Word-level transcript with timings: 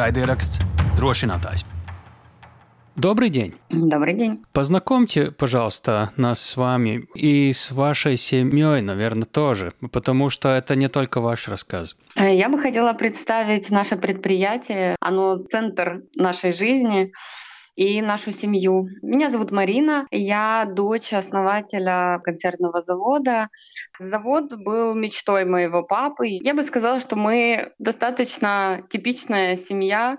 Raidieraksts 0.00 0.62
drošinātājs. 0.96 1.66
Добрый 2.96 3.28
день. 3.28 3.54
Добрый 3.68 4.14
день. 4.14 4.42
Познакомьте, 4.52 5.30
пожалуйста, 5.30 6.12
нас 6.16 6.40
с 6.40 6.56
вами 6.56 7.06
и 7.14 7.52
с 7.52 7.70
вашей 7.70 8.16
семьей, 8.16 8.80
наверное, 8.80 9.26
тоже, 9.26 9.72
потому 9.92 10.30
что 10.30 10.48
это 10.48 10.74
не 10.74 10.88
только 10.88 11.20
ваш 11.20 11.48
рассказ. 11.48 11.96
Я 12.16 12.48
бы 12.48 12.58
хотела 12.58 12.94
представить 12.94 13.70
наше 13.70 13.96
предприятие. 13.96 14.96
Оно 15.00 15.36
центр 15.36 16.02
нашей 16.16 16.52
жизни 16.52 17.12
и 17.76 18.02
нашу 18.02 18.32
семью. 18.32 18.86
Меня 19.02 19.30
зовут 19.30 19.50
Марина, 19.50 20.06
я 20.10 20.66
дочь 20.70 21.12
основателя 21.12 22.20
концертного 22.22 22.80
завода. 22.80 23.48
Завод 23.98 24.54
был 24.56 24.94
мечтой 24.94 25.44
моего 25.44 25.82
папы. 25.82 26.28
Я 26.28 26.54
бы 26.54 26.62
сказала, 26.62 27.00
что 27.00 27.16
мы 27.16 27.72
достаточно 27.78 28.82
типичная 28.90 29.56
семья, 29.56 30.16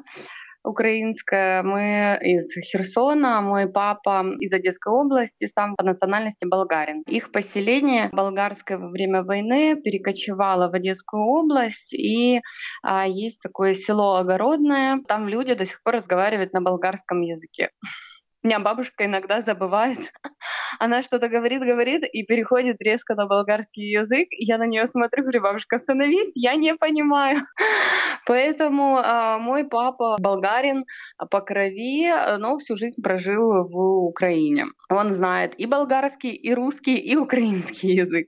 украинская. 0.64 1.64
Мы 1.64 2.18
из 2.22 2.54
Херсона, 2.54 3.42
мой 3.42 3.68
папа 3.68 4.26
из 4.40 4.54
Одесской 4.54 4.94
области, 4.94 5.48
сам 5.48 5.76
по 5.76 5.84
национальности 5.84 6.46
болгарин. 6.46 7.04
Их 7.08 7.32
поселение 7.32 8.10
болгарское 8.12 8.78
во 8.78 8.90
время 8.90 9.24
войны 9.24 9.76
перекочевало 9.76 10.70
в 10.70 10.74
Одесскую 10.74 11.24
область, 11.24 11.94
и 11.94 12.42
а, 12.84 13.08
есть 13.08 13.42
такое 13.42 13.74
село 13.74 14.16
Огородное. 14.16 15.02
Там 15.08 15.28
люди 15.28 15.54
до 15.54 15.66
сих 15.66 15.82
пор 15.84 15.96
разговаривают 15.96 16.54
на 16.54 16.62
болгарском 16.62 17.22
языке. 17.22 17.70
Меня 18.44 18.60
бабушка 18.60 19.06
иногда 19.06 19.42
забывает 19.42 20.00
она 20.80 21.04
что-то 21.04 21.28
говорит, 21.28 21.62
говорит 21.62 22.04
и 22.04 22.24
переходит 22.24 22.78
резко 22.82 23.16
на 23.16 23.28
болгарский 23.28 23.92
язык. 23.92 24.28
Я 24.32 24.58
на 24.58 24.66
нее 24.66 24.88
смотрю, 24.88 25.24
говорю, 25.24 25.42
бабушка, 25.42 25.76
остановись, 25.76 26.32
я 26.36 26.56
не 26.56 26.76
понимаю. 26.76 27.42
Поэтому 28.26 28.98
э, 28.98 29.38
мой 29.38 29.66
папа 29.66 30.18
болгарин 30.20 30.86
по 31.30 31.42
крови, 31.42 32.12
но 32.40 32.58
всю 32.58 32.76
жизнь 32.76 33.02
прожил 33.02 33.68
в 33.68 34.08
Украине. 34.08 34.66
Он 34.90 35.14
знает 35.14 35.54
и 35.60 35.66
болгарский, 35.66 36.32
и 36.32 36.54
русский, 36.54 36.98
и 36.98 37.16
украинский 37.16 37.94
язык. 37.94 38.28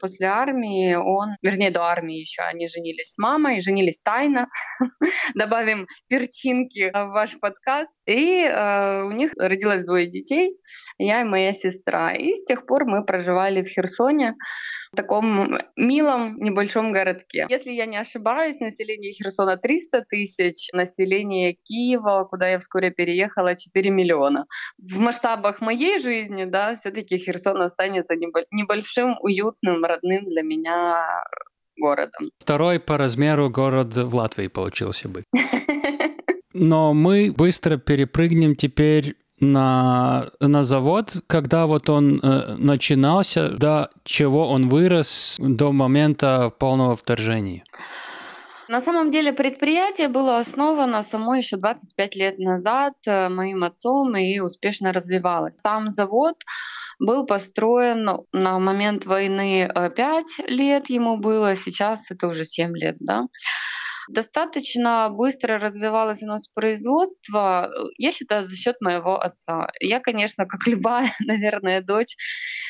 После 0.00 0.26
армии 0.26 0.94
он, 0.94 1.36
вернее, 1.42 1.70
до 1.70 1.82
армии 1.84 2.16
еще 2.16 2.42
они 2.42 2.66
женились 2.68 3.12
с 3.14 3.18
мамой, 3.18 3.60
женились 3.60 4.00
тайно. 4.02 4.48
Добавим 5.34 5.86
перчинки 6.08 6.90
в 6.92 7.12
ваш 7.12 7.38
подкаст. 7.38 7.94
И 8.06 8.44
э, 8.44 9.02
у 9.04 9.12
них 9.12 9.32
родилось 9.48 9.84
двое 9.84 10.06
детей, 10.06 10.56
я 10.98 11.22
и 11.22 11.24
моя 11.24 11.52
сестра. 11.52 12.12
И 12.12 12.34
с 12.34 12.44
тех 12.44 12.66
пор 12.66 12.84
мы 12.84 13.04
проживали 13.04 13.62
в 13.62 13.68
Херсоне, 13.68 14.36
в 14.92 14.96
таком 14.96 15.58
милом 15.76 16.36
небольшом 16.36 16.92
городке. 16.92 17.46
Если 17.48 17.70
я 17.70 17.86
не 17.86 17.96
ошибаюсь, 17.96 18.60
население 18.60 19.12
Херсона 19.12 19.56
300 19.56 20.04
тысяч, 20.08 20.68
население 20.72 21.56
Киева, 21.64 22.26
куда 22.30 22.48
я 22.48 22.58
вскоре 22.58 22.90
переехала, 22.90 23.56
4 23.56 23.90
миллиона. 23.90 24.44
В 24.78 24.98
масштабах 24.98 25.62
моей 25.62 25.98
жизни, 25.98 26.44
да, 26.44 26.74
все-таки 26.74 27.16
Херсон 27.16 27.62
останется 27.62 28.16
небольшим, 28.50 29.16
уютным, 29.20 29.82
родным 29.84 30.24
для 30.26 30.42
меня 30.42 31.06
городом. 31.78 32.30
Второй 32.38 32.78
по 32.78 32.98
размеру 32.98 33.48
город 33.48 33.96
в 33.96 34.14
Латвии 34.14 34.48
получился 34.48 35.08
бы. 35.08 35.24
Но 36.54 36.92
мы 36.92 37.32
быстро 37.32 37.78
перепрыгнем 37.78 38.56
теперь 38.56 39.16
на, 39.42 40.30
на 40.40 40.64
завод, 40.64 41.16
когда 41.26 41.66
вот 41.66 41.90
он 41.90 42.20
э, 42.22 42.54
начинался, 42.56 43.48
до 43.50 43.90
чего 44.04 44.48
он 44.48 44.68
вырос 44.68 45.38
до 45.40 45.72
момента 45.72 46.52
полного 46.58 46.96
вторжения? 46.96 47.64
На 48.68 48.80
самом 48.80 49.10
деле 49.10 49.32
предприятие 49.32 50.08
было 50.08 50.38
основано 50.38 51.02
само 51.02 51.34
еще 51.34 51.56
25 51.56 52.16
лет 52.16 52.38
назад 52.38 52.94
э, 53.06 53.28
моим 53.28 53.64
отцом 53.64 54.16
и 54.16 54.38
успешно 54.38 54.92
развивалось. 54.92 55.56
Сам 55.56 55.90
завод 55.90 56.36
был 56.98 57.26
построен 57.26 58.08
на 58.32 58.58
момент 58.58 59.04
войны 59.04 59.68
5 59.74 59.96
э, 60.38 60.46
лет 60.46 60.88
ему 60.88 61.18
было, 61.18 61.56
сейчас 61.56 62.10
это 62.10 62.28
уже 62.28 62.44
7 62.44 62.76
лет, 62.76 62.96
да. 63.00 63.26
Достаточно 64.08 65.08
быстро 65.10 65.58
развивалось 65.58 66.22
у 66.22 66.26
нас 66.26 66.48
производство, 66.48 67.70
я 67.98 68.12
считаю, 68.12 68.46
за 68.46 68.56
счет 68.56 68.80
моего 68.80 69.20
отца. 69.20 69.68
Я, 69.80 70.00
конечно, 70.00 70.46
как 70.46 70.60
любая, 70.66 71.14
наверное, 71.20 71.82
дочь, 71.82 72.16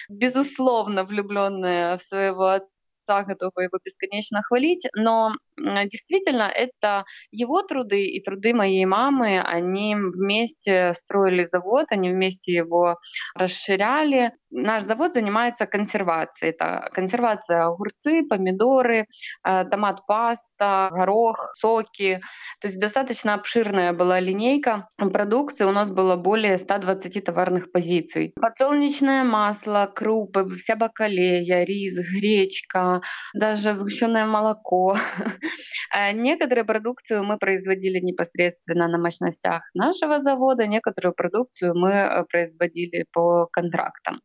безусловно 0.09 1.04
влюбленная 1.04 1.97
в 1.97 2.03
своего 2.03 2.48
отца, 2.48 3.25
готова 3.25 3.60
его 3.60 3.78
бесконечно 3.84 4.42
хвалить, 4.42 4.87
но 4.97 5.32
действительно 5.59 6.45
это 6.45 7.05
его 7.31 7.63
труды 7.63 8.07
и 8.07 8.23
труды 8.23 8.55
моей 8.55 8.85
мамы, 8.85 9.41
они 9.41 9.95
вместе 9.97 10.93
строили 10.95 11.45
завод, 11.45 11.87
они 11.91 12.11
вместе 12.11 12.53
его 12.53 12.99
расширяли. 13.35 14.33
Наш 14.51 14.83
завод 14.83 15.15
занимается 15.15 15.67
консервацией. 15.67 16.51
Это 16.51 16.89
консервация 16.93 17.65
огурцы, 17.65 18.23
помидоры, 18.29 19.07
э, 19.45 19.65
томат-паста, 19.65 20.91
горох, 20.93 21.55
соки. 21.57 22.21
То 22.61 22.69
есть 22.69 22.79
достаточно 22.79 23.34
обширная 23.34 23.93
была 23.93 24.21
линейка 24.21 24.89
продукции. 25.13 25.65
У 25.65 25.73
нас 25.73 25.91
было 25.91 26.17
более 26.17 26.59
120 26.59 27.25
товарных 27.25 27.73
позиций. 27.73 28.33
Подсолнечное 28.41 29.25
масло, 29.25 29.91
крупы, 29.95 30.49
вся 30.57 30.77
бакалея, 30.77 31.65
рис, 31.65 31.97
гречка, 31.97 33.01
даже 33.34 33.75
сгущенное 33.75 34.27
молоко. 34.27 34.97
А 35.91 36.13
некоторые 36.13 36.65
продукцию 36.65 37.25
мы 37.25 37.39
производили 37.39 37.99
непосредственно 38.01 38.89
на 38.89 38.99
мощностях 38.99 39.71
нашего 39.75 40.19
завода, 40.19 40.67
некоторую 40.67 41.15
продукцию 41.15 41.75
мы 41.75 41.91
э, 41.91 42.25
производили 42.31 43.07
по 43.13 43.47
контрактам. 43.47 44.21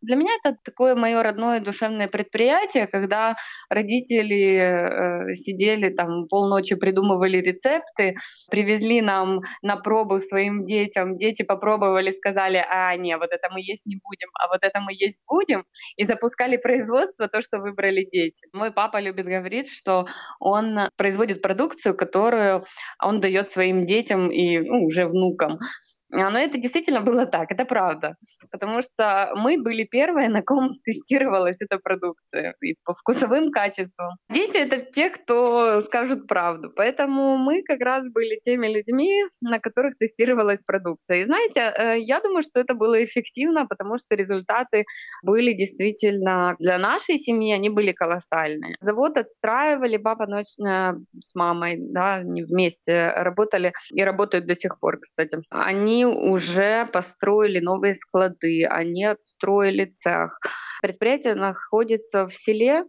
Для 0.00 0.16
меня 0.16 0.30
это 0.44 0.56
такое 0.64 0.94
мое 0.94 1.22
родное 1.22 1.60
душевное 1.60 2.08
предприятие, 2.08 2.86
когда 2.86 3.36
родители 3.68 5.30
э, 5.30 5.34
сидели 5.34 5.88
там 5.90 6.28
полночи, 6.28 6.76
придумывали 6.76 7.38
рецепты, 7.38 8.14
привезли 8.50 9.00
нам 9.00 9.40
на 9.62 9.76
пробу 9.76 10.20
своим 10.20 10.64
детям, 10.64 11.16
дети 11.16 11.42
попробовали, 11.42 12.10
сказали, 12.10 12.64
а 12.70 12.94
не, 12.96 13.16
вот 13.16 13.30
это 13.32 13.48
мы 13.50 13.60
есть 13.60 13.86
не 13.86 13.96
будем, 13.96 14.28
а 14.34 14.48
вот 14.48 14.62
это 14.62 14.80
мы 14.80 14.92
есть 14.92 15.20
будем, 15.28 15.64
и 15.96 16.04
запускали 16.04 16.56
производство, 16.56 17.28
то, 17.28 17.42
что 17.42 17.58
выбрали 17.58 18.04
дети. 18.04 18.46
Мой 18.52 18.70
папа 18.70 19.00
любит 19.00 19.26
говорить, 19.26 19.68
что 19.70 20.06
он 20.38 20.90
производит 20.96 21.42
продукцию, 21.42 21.96
которую 21.96 22.64
он 23.02 23.18
дает 23.18 23.50
своим 23.50 23.84
детям 23.84 24.30
и 24.30 24.58
ну, 24.60 24.84
уже 24.84 25.06
внукам. 25.06 25.58
А, 26.12 26.30
но 26.30 26.38
это 26.38 26.58
действительно 26.58 27.00
было 27.00 27.26
так, 27.26 27.50
это 27.52 27.64
правда. 27.64 28.16
Потому 28.50 28.82
что 28.82 29.32
мы 29.36 29.60
были 29.60 29.84
первые, 29.84 30.28
на 30.28 30.42
ком 30.42 30.70
тестировалась 30.84 31.60
эта 31.60 31.78
продукция 31.78 32.54
и 32.62 32.74
по 32.84 32.94
вкусовым 32.94 33.50
качествам. 33.50 34.16
Дети— 34.30 34.56
это 34.58 34.78
те, 34.78 35.10
кто 35.10 35.80
скажут 35.80 36.26
правду. 36.26 36.70
Поэтому 36.74 37.36
мы 37.36 37.62
как 37.62 37.80
раз 37.80 38.08
были 38.08 38.38
теми 38.40 38.68
людьми, 38.68 39.24
на 39.40 39.58
которых 39.58 39.96
тестировалась 39.98 40.62
продукция. 40.64 41.18
И 41.18 41.24
знаете, 41.24 41.72
э, 41.76 42.00
я 42.00 42.20
думаю, 42.20 42.42
что 42.42 42.60
это 42.60 42.74
было 42.74 43.02
эффективно, 43.02 43.66
потому 43.66 43.98
что 43.98 44.14
результаты 44.14 44.84
были 45.22 45.52
действительно 45.52 46.56
для 46.58 46.78
нашей 46.78 47.18
семьи, 47.18 47.52
они 47.52 47.68
были 47.68 47.92
колоссальные. 47.92 48.76
Завод 48.80 49.18
отстраивали, 49.18 49.96
папа 49.98 50.26
ночь 50.26 50.58
э, 50.58 50.92
с 51.20 51.34
мамой, 51.34 51.76
да, 51.78 52.16
они 52.16 52.42
вместе 52.42 53.12
работали 53.14 53.72
и 53.92 54.02
работают 54.02 54.46
до 54.46 54.54
сих 54.54 54.78
пор, 54.80 54.98
кстати. 55.00 55.38
Они 55.50 55.97
уже 56.04 56.86
построили 56.92 57.60
новые 57.60 57.94
склады, 57.94 58.64
они 58.64 59.04
отстроили 59.04 59.84
цех. 59.86 60.38
Предприятие 60.82 61.34
находится 61.34 62.26
в 62.26 62.34
селе, 62.34 62.84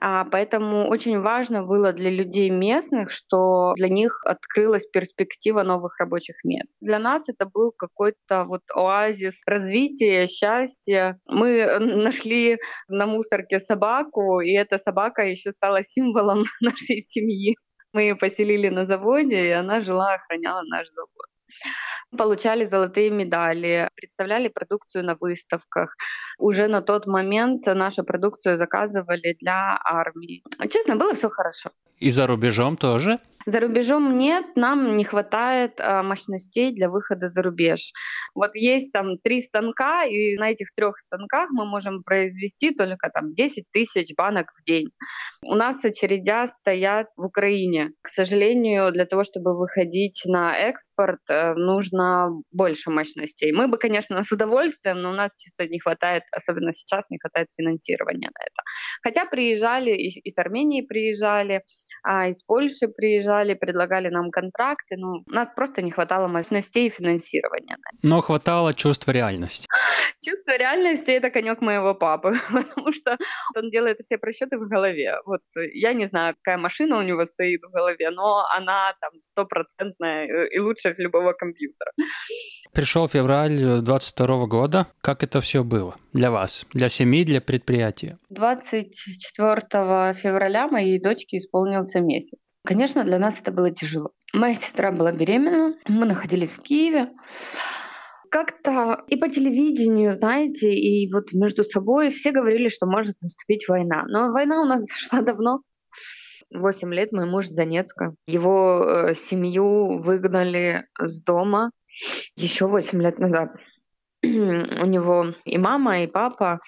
а 0.00 0.24
поэтому 0.24 0.88
очень 0.88 1.20
важно 1.20 1.62
было 1.62 1.92
для 1.92 2.10
людей 2.10 2.50
местных, 2.50 3.12
что 3.12 3.72
для 3.76 3.88
них 3.88 4.20
открылась 4.24 4.86
перспектива 4.86 5.62
новых 5.62 5.98
рабочих 6.00 6.36
мест. 6.42 6.74
Для 6.80 6.98
нас 6.98 7.28
это 7.28 7.46
был 7.46 7.70
какой-то 7.70 8.44
вот 8.44 8.62
оазис 8.74 9.42
развития, 9.46 10.26
счастья. 10.26 11.20
Мы 11.28 11.78
нашли 11.78 12.58
на 12.88 13.06
мусорке 13.06 13.60
собаку, 13.60 14.40
и 14.40 14.52
эта 14.52 14.76
собака 14.76 15.22
еще 15.22 15.52
стала 15.52 15.82
символом 15.82 16.44
нашей 16.60 16.98
семьи. 16.98 17.54
Мы 17.92 18.02
ее 18.02 18.16
поселили 18.16 18.70
на 18.70 18.84
заводе, 18.84 19.46
и 19.46 19.50
она 19.50 19.78
жила, 19.78 20.14
охраняла 20.14 20.62
наш 20.62 20.88
завод 20.88 21.31
получали 22.16 22.64
золотые 22.64 23.10
медали, 23.10 23.88
представляли 23.94 24.48
продукцию 24.48 25.04
на 25.04 25.14
выставках. 25.14 25.96
Уже 26.38 26.68
на 26.68 26.82
тот 26.82 27.06
момент 27.06 27.66
нашу 27.66 28.04
продукцию 28.04 28.56
заказывали 28.56 29.36
для 29.40 29.78
армии. 29.84 30.42
Честно, 30.70 30.96
было 30.96 31.14
все 31.14 31.28
хорошо. 31.28 31.70
И 31.98 32.10
за 32.10 32.26
рубежом 32.26 32.76
тоже? 32.76 33.18
За 33.46 33.60
рубежом 33.60 34.18
нет, 34.18 34.56
нам 34.56 34.96
не 34.96 35.04
хватает 35.04 35.80
а, 35.80 36.02
мощностей 36.02 36.72
для 36.72 36.88
выхода 36.88 37.28
за 37.28 37.42
рубеж. 37.42 37.92
Вот 38.34 38.54
есть 38.54 38.92
там 38.92 39.18
три 39.18 39.40
станка, 39.40 40.04
и 40.04 40.36
на 40.36 40.50
этих 40.50 40.74
трех 40.74 40.98
станках 40.98 41.50
мы 41.50 41.64
можем 41.64 42.02
произвести 42.02 42.72
только 42.72 43.10
там 43.10 43.34
10 43.34 43.64
тысяч 43.72 44.14
банок 44.16 44.52
в 44.58 44.64
день. 44.64 44.90
У 45.44 45.54
нас 45.54 45.84
очередя 45.84 46.46
стоят 46.46 47.08
в 47.16 47.26
Украине. 47.26 47.90
К 48.02 48.08
сожалению, 48.08 48.92
для 48.92 49.06
того, 49.06 49.24
чтобы 49.24 49.58
выходить 49.58 50.22
на 50.24 50.56
экспорт, 50.56 51.20
э, 51.28 51.54
нужно 51.54 52.30
больше 52.52 52.90
мощностей. 52.90 53.52
Мы 53.52 53.66
бы, 53.66 53.76
конечно, 53.76 54.22
с 54.22 54.30
удовольствием, 54.30 55.00
но 55.00 55.10
у 55.10 55.14
нас 55.14 55.36
чисто 55.36 55.66
не 55.66 55.80
хватает, 55.80 56.22
особенно 56.30 56.72
сейчас, 56.72 57.10
не 57.10 57.18
хватает 57.18 57.48
финансирования 57.50 58.28
на 58.28 58.42
это. 58.44 58.62
Хотя 59.02 59.24
приезжали, 59.24 59.90
из 59.90 60.38
Армении 60.38 60.82
приезжали, 60.82 61.62
а 62.04 62.28
из 62.28 62.42
Польши 62.44 62.88
приезжали, 62.88 63.31
предлагали 63.54 64.08
нам 64.08 64.30
контракты, 64.30 64.96
но 64.96 65.22
у 65.26 65.34
нас 65.34 65.50
просто 65.56 65.82
не 65.82 65.90
хватало 65.90 66.28
мощностей 66.28 66.86
и 66.86 66.90
финансирования. 66.90 67.76
Но 68.02 68.20
хватало 68.20 68.74
чувства 68.74 69.12
реальности. 69.12 69.66
Чувство 70.24 70.56
реальности— 70.56 71.10
это 71.12 71.30
конек 71.30 71.60
моего 71.60 71.94
папы, 71.94 72.34
потому 72.52 72.92
что 72.92 73.16
он 73.56 73.70
делает 73.70 73.98
все 73.98 74.18
просчеты 74.18 74.58
в 74.58 74.68
голове. 74.68 75.16
Вот 75.26 75.40
я 75.74 75.94
не 75.94 76.06
знаю, 76.06 76.34
какая 76.42 76.58
машина 76.58 76.98
у 76.98 77.02
него 77.02 77.24
стоит 77.24 77.60
в 77.62 77.70
голове, 77.70 78.10
но 78.10 78.44
она 78.56 78.94
там 79.00 79.10
стопроцентная 79.22 80.26
э, 80.26 80.48
и 80.56 80.60
лучше 80.60 80.94
любого 80.98 81.32
компьютера. 81.32 81.92
Пришел 82.72 83.06
февраль 83.06 83.82
22 83.82 84.46
года. 84.46 84.86
Как 85.02 85.22
это 85.22 85.42
все 85.42 85.62
было 85.62 85.96
для 86.14 86.30
вас, 86.30 86.64
для 86.72 86.88
семьи, 86.88 87.22
для 87.22 87.42
предприятия? 87.42 88.18
24 88.30 90.14
февраля 90.14 90.68
моей 90.68 90.98
дочке 90.98 91.36
исполнился 91.36 92.00
месяц. 92.00 92.56
Конечно, 92.64 93.04
для 93.04 93.18
нас 93.18 93.38
это 93.38 93.52
было 93.52 93.70
тяжело. 93.70 94.12
Моя 94.32 94.54
сестра 94.54 94.90
была 94.90 95.12
беременна, 95.12 95.74
мы 95.86 96.06
находились 96.06 96.54
в 96.54 96.62
Киеве 96.62 97.10
как-то 98.30 99.04
и 99.08 99.16
по 99.16 99.28
телевидению, 99.28 100.12
знаете, 100.12 100.72
и 100.72 101.06
вот 101.12 101.24
между 101.34 101.64
собой 101.64 102.10
все 102.10 102.32
говорили, 102.32 102.68
что 102.68 102.86
может 102.86 103.20
наступить 103.20 103.68
война. 103.68 104.04
Но 104.08 104.32
война 104.32 104.62
у 104.62 104.64
нас 104.64 104.80
зашла 104.86 105.20
давно. 105.20 105.60
Восемь 106.54 106.92
лет 106.92 107.12
мой 107.12 107.26
муж 107.26 107.46
с 107.46 107.50
Донецка. 107.50 108.14
Его 108.26 108.84
э, 108.84 109.14
семью 109.14 109.98
выгнали 109.98 110.86
с 110.98 111.22
дома 111.22 111.70
еще 112.36 112.66
восемь 112.66 113.02
лет 113.02 113.18
назад. 113.18 113.56
У 114.22 114.26
него 114.86 115.34
и 115.44 115.58
мама, 115.58 116.02
и 116.02 116.06
папа 116.06 116.60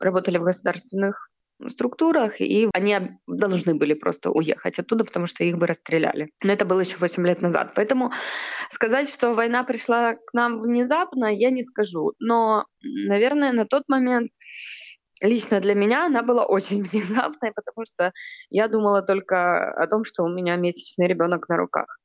работали 0.00 0.38
в 0.38 0.42
государственных 0.42 1.28
структурах, 1.66 2.40
и 2.40 2.68
они 2.72 3.18
должны 3.26 3.74
были 3.74 3.94
просто 3.94 4.30
уехать 4.30 4.78
оттуда, 4.78 5.04
потому 5.04 5.26
что 5.26 5.42
их 5.42 5.58
бы 5.58 5.66
расстреляли. 5.66 6.30
Но 6.42 6.52
это 6.52 6.64
было 6.64 6.80
еще 6.80 6.96
8 6.96 7.26
лет 7.26 7.42
назад. 7.42 7.72
Поэтому 7.74 8.12
сказать, 8.70 9.10
что 9.10 9.34
война 9.34 9.64
пришла 9.64 10.14
к 10.14 10.32
нам 10.34 10.60
внезапно, 10.60 11.26
я 11.34 11.50
не 11.50 11.62
скажу. 11.62 12.12
Но, 12.20 12.66
наверное, 12.82 13.52
на 13.52 13.66
тот 13.66 13.88
момент 13.88 14.30
лично 15.20 15.60
для 15.60 15.74
меня 15.74 16.06
она 16.06 16.22
была 16.22 16.44
очень 16.44 16.82
внезапной, 16.92 17.52
потому 17.52 17.84
что 17.86 18.12
я 18.50 18.68
думала 18.68 19.02
только 19.02 19.70
о 19.70 19.86
том, 19.86 20.04
что 20.04 20.24
у 20.24 20.28
меня 20.28 20.56
месячный 20.56 21.06
ребенок 21.06 21.48
на 21.48 21.56
руках. 21.56 21.98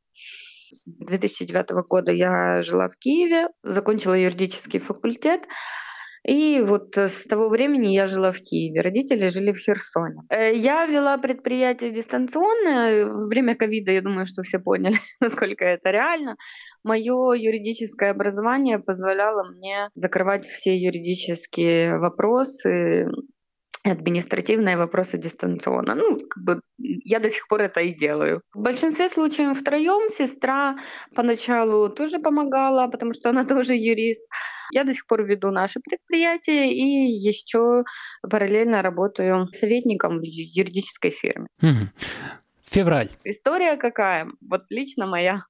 С 0.72 0.92
2009 1.06 1.70
года 1.88 2.12
я 2.12 2.62
жила 2.62 2.88
в 2.88 2.98
Киеве, 2.98 3.50
закончила 3.64 4.16
юридический 4.16 4.80
факультет, 4.80 5.48
и 6.24 6.62
вот 6.62 6.98
э, 6.98 7.10
с 7.10 7.26
того 7.26 7.50
времени 7.50 7.94
я 7.94 8.08
жила 8.08 8.32
в 8.32 8.40
Киеве, 8.40 8.82
родители 8.82 9.28
жили 9.28 9.52
в 9.52 9.58
Херсоне. 9.58 10.22
Э, 10.30 10.56
я 10.56 10.86
вела 10.86 11.18
предприятие 11.18 11.92
дистанционно. 11.92 13.06
Во 13.14 13.28
время 13.28 13.56
ковида, 13.56 13.92
я 13.92 14.02
думаю, 14.02 14.26
что 14.26 14.42
все 14.42 14.60
поняли, 14.60 14.98
насколько 15.20 15.66
это 15.66 15.92
реально. 15.92 16.38
Мое 16.84 17.34
юридическое 17.34 18.12
образование 18.12 18.80
позволяло 18.80 19.44
мне 19.44 19.90
закрывать 19.96 20.46
все 20.46 20.76
юридические 20.76 21.98
вопросы 21.98 23.08
административные 23.86 24.78
вопросы 24.78 25.18
дистанционно. 25.18 25.96
Ну, 25.96 26.18
как 26.30 26.44
бы 26.44 26.62
я 26.78 27.20
до 27.20 27.30
сих 27.30 27.48
пор 27.50 27.62
это 27.62 27.82
и 27.82 27.94
делаю. 27.94 28.42
В 28.54 28.62
большинстве 28.62 29.10
случаев 29.10 29.60
втроем 29.60 30.10
сестра 30.10 30.78
поначалу 31.14 31.90
тоже 31.90 32.20
помогала, 32.20 32.88
потому 32.88 33.14
что 33.14 33.30
она 33.30 33.44
тоже 33.46 33.74
юрист. 33.76 34.24
Я 34.74 34.84
до 34.84 34.94
сих 34.94 35.06
пор 35.06 35.24
веду 35.24 35.52
наше 35.52 35.80
предприятие 35.80 36.74
и 36.74 37.12
еще 37.12 37.84
параллельно 38.28 38.82
работаю 38.82 39.48
советником 39.52 40.18
в 40.18 40.24
юридической 40.24 41.12
фирме. 41.12 41.48
Февраль. 42.64 43.12
История 43.24 43.78
какая? 43.78 44.28
Вот 44.42 44.64
лично 44.72 45.06
моя. 45.06 45.44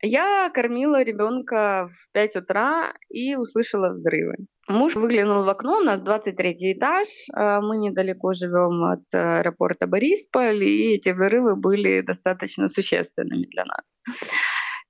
Я 0.00 0.50
кормила 0.54 1.02
ребенка 1.02 1.90
в 1.92 2.12
5 2.12 2.36
утра 2.36 2.94
и 3.10 3.34
услышала 3.34 3.90
взрывы. 3.90 4.36
Муж 4.68 4.94
выглянул 4.94 5.44
в 5.44 5.48
окно, 5.50 5.76
у 5.76 5.84
нас 5.84 6.00
23 6.00 6.72
этаж, 6.72 7.08
а 7.34 7.60
мы 7.60 7.76
недалеко 7.76 8.32
живем 8.32 8.84
от 8.84 9.02
аэропорта 9.12 9.86
Борисполь, 9.86 10.64
и 10.64 10.94
эти 10.94 11.10
взрывы 11.10 11.56
были 11.56 12.00
достаточно 12.00 12.68
существенными 12.68 13.44
для 13.50 13.66
нас. 13.66 14.00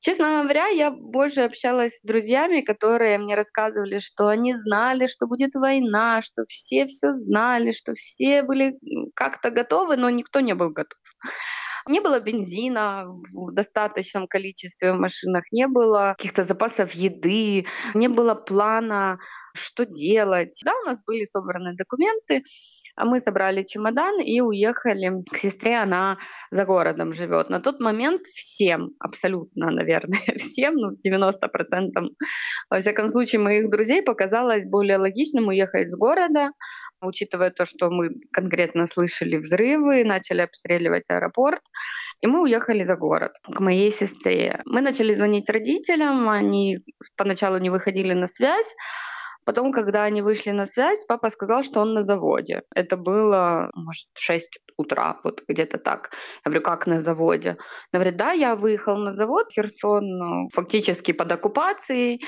Честно 0.00 0.42
говоря, 0.42 0.68
я 0.68 0.90
больше 0.90 1.42
общалась 1.42 1.98
с 1.98 2.02
друзьями, 2.02 2.62
которые 2.62 3.18
мне 3.18 3.34
рассказывали, 3.34 3.98
что 3.98 4.28
они 4.28 4.54
знали, 4.54 5.06
что 5.06 5.26
будет 5.26 5.54
война, 5.54 6.22
что 6.22 6.44
все 6.48 6.86
все 6.86 7.12
знали, 7.12 7.70
что 7.72 7.92
все 7.94 8.42
были 8.42 8.78
как-то 9.14 9.50
готовы, 9.50 9.96
но 9.96 10.08
никто 10.08 10.40
не 10.40 10.54
был 10.54 10.70
готов. 10.70 10.98
Не 11.86 12.00
было 12.00 12.20
бензина 12.20 13.06
в 13.34 13.52
достаточном 13.52 14.26
количестве 14.26 14.92
в 14.92 14.96
машинах, 14.96 15.44
не 15.52 15.66
было 15.66 16.14
каких-то 16.16 16.42
запасов 16.44 16.92
еды, 16.92 17.66
не 17.94 18.08
было 18.08 18.34
плана, 18.34 19.18
что 19.54 19.84
делать. 19.84 20.60
Да, 20.64 20.72
у 20.82 20.86
нас 20.86 21.02
были 21.04 21.24
собраны 21.24 21.74
документы, 21.74 22.42
а 23.00 23.04
мы 23.06 23.18
собрали 23.18 23.62
чемодан 23.62 24.20
и 24.20 24.40
уехали 24.40 25.24
к 25.30 25.38
сестре, 25.38 25.76
она 25.76 26.18
за 26.50 26.64
городом 26.64 27.12
живет. 27.12 27.48
На 27.48 27.60
тот 27.60 27.80
момент 27.80 28.22
всем, 28.34 28.90
абсолютно, 28.98 29.70
наверное, 29.70 30.20
всем, 30.36 30.74
ну, 30.74 30.90
90%, 30.92 32.10
во 32.70 32.80
всяком 32.80 33.08
случае, 33.08 33.40
моих 33.40 33.70
друзей 33.70 34.02
показалось 34.02 34.66
более 34.66 34.98
логичным 34.98 35.48
уехать 35.48 35.90
с 35.90 35.98
города, 35.98 36.50
учитывая 37.00 37.50
то, 37.50 37.64
что 37.64 37.90
мы 37.90 38.10
конкретно 38.32 38.86
слышали 38.86 39.36
взрывы, 39.38 40.04
начали 40.04 40.42
обстреливать 40.42 41.08
аэропорт, 41.08 41.62
и 42.20 42.26
мы 42.26 42.42
уехали 42.42 42.82
за 42.82 42.96
город 42.96 43.32
к 43.42 43.60
моей 43.60 43.90
сестре. 43.90 44.60
Мы 44.66 44.82
начали 44.82 45.14
звонить 45.14 45.48
родителям, 45.48 46.28
они 46.28 46.76
поначалу 47.16 47.56
не 47.58 47.70
выходили 47.70 48.12
на 48.12 48.26
связь, 48.26 48.74
Потом, 49.50 49.72
когда 49.72 50.04
они 50.04 50.22
вышли 50.22 50.52
на 50.52 50.64
связь, 50.64 51.04
папа 51.08 51.28
сказал, 51.28 51.64
что 51.64 51.80
он 51.80 51.92
на 51.92 52.02
заводе. 52.02 52.62
Это 52.72 52.96
было, 52.96 53.68
может, 53.74 54.06
6 54.14 54.60
утра, 54.76 55.18
вот 55.24 55.42
где-то 55.48 55.78
так. 55.78 56.10
Я 56.44 56.50
говорю, 56.50 56.62
как 56.62 56.86
на 56.86 57.00
заводе? 57.00 57.56
Она 57.92 58.00
говорит, 58.00 58.16
да, 58.16 58.30
я 58.30 58.54
выехал 58.54 58.96
на 58.96 59.12
завод, 59.12 59.46
Херсон 59.52 60.04
ну, 60.06 60.48
фактически 60.52 61.10
под 61.10 61.32
оккупацией, 61.32 62.22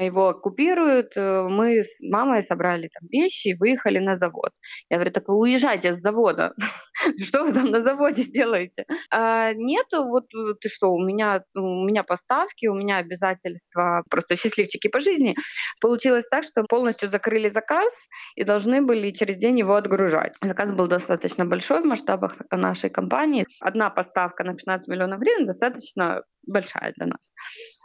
его 0.00 0.30
оккупируют. 0.30 1.16
Мы 1.16 1.82
с 1.84 2.00
мамой 2.00 2.42
собрали 2.42 2.88
там 2.92 3.08
вещи 3.08 3.48
и 3.48 3.54
выехали 3.54 4.00
на 4.00 4.16
завод. 4.16 4.50
Я 4.90 4.96
говорю, 4.96 5.12
так 5.12 5.28
вы 5.28 5.38
уезжайте 5.38 5.92
с 5.92 6.00
завода. 6.00 6.54
Что 7.22 7.44
вы 7.44 7.52
там 7.52 7.70
на 7.70 7.80
заводе 7.80 8.24
делаете? 8.24 8.84
А, 9.10 9.52
нет, 9.54 9.86
вот 9.92 10.24
ты 10.60 10.68
что, 10.68 10.88
у 10.88 10.98
меня, 10.98 11.44
у 11.54 11.84
меня 11.86 12.02
поставки, 12.02 12.66
у 12.66 12.74
меня 12.74 12.96
обязательства, 12.96 14.02
просто 14.10 14.34
счастливчики 14.36 14.88
по 14.88 15.00
жизни. 15.00 15.36
Получилось 15.80 16.26
так, 16.28 16.44
что 16.44 16.63
полностью 16.68 17.08
закрыли 17.08 17.48
заказ 17.48 18.08
и 18.36 18.44
должны 18.44 18.82
были 18.82 19.10
через 19.10 19.38
день 19.38 19.58
его 19.58 19.74
отгружать. 19.74 20.34
Заказ 20.42 20.72
был 20.72 20.86
достаточно 20.86 21.44
большой 21.44 21.82
в 21.82 21.86
масштабах 21.86 22.36
нашей 22.50 22.90
компании. 22.90 23.46
Одна 23.60 23.90
поставка 23.90 24.44
на 24.44 24.54
15 24.54 24.88
миллионов 24.88 25.20
гривен 25.20 25.46
достаточно 25.46 26.22
большая 26.46 26.92
для 26.96 27.06
нас. 27.06 27.32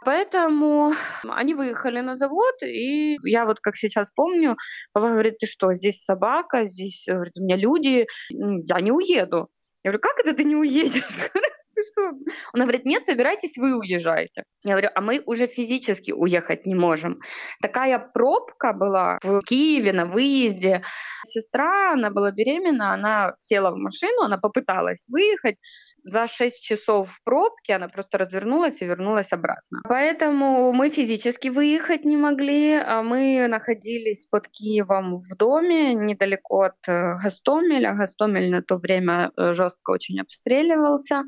Поэтому 0.04 0.92
они 1.28 1.54
выехали 1.54 2.00
на 2.00 2.16
завод, 2.16 2.54
и 2.62 3.16
я 3.28 3.46
вот 3.46 3.60
как 3.60 3.76
сейчас 3.76 4.10
помню, 4.12 4.56
папа 4.92 5.10
говорит, 5.10 5.38
ты 5.38 5.46
что, 5.46 5.72
здесь 5.74 6.04
собака, 6.04 6.66
здесь 6.66 7.04
говорит, 7.06 7.36
у 7.38 7.42
меня 7.42 7.56
люди, 7.56 8.06
я 8.28 8.80
не 8.80 8.92
уеду. 8.92 9.48
Я 9.82 9.92
говорю, 9.92 10.00
как 10.00 10.18
это 10.18 10.34
ты 10.34 10.44
не 10.44 10.56
уедешь? 10.56 11.30
Ты 11.80 11.86
что? 11.86 12.10
Он 12.52 12.60
говорит, 12.60 12.84
нет, 12.84 13.04
собирайтесь, 13.04 13.56
вы 13.56 13.76
уезжаете. 13.76 14.44
Я 14.62 14.72
говорю, 14.72 14.90
а 14.94 15.00
мы 15.00 15.22
уже 15.26 15.46
физически 15.46 16.12
уехать 16.12 16.66
не 16.66 16.74
можем. 16.74 17.16
Такая 17.62 17.98
пробка 17.98 18.72
была 18.72 19.18
в 19.22 19.40
Киеве 19.40 19.92
на 19.92 20.04
выезде. 20.04 20.82
Сестра, 21.26 21.92
она 21.92 22.10
была 22.10 22.32
беременна, 22.32 22.92
она 22.92 23.34
села 23.38 23.70
в 23.70 23.76
машину, 23.76 24.22
она 24.22 24.36
попыталась 24.36 25.06
выехать. 25.08 25.56
За 26.04 26.26
6 26.26 26.62
часов 26.62 27.10
в 27.10 27.22
пробке 27.24 27.74
она 27.74 27.88
просто 27.88 28.18
развернулась 28.18 28.82
и 28.82 28.86
вернулась 28.86 29.32
обратно. 29.32 29.80
Поэтому 29.88 30.72
мы 30.72 30.90
физически 30.90 31.48
выехать 31.48 32.04
не 32.04 32.16
могли. 32.16 32.74
А 32.74 33.02
мы 33.02 33.46
находились 33.48 34.26
под 34.26 34.48
Киевом 34.48 35.16
в 35.16 35.36
доме, 35.36 35.94
недалеко 35.94 36.62
от 36.62 36.88
э, 36.88 37.14
Гастомеля. 37.22 37.94
Гастомель 37.94 38.50
на 38.50 38.62
то 38.62 38.76
время 38.76 39.30
э, 39.36 39.52
жестко 39.52 39.90
очень 39.90 40.20
обстреливался. 40.20 41.24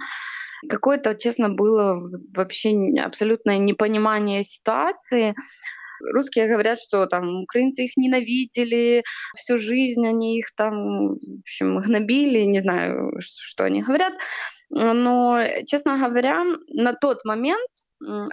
Какое-то, 0.68 1.14
честно, 1.14 1.48
было 1.48 1.98
вообще 2.36 2.70
абсолютное 3.04 3.58
непонимание 3.58 4.44
ситуации. 4.44 5.34
Русские 6.10 6.48
говорят, 6.48 6.80
что 6.80 7.06
там 7.06 7.42
украинцы 7.42 7.84
их 7.84 7.96
ненавидели, 7.96 9.04
всю 9.36 9.56
жизнь 9.56 10.06
они 10.06 10.38
их 10.38 10.52
там, 10.56 11.14
в 11.14 11.40
общем, 11.40 11.78
гнобили, 11.78 12.40
не 12.40 12.60
знаю, 12.60 13.12
что 13.20 13.64
они 13.64 13.82
говорят. 13.82 14.14
Но, 14.72 15.38
честно 15.66 15.98
говоря, 15.98 16.44
на 16.68 16.94
тот 16.94 17.24
момент 17.24 17.68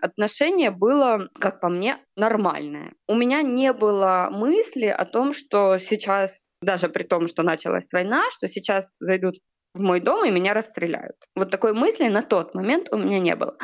отношение 0.02 0.72
было, 0.72 1.30
как 1.40 1.60
по 1.60 1.70
мне, 1.70 1.98
нормальное. 2.16 2.94
У 3.08 3.16
меня 3.16 3.42
не 3.42 3.72
было 3.74 4.30
мысли 4.32 4.88
о 4.88 5.06
том, 5.06 5.34
что 5.34 5.78
сейчас, 5.78 6.58
даже 6.62 6.90
при 6.90 7.04
том, 7.04 7.28
что 7.28 7.44
началась 7.44 7.92
война, 7.94 8.24
что 8.32 8.48
сейчас 8.48 8.96
зайдут 9.00 9.36
в 9.74 9.82
мой 9.82 10.00
дом 10.00 10.26
и 10.26 10.32
меня 10.32 10.54
расстреляют. 10.54 11.16
Вот 11.36 11.52
такой 11.52 11.74
мысли 11.74 12.08
на 12.08 12.22
тот 12.22 12.56
момент 12.56 12.88
у 12.92 12.98
меня 12.98 13.20
не 13.20 13.36
было. 13.36 13.56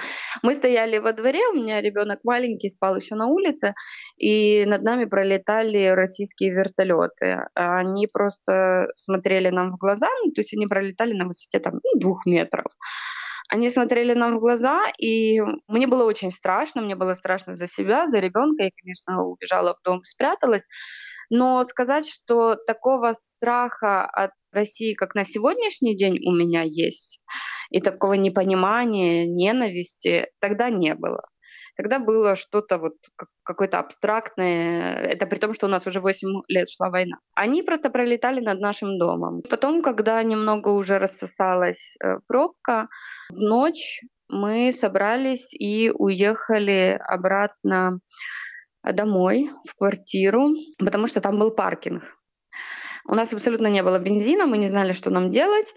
Мы 0.44 0.54
стояли 0.54 1.00
во 1.00 1.14
дворе, 1.14 1.48
у 1.48 1.56
меня 1.56 1.82
ребенок 1.82 2.20
маленький 2.24 2.70
спал 2.70 2.96
еще 2.96 3.16
на 3.16 3.28
улице, 3.28 3.74
и 4.18 4.66
над 4.66 4.84
нами 4.84 5.06
пролетали 5.06 5.88
российские 5.88 6.52
вертолеты. 6.52 7.48
Они 7.56 8.08
просто 8.08 8.88
смотрели 8.96 9.50
нам 9.50 9.72
в 9.72 9.78
глаза, 9.78 10.08
ну, 10.24 10.32
то 10.32 10.42
есть 10.42 10.54
они 10.54 10.68
пролетали 10.68 11.14
на 11.14 11.26
высоте 11.26 11.60
там 11.60 11.80
ну, 11.84 12.00
двух 12.00 12.26
метров. 12.26 12.68
Они 13.50 13.70
смотрели 13.70 14.14
нам 14.14 14.38
в 14.38 14.40
глаза, 14.40 14.82
и 14.98 15.40
мне 15.68 15.86
было 15.88 16.04
очень 16.04 16.32
страшно, 16.32 16.82
мне 16.82 16.96
было 16.96 17.14
страшно 17.14 17.56
за 17.56 17.68
себя, 17.68 18.08
за 18.08 18.20
ребенка. 18.20 18.64
Я, 18.64 18.70
конечно, 18.82 19.24
убежала 19.24 19.76
в 19.76 19.84
дом, 19.84 20.04
спряталась. 20.04 20.66
Но 21.30 21.64
сказать, 21.64 22.08
что 22.08 22.56
такого 22.56 23.14
страха 23.14 24.06
от 24.06 24.32
России, 24.56 24.94
как 24.94 25.16
на 25.16 25.26
сегодняшний 25.26 25.96
день 25.96 26.20
у 26.26 26.32
меня 26.32 26.64
есть, 26.64 27.22
и 27.70 27.82
такого 27.82 28.14
непонимания, 28.14 29.26
ненависти, 29.26 30.28
тогда 30.40 30.70
не 30.70 30.96
было. 30.96 31.22
Тогда 31.78 32.00
было 32.00 32.36
что-то 32.36 32.78
вот 32.78 32.94
какое-то 33.44 33.80
абстрактное, 33.80 34.96
это 34.96 35.26
при 35.28 35.40
том, 35.40 35.54
что 35.54 35.66
у 35.68 35.70
нас 35.70 35.86
уже 35.86 36.00
8 36.00 36.44
лет 36.48 36.70
шла 36.70 36.90
война. 36.90 37.18
Они 37.36 37.64
просто 37.64 37.90
пролетали 37.90 38.40
над 38.40 38.60
нашим 38.62 38.98
домом. 38.98 39.42
Потом, 39.50 39.82
когда 39.82 40.24
немного 40.24 40.70
уже 40.70 41.00
рассосалась 41.00 41.98
э, 42.02 42.20
пробка, 42.28 42.88
в 43.30 43.42
ночь 43.42 44.02
мы 44.30 44.72
собрались 44.74 45.54
и 45.54 45.92
уехали 45.92 46.98
обратно 47.08 48.00
домой, 48.84 49.50
в 49.68 49.76
квартиру, 49.76 50.50
потому 50.80 51.08
что 51.08 51.20
там 51.20 51.40
был 51.40 51.52
паркинг. 51.52 52.04
У 53.08 53.16
нас 53.16 53.34
абсолютно 53.34 53.68
не 53.68 53.84
было 53.84 54.00
бензина, 54.00 54.46
мы 54.46 54.58
не 54.58 54.68
знали, 54.68 54.94
что 54.94 55.10
нам 55.10 55.32
делать. 55.32 55.74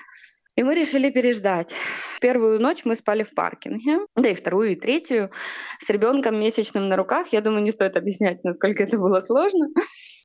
И 0.57 0.63
мы 0.65 0.75
решили 0.75 1.09
переждать. 1.11 1.73
Первую 2.21 2.61
ночь 2.61 2.85
мы 2.85 2.97
спали 2.97 3.23
в 3.23 3.33
паркинге, 3.33 4.01
да 4.17 4.31
и 4.31 4.35
вторую, 4.35 4.73
и 4.73 4.75
третью 4.75 5.31
с 5.79 5.89
ребенком 5.89 6.41
месячным 6.41 6.89
на 6.89 6.97
руках. 6.97 7.29
Я 7.29 7.43
думаю, 7.43 7.63
не 7.63 7.71
стоит 7.71 7.97
объяснять, 7.97 8.43
насколько 8.43 8.83
это 8.83 8.99
было 8.99 9.21
сложно. 9.21 9.69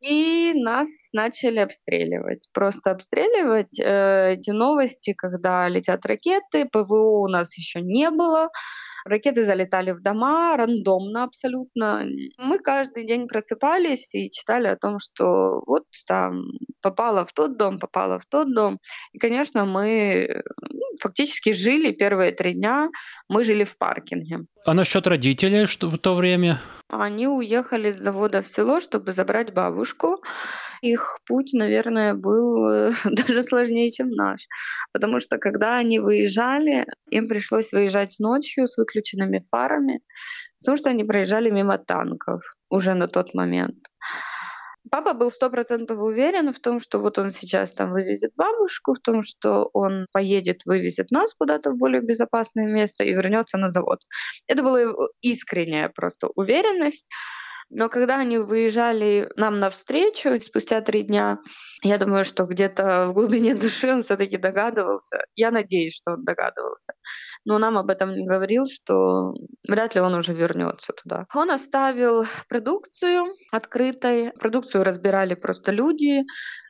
И 0.02 0.54
нас 0.56 0.88
начали 1.14 1.60
обстреливать. 1.60 2.50
Просто 2.52 2.90
обстреливать 2.90 3.80
э, 3.80 4.34
эти 4.34 4.50
новости, 4.50 5.14
когда 5.14 5.70
летят 5.70 6.04
ракеты. 6.08 6.66
ПВО 6.66 7.22
у 7.22 7.28
нас 7.28 7.56
еще 7.56 7.82
не 7.82 8.10
было. 8.10 8.50
Ракеты 9.06 9.44
залетали 9.44 9.92
в 9.92 10.02
дома 10.02 10.56
рандомно 10.58 11.24
абсолютно. 11.24 12.06
Мы 12.38 12.60
каждый 12.60 13.06
день 13.06 13.28
просыпались 13.28 14.16
и 14.16 14.32
читали 14.32 14.68
о 14.68 14.78
том, 14.78 14.98
что 15.00 15.62
вот 15.68 15.84
там 16.08 16.44
попала 16.82 17.26
в 17.26 17.34
тот 17.34 17.58
дом, 17.58 17.80
попала 17.80 18.20
в 18.20 18.26
тот 18.26 18.54
дом. 18.54 18.80
И, 19.12 19.20
конечно, 19.20 19.66
мы 19.66 20.44
ну, 20.70 20.82
фактически 21.02 21.52
жили 21.52 21.92
первые 21.92 22.32
три 22.32 22.54
дня, 22.54 22.90
мы 23.28 23.44
жили 23.44 23.64
в 23.64 23.78
паркинге. 23.78 24.46
А 24.66 24.74
насчет 24.74 25.08
родителей 25.08 25.66
что 25.66 25.90
в 25.90 25.98
то 25.98 26.16
время? 26.16 26.62
Они 26.90 27.28
уехали 27.28 27.92
с 27.92 27.98
завода 27.98 28.42
в 28.42 28.48
село, 28.48 28.80
чтобы 28.80 29.12
забрать 29.12 29.54
бабушку 29.54 30.22
их 30.84 31.20
путь, 31.26 31.54
наверное, 31.54 32.14
был 32.14 32.92
даже 33.06 33.44
сложнее, 33.44 33.90
чем 33.90 34.10
наш. 34.12 34.48
Потому 34.92 35.20
что 35.20 35.38
когда 35.38 35.78
они 35.78 36.00
выезжали, 36.00 36.86
им 37.10 37.28
пришлось 37.28 37.72
выезжать 37.72 38.16
ночью 38.20 38.68
с 38.68 38.78
выключенными 38.78 39.42
фарами, 39.50 40.02
потому 40.60 40.78
что 40.78 40.90
они 40.90 41.04
проезжали 41.04 41.50
мимо 41.50 41.78
танков 41.78 42.42
уже 42.70 42.94
на 42.94 43.08
тот 43.08 43.34
момент. 43.34 43.78
Папа 44.92 45.14
был 45.14 45.32
сто 45.32 45.50
процентов 45.50 46.00
уверен 46.00 46.52
в 46.52 46.60
том, 46.60 46.82
что 46.82 47.00
вот 47.00 47.18
он 47.18 47.32
сейчас 47.32 47.74
там 47.74 47.92
вывезет 47.92 48.34
бабушку, 48.36 48.94
в 48.94 49.00
том, 49.00 49.24
что 49.24 49.70
он 49.74 50.08
поедет, 50.12 50.66
вывезет 50.66 51.10
нас 51.10 51.34
куда-то 51.34 51.72
в 51.72 51.78
более 51.78 52.02
безопасное 52.02 52.68
место 52.68 53.06
и 53.06 53.14
вернется 53.14 53.58
на 53.58 53.70
завод. 53.70 54.00
Это 54.46 54.62
была 54.62 54.82
искренняя 55.22 55.88
просто 55.88 56.28
уверенность. 56.36 57.08
Но 57.76 57.90
когда 57.90 58.20
они 58.20 58.38
выезжали 58.38 59.30
нам 59.36 59.58
навстречу 59.58 60.40
спустя 60.40 60.82
три 60.82 61.04
дня, 61.04 61.40
я 61.82 61.98
думаю, 61.98 62.24
что 62.24 62.46
где-то 62.46 63.08
в 63.08 63.14
глубине 63.14 63.56
души 63.56 63.92
он 63.92 64.04
все-таки 64.04 64.38
догадывался. 64.38 65.24
Я 65.36 65.52
надеюсь, 65.52 65.96
что 65.96 66.14
он 66.14 66.24
догадывался. 66.24 66.94
Но 67.46 67.58
нам 67.58 67.78
об 67.78 67.90
этом 67.90 68.14
не 68.16 68.26
говорил, 68.26 68.66
что 68.66 69.34
вряд 69.68 69.96
ли 69.96 70.02
он 70.02 70.14
уже 70.14 70.34
вернется 70.34 70.94
туда. 70.94 71.26
Он 71.34 71.50
оставил 71.50 72.26
продукцию 72.48 73.34
открытой. 73.52 74.32
Продукцию 74.40 74.84
разбирали 74.84 75.34
просто 75.34 75.72
люди. 75.72 76.24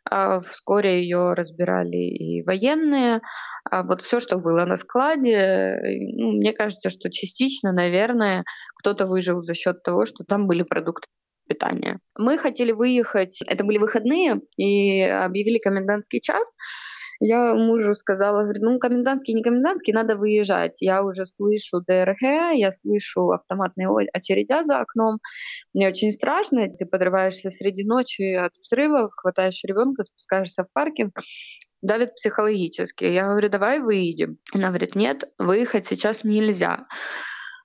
А 0.10 0.40
вскоре 0.40 1.02
ее 1.02 1.34
разбирали 1.34 1.98
и 1.98 2.44
военные. 2.44 3.22
А 3.70 3.84
вот 3.84 4.02
все, 4.02 4.20
что 4.20 4.38
было 4.38 4.66
на 4.66 4.76
складе, 4.76 5.80
ну, 6.18 6.34
мне 6.34 6.52
кажется, 6.52 6.90
что 6.90 7.10
частично, 7.10 7.72
наверное, 7.72 8.44
кто-то 8.78 9.06
выжил 9.06 9.40
за 9.40 9.54
счет 9.54 9.82
того, 9.84 10.06
что 10.06 10.24
там 10.26 10.48
были 10.48 10.64
продукты 10.64 11.08
питания. 11.48 12.00
Мы 12.18 12.38
хотели 12.38 12.72
выехать, 12.72 13.40
это 13.48 13.64
были 13.64 13.78
выходные, 13.78 14.42
и 14.58 15.02
объявили 15.02 15.58
комендантский 15.60 16.22
час. 16.22 16.56
Я 17.26 17.54
мужу 17.54 17.96
сказала, 17.96 18.44
говорю, 18.44 18.60
ну, 18.64 18.80
комендантский, 18.80 19.34
не 19.34 19.44
комендантский, 19.44 19.94
надо 19.94 20.18
выезжать. 20.18 20.82
Я 20.82 21.04
уже 21.04 21.26
слышу 21.26 21.80
ДРГ, 21.80 22.52
я 22.54 22.70
слышу 22.70 23.32
автоматные 23.32 23.88
очередя 24.12 24.62
за 24.62 24.80
окном. 24.80 25.20
Мне 25.74 25.88
очень 25.88 26.12
страшно, 26.12 26.68
ты 26.68 26.86
подрываешься 26.86 27.50
среди 27.50 27.86
ночи 27.86 28.34
от 28.34 28.52
взрывов, 28.56 29.12
хватаешь 29.16 29.64
ребенка, 29.64 30.04
спускаешься 30.04 30.66
в 30.66 30.74
паркинг, 30.74 31.18
давит 31.82 32.16
психологически. 32.16 33.06
Я 33.06 33.30
говорю, 33.30 33.48
давай 33.48 33.80
выйдем. 33.80 34.38
Она 34.54 34.68
говорит, 34.68 34.96
нет, 34.96 35.24
выехать 35.38 35.88
сейчас 35.88 36.26
нельзя 36.26 36.88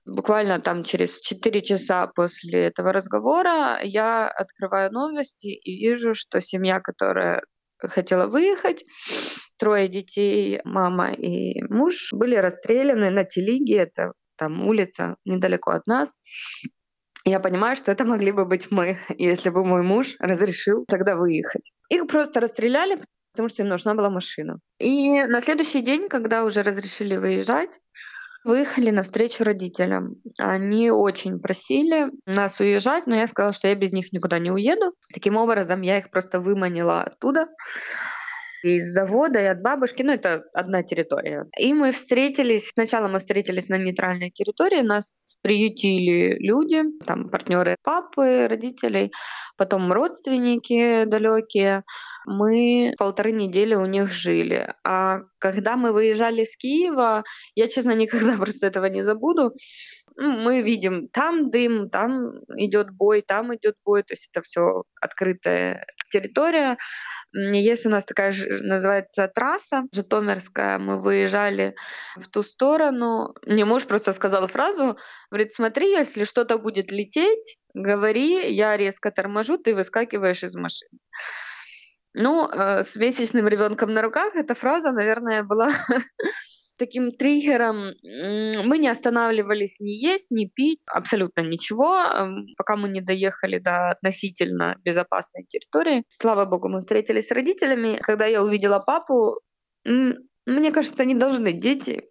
буквально 0.07 0.59
там 0.59 0.85
через 0.85 1.21
4 1.21 1.61
часа 1.61 2.07
после 2.07 2.69
этого 2.69 2.93
разговора 2.95 3.79
я 3.83 4.27
открываю 4.27 4.91
новости 4.91 5.49
и 5.49 5.87
вижу, 5.87 6.15
что 6.15 6.41
семья, 6.41 6.81
которая 6.81 7.43
хотела 7.79 8.27
выехать, 8.27 8.85
трое 9.59 9.89
детей, 9.89 10.61
мама 10.65 11.13
и 11.13 11.63
муж, 11.63 12.11
были 12.13 12.37
расстреляны 12.37 13.11
на 13.11 13.25
Телиге, 13.25 13.79
это 13.79 14.13
там 14.37 14.67
улица 14.67 15.17
недалеко 15.25 15.73
от 15.73 15.87
нас. 15.87 16.19
Я 17.25 17.41
понимаю, 17.41 17.77
что 17.77 17.93
это 17.93 18.05
могли 18.05 18.33
бы 18.33 18.45
быть 18.47 18.71
мы, 18.71 18.99
если 19.19 19.51
бы 19.51 19.65
мой 19.65 19.83
муж 19.83 20.15
разрешил 20.19 20.85
тогда 20.89 21.17
выехать. 21.17 21.73
Их 21.91 22.07
просто 22.07 22.41
расстреляли, 22.41 22.99
потому 23.33 23.49
что 23.49 23.63
им 23.63 23.69
нужна 23.69 23.95
была 23.95 24.09
машина. 24.09 24.59
И 24.79 25.25
на 25.25 25.41
следующий 25.41 25.83
день, 25.83 26.09
когда 26.09 26.45
уже 26.45 26.63
разрешили 26.63 27.17
выезжать, 27.17 27.81
выехали 28.45 28.91
навстречу 28.91 29.45
родителям. 29.45 30.15
Они 30.39 30.91
очень 30.91 31.39
просили 31.39 32.11
нас 32.25 32.61
уезжать, 32.61 33.07
но 33.07 33.17
я 33.17 33.27
сказала, 33.27 33.53
что 33.53 33.69
я 33.69 33.75
без 33.75 33.93
них 33.93 34.13
никуда 34.13 34.39
не 34.39 34.51
уеду. 34.51 34.91
Таким 35.13 35.37
образом, 35.37 35.83
я 35.83 35.99
их 35.99 36.11
просто 36.11 36.41
выманила 36.41 37.03
оттуда 37.03 37.49
из 38.63 38.93
завода 38.93 39.41
и 39.41 39.45
от 39.45 39.63
бабушки, 39.63 40.03
ну 40.03 40.13
это 40.13 40.45
одна 40.53 40.83
территория. 40.83 41.47
И 41.59 41.73
мы 41.75 41.93
встретились, 41.93 42.71
сначала 42.71 43.09
мы 43.09 43.19
встретились 43.19 43.69
на 43.69 43.77
нейтральной 43.77 44.31
территории, 44.31 44.83
нас 44.83 45.37
приютили 45.43 46.37
люди, 46.39 46.83
там 47.05 47.31
партнеры 47.31 47.77
папы, 47.83 48.47
родителей, 48.49 49.13
потом 49.57 49.93
родственники 49.93 51.05
далекие. 51.05 51.83
Мы 52.27 52.95
полторы 52.99 53.33
недели 53.33 53.75
у 53.75 53.87
них 53.87 54.11
жили. 54.11 54.75
А 54.85 55.21
когда 55.39 55.77
мы 55.77 55.93
выезжали 55.93 56.45
с 56.45 56.57
Киева, 56.57 57.25
я, 57.55 57.69
честно, 57.69 57.93
никогда 57.93 58.37
просто 58.39 58.67
этого 58.67 58.87
не 58.87 59.05
забуду. 59.05 59.53
Ну, 60.21 60.33
мы 60.33 60.63
видим, 60.63 61.07
там 61.07 61.49
дым, 61.49 61.87
там 61.87 62.41
идет 62.57 62.91
бой, 62.91 63.23
там 63.23 63.55
идет 63.55 63.77
бой, 63.85 64.03
то 64.03 64.15
есть 64.15 64.29
это 64.33 64.43
все 64.45 64.83
открытая 65.01 65.87
территория. 66.11 66.77
Есть 67.33 67.87
у 67.87 67.91
нас 67.91 68.05
такая 68.05 68.35
называется 68.63 69.29
трасса 69.29 69.85
Житомирская. 69.93 70.79
Мы 70.81 71.01
выезжали 71.01 71.77
в 72.17 72.27
ту 72.29 72.43
сторону. 72.43 73.33
Мне 73.47 73.65
муж 73.65 73.87
просто 73.87 74.11
сказал 74.11 74.49
фразу, 74.49 74.99
говорит, 75.31 75.53
смотри, 75.53 75.91
если 75.91 76.25
что-то 76.25 76.59
будет 76.59 76.91
лететь, 76.91 77.57
говори, 77.73 78.53
я 78.53 78.77
резко 78.77 79.13
торможу, 79.13 79.57
ты 79.57 79.73
выскакиваешь 79.73 80.43
из 80.43 80.57
машины. 80.57 80.99
Ну, 82.15 82.49
э, 82.49 82.83
с 82.83 82.97
месячным 82.97 83.47
ребенком 83.47 83.95
на 83.95 84.03
руках 84.03 84.35
эта 84.35 84.57
фраза, 84.57 84.91
наверное, 84.91 85.45
была 85.45 85.69
таким 86.79 87.13
триггером. 87.13 87.93
Мы 88.03 88.79
не 88.79 88.89
останавливались 88.89 89.81
ни 89.81 89.91
есть, 89.91 90.31
ни 90.31 90.47
пить, 90.47 90.81
абсолютно 90.93 91.43
ничего, 91.43 91.97
эм, 91.99 92.47
пока 92.57 92.77
мы 92.77 92.89
не 92.89 93.01
доехали 93.01 93.59
до 93.59 93.91
относительно 93.91 94.77
безопасной 94.85 95.45
территории. 95.45 96.05
Слава 96.09 96.45
богу, 96.45 96.69
мы 96.69 96.81
встретились 96.81 97.27
с 97.27 97.33
родителями. 97.33 97.99
Когда 98.01 98.27
я 98.27 98.43
увидела 98.43 98.79
папу, 98.79 99.41
мне 99.85 100.73
кажется, 100.73 101.05
не 101.05 101.15
должны 101.15 101.53
дети 101.53 102.05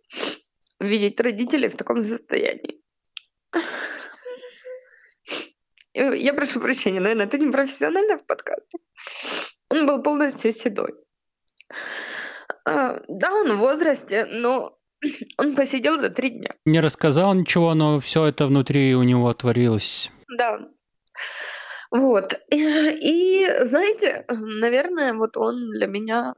видеть 0.79 1.19
родителей 1.19 1.69
в 1.69 1.75
таком 1.75 2.01
состоянии. 2.01 2.81
Я 5.93 6.33
прошу 6.33 6.59
прощения, 6.59 6.99
наверное, 6.99 7.25
это 7.25 7.39
не 7.39 7.51
профессионально 7.51 8.17
в 8.17 8.25
подкасте. 8.27 8.77
Он 9.69 9.87
был 9.87 10.03
полностью 10.03 10.51
седой. 10.51 10.93
А, 12.65 12.99
да, 13.07 13.33
он 13.33 13.53
в 13.53 13.57
возрасте, 13.57 14.25
но 14.25 14.77
он 15.37 15.55
посидел 15.55 15.97
за 15.97 16.09
три 16.09 16.29
дня. 16.29 16.53
Не 16.65 16.79
рассказал 16.79 17.33
ничего, 17.33 17.73
но 17.73 17.99
все 17.99 18.25
это 18.25 18.45
внутри 18.47 18.95
у 18.95 19.03
него 19.03 19.33
творилось. 19.33 20.11
Да. 20.37 20.59
Вот. 21.89 22.33
И, 22.51 23.47
знаете, 23.61 24.25
наверное, 24.29 25.13
вот 25.13 25.37
он 25.37 25.71
для 25.71 25.87
меня 25.87 26.33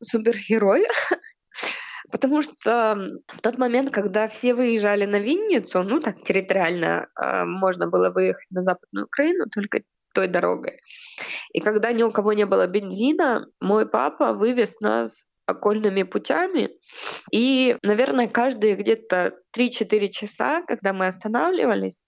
супергерой, 0.00 0.86
потому 2.12 2.42
что 2.42 3.16
в 3.26 3.40
тот 3.40 3.58
момент, 3.58 3.90
когда 3.90 4.28
все 4.28 4.54
выезжали 4.54 5.04
на 5.04 5.18
Винницу, 5.18 5.82
ну 5.82 5.98
так 5.98 6.20
территориально 6.22 7.08
э, 7.20 7.44
можно 7.44 7.88
было 7.88 8.10
выехать 8.10 8.50
на 8.50 8.62
Западную 8.62 9.06
Украину 9.06 9.46
только 9.52 9.80
той 10.14 10.28
дорогой. 10.28 10.78
И 11.52 11.60
когда 11.60 11.92
ни 11.92 12.02
у 12.02 12.10
кого 12.10 12.32
не 12.32 12.46
было 12.46 12.66
бензина, 12.66 13.46
мой 13.60 13.88
папа 13.88 14.32
вывез 14.32 14.78
нас 14.80 15.26
окольными 15.52 16.02
путями. 16.02 16.70
И, 17.30 17.76
наверное, 17.82 18.28
каждые 18.28 18.74
где-то 18.74 19.34
3-4 19.56 20.08
часа, 20.08 20.62
когда 20.62 20.92
мы 20.92 21.06
останавливались, 21.06 22.04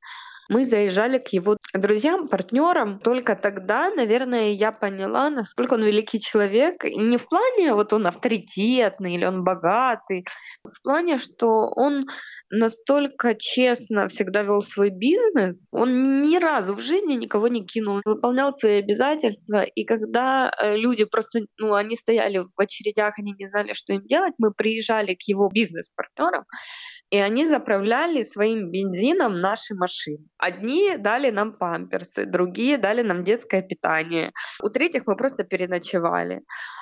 мы 0.49 0.65
заезжали 0.65 1.19
к 1.19 1.29
его 1.29 1.57
друзьям, 1.73 2.29
партнерам. 2.29 2.99
Только 3.01 3.37
тогда, 3.37 3.91
наверное, 3.91 4.53
я 4.53 4.73
поняла, 4.73 5.31
насколько 5.31 5.75
он 5.75 5.85
великий 5.85 6.21
человек. 6.21 6.85
И 6.85 6.97
не 6.97 7.17
в 7.17 7.29
плане, 7.29 7.75
вот 7.75 7.93
он 7.93 8.07
авторитетный 8.07 9.15
или 9.15 9.25
он 9.25 9.45
богатый, 9.45 10.25
в 10.65 10.83
плане, 10.83 11.19
что 11.19 11.69
он 11.75 12.05
настолько 12.51 13.35
честно 13.35 14.09
всегда 14.09 14.43
вел 14.43 14.61
свой 14.61 14.91
бизнес, 14.91 15.69
он 15.73 16.23
ни 16.23 16.39
разу 16.39 16.75
в 16.75 16.81
жизни 16.81 17.15
никого 17.15 17.49
не 17.49 17.65
кинул, 17.65 18.01
выполнял 18.05 18.53
свои 18.53 18.79
обязательства. 18.79 19.63
И 19.63 19.85
когда 19.85 20.51
э, 20.51 20.77
люди 20.77 21.05
просто, 21.05 21.41
ну, 21.59 21.75
они 21.75 21.97
стояли 21.97 22.39
в 22.39 22.61
очередях, 22.61 23.15
они 23.19 23.35
не 23.39 23.47
знали, 23.47 23.73
что 23.73 23.93
им 23.93 24.03
делать, 24.03 24.35
мы 24.39 24.53
приезжали 24.53 25.15
к 25.15 25.23
его 25.27 25.49
бизнес-партнерам, 25.49 26.45
и 27.15 27.19
они 27.19 27.47
заправляли 27.47 28.23
своим 28.23 28.73
бензином 28.73 29.41
наши 29.41 29.77
машины. 29.77 30.27
Одни 30.37 30.97
дали 30.99 31.31
нам 31.31 31.53
памперсы, 31.53 32.27
другие 32.27 32.77
дали 32.77 33.03
нам 33.03 33.23
детское 33.23 33.63
питание. 33.63 34.33
У 34.61 34.69
третьих 34.69 35.07
мы 35.07 35.15
просто 35.15 35.45
переночевали. 35.45 36.41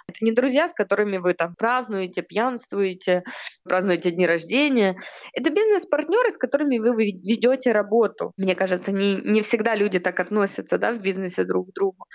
Это 0.08 0.24
не 0.24 0.32
друзья, 0.32 0.68
с 0.68 0.72
которыми 0.72 1.18
вы 1.18 1.34
там 1.34 1.54
празднуете, 1.54 2.22
пьянствуете, 2.22 3.24
празднуете 3.62 4.10
дни 4.10 4.26
рождения. 4.26 4.96
Это 5.34 5.50
бизнес-партнеры, 5.50 6.30
с 6.30 6.38
которыми 6.38 6.78
вы 6.78 6.94
ведете 6.96 7.72
работу. 7.72 8.32
Мне 8.38 8.54
кажется, 8.54 8.90
не, 8.90 9.16
не 9.16 9.42
всегда 9.42 9.74
люди 9.74 9.98
так 9.98 10.18
относятся 10.18 10.78
да, 10.78 10.94
в 10.94 11.02
бизнесе 11.02 11.44
друг 11.44 11.68
к 11.68 11.74
другу. 11.74 12.06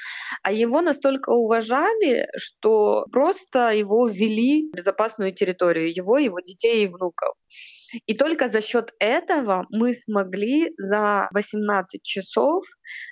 А 0.41 0.51
его 0.51 0.81
настолько 0.81 1.29
уважали, 1.29 2.27
что 2.35 3.05
просто 3.11 3.69
его 3.69 4.07
ввели 4.07 4.71
в 4.71 4.75
безопасную 4.75 5.33
территорию, 5.33 5.93
его, 5.95 6.17
его 6.17 6.39
детей 6.39 6.83
и 6.83 6.87
внуков. 6.87 7.35
И 8.05 8.15
только 8.15 8.47
за 8.47 8.61
счет 8.61 8.91
этого 8.99 9.65
мы 9.69 9.93
смогли 9.93 10.73
за 10.77 11.29
18 11.33 12.01
часов 12.03 12.63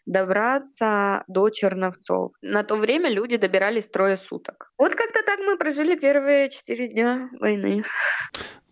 добраться 0.05 1.23
до 1.27 1.49
Черновцов. 1.49 2.31
На 2.41 2.63
то 2.63 2.75
время 2.75 3.09
люди 3.09 3.37
добирались 3.37 3.87
трое 3.87 4.17
суток. 4.17 4.71
Вот 4.77 4.95
как-то 4.95 5.23
так 5.25 5.39
мы 5.39 5.57
прожили 5.57 5.95
первые 5.95 6.49
четыре 6.49 6.87
дня 6.87 7.29
войны. 7.39 7.83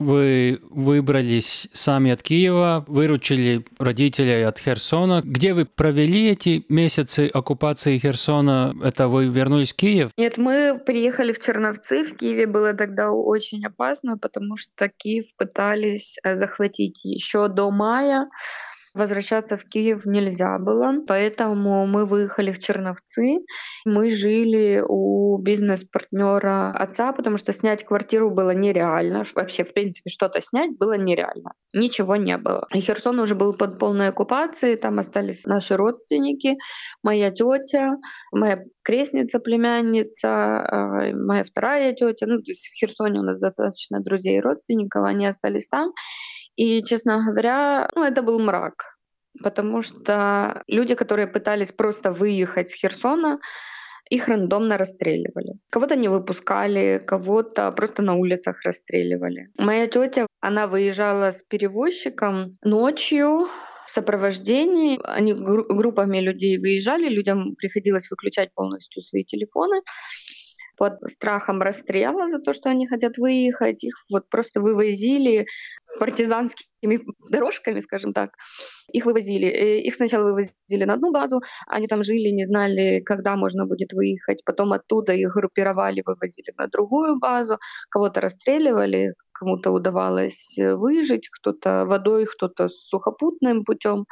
Вы 0.03 0.59
выбрались 0.69 1.69
сами 1.71 2.11
от 2.11 2.21
Киева, 2.21 2.83
выручили 2.87 3.65
родителей 3.79 4.45
от 4.45 4.59
Херсона. 4.59 5.21
Где 5.23 5.53
вы 5.53 5.65
провели 5.65 6.29
эти 6.29 6.65
месяцы 6.67 7.29
оккупации 7.33 7.97
Херсона? 7.97 8.73
Это 8.83 9.07
вы 9.07 9.27
вернулись 9.27 9.71
в 9.71 9.77
Киев? 9.77 10.11
Нет, 10.17 10.37
мы 10.37 10.77
приехали 10.85 11.31
в 11.31 11.39
Черновцы. 11.39 12.03
В 12.03 12.17
Киеве 12.17 12.47
было 12.47 12.73
тогда 12.73 13.11
очень 13.11 13.65
опасно, 13.65 14.17
потому 14.17 14.57
что 14.57 14.89
Киев 14.89 15.25
пытались 15.37 16.17
э, 16.21 16.35
захватить 16.35 16.99
еще 17.05 17.47
до 17.47 17.71
мая. 17.71 18.27
Возвращаться 18.93 19.57
в 19.57 19.63
Киев 19.65 20.05
нельзя 20.05 20.59
было, 20.59 20.93
поэтому 21.07 21.87
мы 21.87 22.05
выехали 22.05 22.51
в 22.51 22.59
Черновцы. 22.59 23.39
Мы 23.85 24.11
жили 24.11 24.83
у 24.87 25.41
бизнес-партнера 25.41 26.71
отца, 26.71 27.11
потому 27.11 27.37
что 27.37 27.53
снять 27.53 27.83
квартиру 27.83 28.29
было 28.29 28.51
нереально. 28.51 29.23
Вообще, 29.33 29.63
в 29.63 29.73
принципе, 29.73 30.11
что-то 30.11 30.41
снять 30.41 30.77
было 30.77 30.95
нереально. 30.95 31.53
Ничего 31.73 32.17
не 32.17 32.37
было. 32.37 32.67
И 32.71 32.81
Херсон 32.81 33.19
уже 33.19 33.33
был 33.33 33.53
под 33.53 33.79
полной 33.79 34.09
оккупацией, 34.09 34.75
там 34.75 34.99
остались 34.99 35.45
наши 35.45 35.75
родственники, 35.75 36.57
моя 37.01 37.31
тетя, 37.31 37.97
моя 38.31 38.59
крестница, 38.83 39.39
племянница, 39.39 40.29
а, 40.29 41.11
моя 41.13 41.43
вторая 41.43 41.93
тетя. 41.93 42.27
Ну, 42.27 42.37
то 42.37 42.51
есть 42.51 42.67
в 42.67 42.75
Херсоне 42.79 43.21
у 43.21 43.23
нас 43.23 43.39
достаточно 43.39 44.01
друзей 44.01 44.37
и 44.37 44.41
родственников, 44.41 45.03
они 45.03 45.25
остались 45.25 45.67
там. 45.67 45.93
И, 46.55 46.83
честно 46.83 47.23
говоря, 47.25 47.89
ну, 47.95 48.03
это 48.03 48.21
был 48.21 48.39
мрак, 48.39 48.97
потому 49.43 49.81
что 49.81 50.63
люди, 50.67 50.95
которые 50.95 51.27
пытались 51.27 51.71
просто 51.71 52.11
выехать 52.11 52.69
с 52.69 52.75
Херсона, 52.75 53.39
их 54.09 54.27
рандомно 54.27 54.77
расстреливали. 54.77 55.53
Кого-то 55.71 55.95
не 55.95 56.09
выпускали, 56.09 57.01
кого-то 57.05 57.71
просто 57.71 58.03
на 58.03 58.15
улицах 58.15 58.61
расстреливали. 58.63 59.49
Моя 59.57 59.87
тетя, 59.87 60.27
она 60.39 60.67
выезжала 60.67 61.31
с 61.31 61.41
перевозчиком 61.43 62.51
ночью 62.63 63.47
в 63.87 63.91
сопровождении. 63.91 64.99
Они 65.03 65.33
группами 65.33 66.19
людей 66.19 66.59
выезжали, 66.59 67.07
людям 67.07 67.55
приходилось 67.55 68.11
выключать 68.11 68.53
полностью 68.53 69.01
свои 69.01 69.23
телефоны 69.23 69.81
под 70.77 70.99
страхом 71.09 71.61
расстрела 71.61 72.29
за 72.29 72.39
то, 72.39 72.53
что 72.53 72.69
они 72.69 72.87
хотят 72.87 73.17
выехать. 73.17 73.83
Их 73.83 73.95
вот 74.11 74.23
просто 74.29 74.59
вывозили 74.59 75.45
партизанскими 75.99 76.99
дорожками, 77.29 77.79
скажем 77.81 78.13
так. 78.13 78.31
Их 78.91 79.05
вывозили. 79.05 79.47
Э, 79.47 79.79
их 79.79 79.95
сначала 79.95 80.23
вывозили 80.25 80.85
на 80.85 80.93
одну 80.93 81.11
базу, 81.11 81.41
они 81.67 81.87
там 81.87 82.03
жили, 82.03 82.29
не 82.29 82.45
знали, 82.45 83.01
когда 83.05 83.35
можно 83.35 83.65
будет 83.65 83.93
выехать. 83.93 84.43
Потом 84.45 84.73
оттуда 84.73 85.13
их 85.13 85.33
группировали, 85.33 86.03
вывозили 86.05 86.51
на 86.57 86.67
другую 86.67 87.19
базу. 87.19 87.57
Кого-то 87.89 88.21
расстреливали, 88.21 89.13
кому-то 89.31 89.71
удавалось 89.71 90.57
э, 90.57 90.75
выжить, 90.75 91.29
кто-то 91.29 91.85
водой, 91.85 92.25
кто-то 92.25 92.67
сухопутным 92.67 93.63
путем. 93.63 94.05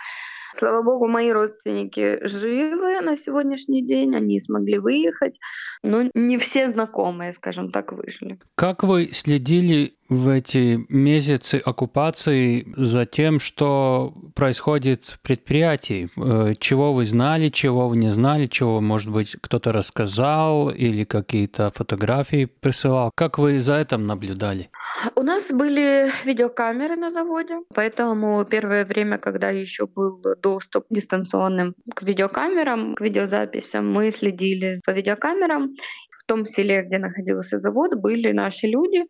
Слава 0.53 0.81
богу, 0.83 1.07
мои 1.07 1.31
родственники 1.31 2.19
живы 2.23 2.99
на 3.01 3.15
сегодняшний 3.15 3.85
день, 3.85 4.15
они 4.15 4.39
смогли 4.39 4.79
выехать, 4.79 5.39
но 5.81 6.09
не 6.13 6.37
все 6.37 6.67
знакомые, 6.67 7.31
скажем 7.31 7.71
так, 7.71 7.93
выжили. 7.93 8.37
Как 8.55 8.83
вы 8.83 9.11
следили 9.13 9.95
в 10.11 10.27
эти 10.27 10.85
месяцы 10.89 11.61
оккупации 11.65 12.67
за 12.75 13.05
тем, 13.05 13.39
что 13.39 14.13
происходит 14.35 15.05
в 15.05 15.21
предприятии? 15.21 16.09
Э, 16.17 16.53
чего 16.59 16.91
вы 16.91 17.05
знали, 17.05 17.47
чего 17.47 17.87
вы 17.87 17.95
не 17.95 18.11
знали, 18.11 18.47
чего, 18.47 18.81
может 18.81 19.09
быть, 19.09 19.37
кто-то 19.41 19.71
рассказал 19.71 20.69
или 20.69 21.05
какие-то 21.05 21.69
фотографии 21.73 22.43
присылал? 22.43 23.11
Как 23.15 23.37
вы 23.37 23.61
за 23.61 23.77
этим 23.77 24.05
наблюдали? 24.05 24.69
У 25.15 25.21
нас 25.21 25.49
были 25.49 26.11
видеокамеры 26.25 26.97
на 26.97 27.09
заводе, 27.09 27.61
поэтому 27.73 28.43
первое 28.43 28.83
время, 28.83 29.17
когда 29.17 29.49
еще 29.49 29.87
был 29.87 30.21
доступ 30.43 30.87
дистанционным 30.89 31.73
к 31.95 32.03
видеокамерам, 32.03 32.95
к 32.95 33.01
видеозаписям, 33.01 33.89
мы 33.89 34.11
следили 34.11 34.77
по 34.85 34.91
видеокамерам. 34.91 35.69
В 36.09 36.25
том 36.25 36.45
селе, 36.45 36.83
где 36.83 36.97
находился 36.97 37.57
завод, 37.57 37.95
были 37.95 38.33
наши 38.33 38.67
люди, 38.67 39.05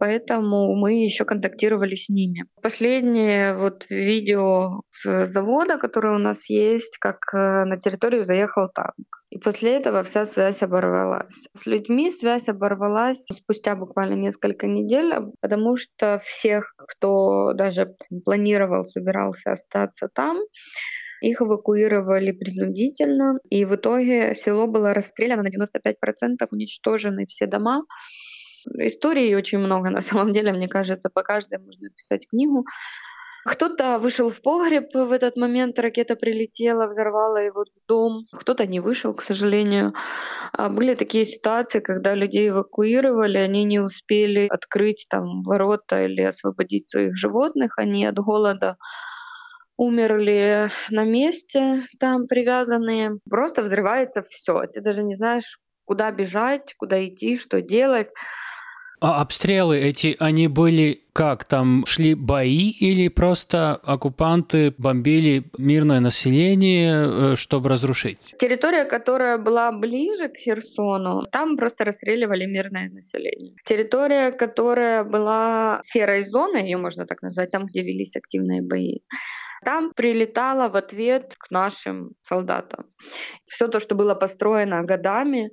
поэтому 0.00 0.74
мы 0.74 1.04
еще 1.04 1.24
контактировали 1.24 1.94
с 1.94 2.08
ними. 2.08 2.46
Последнее 2.62 3.54
вот 3.54 3.86
видео 3.90 4.80
с 4.90 5.26
завода, 5.26 5.76
которое 5.76 6.14
у 6.14 6.18
нас 6.18 6.48
есть, 6.48 6.96
как 6.98 7.18
э, 7.34 7.64
на 7.64 7.76
территорию 7.76 8.24
заехал 8.24 8.68
танк. 8.74 9.22
И 9.28 9.38
после 9.38 9.76
этого 9.76 10.02
вся 10.02 10.24
связь 10.24 10.62
оборвалась. 10.62 11.48
С 11.54 11.66
людьми 11.66 12.10
связь 12.10 12.48
оборвалась 12.48 13.26
спустя 13.30 13.76
буквально 13.76 14.14
несколько 14.14 14.66
недель, 14.66 15.12
потому 15.40 15.76
что 15.76 16.18
всех, 16.24 16.74
кто 16.76 17.52
даже 17.52 17.94
планировал, 18.24 18.82
собирался 18.82 19.52
остаться 19.52 20.08
там, 20.12 20.38
их 21.20 21.42
эвакуировали 21.42 22.32
принудительно, 22.32 23.38
и 23.50 23.64
в 23.64 23.74
итоге 23.74 24.34
село 24.34 24.66
было 24.66 24.94
расстреляно 24.94 25.42
на 25.42 25.48
95%, 25.48 26.46
уничтожены 26.50 27.26
все 27.26 27.46
дома. 27.46 27.84
Историй 28.78 29.34
очень 29.34 29.58
много, 29.58 29.90
на 29.90 30.00
самом 30.00 30.32
деле, 30.32 30.52
мне 30.52 30.68
кажется, 30.68 31.10
по 31.10 31.22
каждой 31.22 31.58
можно 31.58 31.90
писать 31.90 32.28
книгу. 32.28 32.64
Кто-то 33.46 33.98
вышел 33.98 34.28
в 34.28 34.42
погреб 34.42 34.92
в 34.92 35.12
этот 35.12 35.36
момент, 35.38 35.78
ракета 35.78 36.14
прилетела, 36.14 36.86
взорвала 36.86 37.38
его 37.38 37.64
дом. 37.88 38.24
Кто-то 38.32 38.66
не 38.66 38.80
вышел, 38.80 39.14
к 39.14 39.22
сожалению. 39.22 39.94
А 40.52 40.68
были 40.68 40.94
такие 40.94 41.24
ситуации, 41.24 41.80
когда 41.80 42.14
людей 42.14 42.50
эвакуировали, 42.50 43.38
они 43.38 43.64
не 43.64 43.80
успели 43.80 44.46
открыть 44.50 45.06
там 45.08 45.42
ворота 45.42 46.04
или 46.04 46.20
освободить 46.20 46.88
своих 46.90 47.16
животных, 47.16 47.78
они 47.78 48.04
от 48.04 48.18
голода 48.18 48.76
умерли 49.78 50.70
на 50.90 51.04
месте, 51.04 51.86
там 51.98 52.26
привязанные. 52.26 53.12
Просто 53.30 53.62
взрывается 53.62 54.20
все. 54.22 54.66
Ты 54.66 54.82
даже 54.82 55.02
не 55.02 55.14
знаешь, 55.14 55.58
куда 55.86 56.10
бежать, 56.10 56.74
куда 56.76 57.02
идти, 57.06 57.38
что 57.38 57.62
делать. 57.62 58.08
А 59.00 59.22
обстрелы 59.22 59.78
эти, 59.78 60.14
они 60.20 60.46
были 60.46 61.00
как? 61.14 61.44
Там 61.44 61.86
шли 61.86 62.14
бои 62.14 62.70
или 62.70 63.08
просто 63.08 63.74
оккупанты 63.76 64.74
бомбили 64.76 65.44
мирное 65.56 66.00
население, 66.00 67.32
э, 67.32 67.36
чтобы 67.36 67.70
разрушить? 67.70 68.18
Территория, 68.38 68.84
которая 68.84 69.38
была 69.38 69.72
ближе 69.72 70.28
к 70.28 70.36
Херсону, 70.36 71.26
там 71.32 71.56
просто 71.56 71.84
расстреливали 71.86 72.44
мирное 72.44 72.90
население. 72.90 73.54
Территория, 73.64 74.32
которая 74.32 75.02
была 75.04 75.80
серой 75.82 76.22
зоной, 76.22 76.64
ее 76.64 76.76
можно 76.76 77.06
так 77.06 77.22
назвать, 77.22 77.50
там, 77.50 77.64
где 77.64 77.82
велись 77.82 78.16
активные 78.16 78.60
бои, 78.60 78.98
там 79.64 79.92
прилетало 79.94 80.68
в 80.68 80.76
ответ 80.76 81.34
к 81.38 81.50
нашим 81.50 82.10
солдатам. 82.22 82.84
Все 83.44 83.68
то, 83.68 83.80
что 83.80 83.94
было 83.94 84.14
построено 84.14 84.82
годами, 84.82 85.50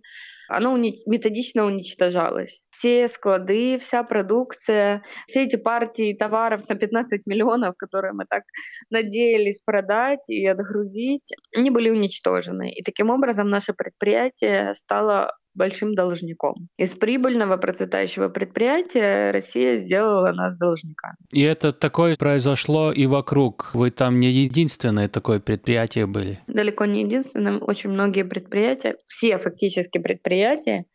оно 0.47 0.77
методично 0.77 1.65
уничтожалось. 1.65 2.65
Все 2.69 3.07
склады, 3.07 3.77
вся 3.77 4.03
продукция, 4.03 5.03
все 5.27 5.43
эти 5.43 5.55
партии 5.55 6.13
товаров 6.13 6.67
на 6.69 6.75
15 6.75 7.25
миллионов, 7.25 7.75
которые 7.77 8.13
мы 8.13 8.25
так 8.25 8.43
надеялись 8.89 9.59
продать 9.59 10.29
и 10.29 10.45
отгрузить, 10.45 11.33
они 11.55 11.69
были 11.69 11.89
уничтожены. 11.89 12.71
И 12.71 12.83
таким 12.83 13.09
образом 13.09 13.47
наше 13.47 13.73
предприятие 13.73 14.73
стало 14.75 15.33
большим 15.57 15.93
должником. 15.93 16.69
Из 16.77 16.95
прибыльного 16.95 17.57
процветающего 17.57 18.29
предприятия 18.29 19.31
Россия 19.31 19.75
сделала 19.75 20.31
нас 20.31 20.57
должниками. 20.57 21.15
И 21.31 21.41
это 21.41 21.73
такое 21.73 22.15
произошло 22.15 22.91
и 22.91 23.05
вокруг. 23.07 23.71
Вы 23.73 23.91
там 23.91 24.19
не 24.19 24.29
единственное 24.29 25.09
такое 25.09 25.39
предприятие 25.39 26.05
были? 26.05 26.39
Далеко 26.47 26.85
не 26.85 27.01
единственным. 27.01 27.61
Очень 27.61 27.89
многие 27.89 28.23
предприятия, 28.23 28.95
все 29.05 29.37
фактически 29.37 29.97
предприятия 29.97 30.85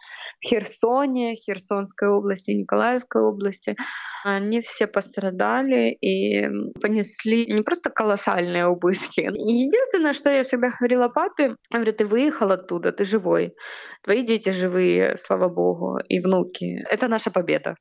в 0.40 0.48
Херсоне, 0.48 1.34
Херсонской 1.34 2.08
области, 2.08 2.52
Николаевской 2.52 3.22
области, 3.22 3.76
они 4.24 4.60
все 4.60 4.86
пострадали 4.86 5.96
и 6.00 6.48
понесли 6.80 7.46
не 7.52 7.62
просто 7.62 7.90
колоссальные 7.90 8.68
убытки. 8.68 9.20
Единственное, 9.20 10.12
что 10.12 10.30
я 10.30 10.42
всегда 10.42 10.70
говорила 10.78 11.08
папе, 11.08 11.56
говорю, 11.70 11.92
ты 11.92 12.04
выехал 12.04 12.50
оттуда, 12.50 12.92
ты 12.92 13.04
живой. 13.04 13.54
Твои 14.02 14.22
дети 14.22 14.51
живые, 14.52 15.16
слава 15.18 15.48
богу, 15.48 15.98
и 16.08 16.20
внуки. 16.20 16.84
Это 16.90 17.08
наша 17.08 17.30
победа. 17.30 17.76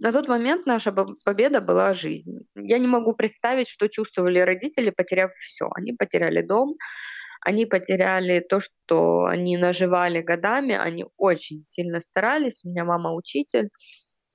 На 0.00 0.12
тот 0.12 0.28
момент 0.28 0.66
наша 0.66 0.92
победа 1.24 1.60
была 1.60 1.92
жизнь. 1.92 2.38
Я 2.54 2.78
не 2.78 2.86
могу 2.86 3.14
представить, 3.14 3.68
что 3.68 3.88
чувствовали 3.88 4.38
родители, 4.38 4.90
потеряв 4.90 5.32
все. 5.32 5.68
Они 5.74 5.92
потеряли 5.92 6.42
дом, 6.42 6.76
они 7.40 7.66
потеряли 7.66 8.40
то, 8.40 8.60
что 8.60 9.24
они 9.24 9.56
наживали 9.56 10.22
годами, 10.22 10.74
они 10.74 11.04
очень 11.16 11.62
сильно 11.64 12.00
старались. 12.00 12.64
У 12.64 12.68
меня 12.68 12.84
мама 12.84 13.12
учитель, 13.12 13.70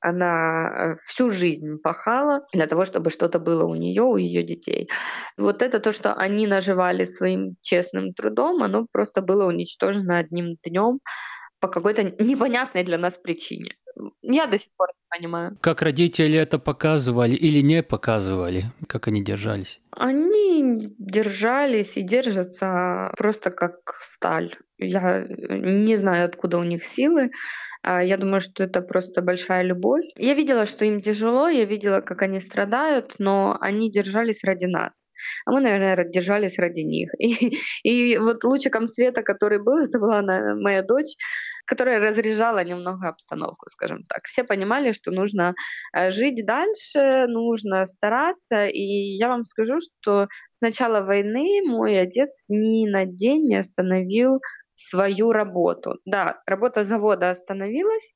она 0.02 0.70
э, 0.70 0.96
всю 1.06 1.30
жизнь 1.30 1.78
пахала 1.82 2.42
для 2.54 2.68
того, 2.68 2.84
чтобы 2.84 3.10
что-то 3.10 3.40
было 3.40 3.64
у 3.64 3.76
нее, 3.76 4.02
у 4.02 4.18
ее 4.18 4.44
детей. 4.44 4.90
Вот 5.38 5.62
это 5.62 5.80
то, 5.80 5.94
что 5.94 6.14
они 6.14 6.46
наживали 6.46 7.06
своим 7.06 7.56
честным 7.62 8.12
трудом, 8.14 8.64
оно 8.64 8.86
просто 8.92 9.22
было 9.22 9.46
уничтожено 9.46 10.18
одним 10.18 10.56
днем 10.66 11.00
по 11.64 11.70
какой-то 11.70 12.04
непонятной 12.04 12.84
для 12.84 12.98
нас 12.98 13.18
причине. 13.18 13.76
Я 14.22 14.48
до 14.48 14.58
сих 14.58 14.70
пор 14.76 14.90
не 14.90 15.18
понимаю. 15.18 15.58
Как 15.62 15.82
родители 15.82 16.38
это 16.38 16.60
показывали 16.60 17.36
или 17.36 17.62
не 17.62 17.82
показывали? 17.84 18.66
Как 18.88 19.08
они 19.08 19.24
держались? 19.24 19.80
Они 19.92 20.94
держались 21.00 21.96
и 21.96 22.02
держатся 22.02 23.14
просто 23.18 23.50
как 23.52 23.76
сталь. 24.02 24.52
Я 24.78 25.26
не 25.30 25.96
знаю, 25.96 26.26
откуда 26.26 26.58
у 26.58 26.64
них 26.64 26.84
силы. 26.84 27.32
А, 27.84 28.02
я 28.02 28.18
думаю, 28.18 28.40
что 28.40 28.64
это 28.64 28.82
просто 28.82 29.22
большая 29.22 29.64
любовь. 29.64 30.06
Я 30.16 30.34
видела, 30.34 30.66
что 30.66 30.86
им 30.86 31.02
тяжело, 31.02 31.50
я 31.50 31.66
видела, 31.66 32.00
как 32.02 32.22
они 32.22 32.40
страдают, 32.40 33.16
но 33.20 33.58
они 33.60 33.92
держались 33.92 34.44
ради 34.44 34.66
нас. 34.66 35.12
А 35.46 35.52
мы, 35.52 35.60
наверное, 35.60 36.10
держались 36.10 36.60
ради 36.60 36.82
них. 36.82 37.10
И, 37.20 37.54
и 37.84 38.18
вот 38.18 38.44
лучиком 38.44 38.88
света, 38.88 39.22
который 39.22 39.62
был, 39.62 39.78
это 39.78 40.00
была 40.00 40.22
моя 40.56 40.82
дочь, 40.82 41.16
которая 41.66 42.00
разряжала 42.00 42.64
немного 42.64 43.08
обстановку, 43.08 43.70
скажем 43.70 44.02
так. 44.10 44.24
Все 44.26 44.44
понимали, 44.44 44.92
что 44.92 45.12
нужно 45.12 45.54
э, 45.96 46.12
жить 46.12 46.46
дальше, 46.46 47.26
нужно 47.28 47.86
стараться. 47.86 48.68
И 48.68 49.16
я 49.18 49.28
вам 49.30 49.44
скажу, 49.44 49.80
что 49.80 50.28
с 50.52 50.62
начала 50.62 51.02
войны 51.02 51.62
мой 51.66 52.00
отец 52.00 52.46
ни 52.50 52.90
на 52.90 53.06
день 53.06 53.48
не 53.48 53.56
остановил 53.56 54.40
свою 54.76 55.32
работу. 55.32 56.00
Да, 56.06 56.42
работа 56.46 56.84
завода 56.84 57.30
остановилась, 57.30 58.14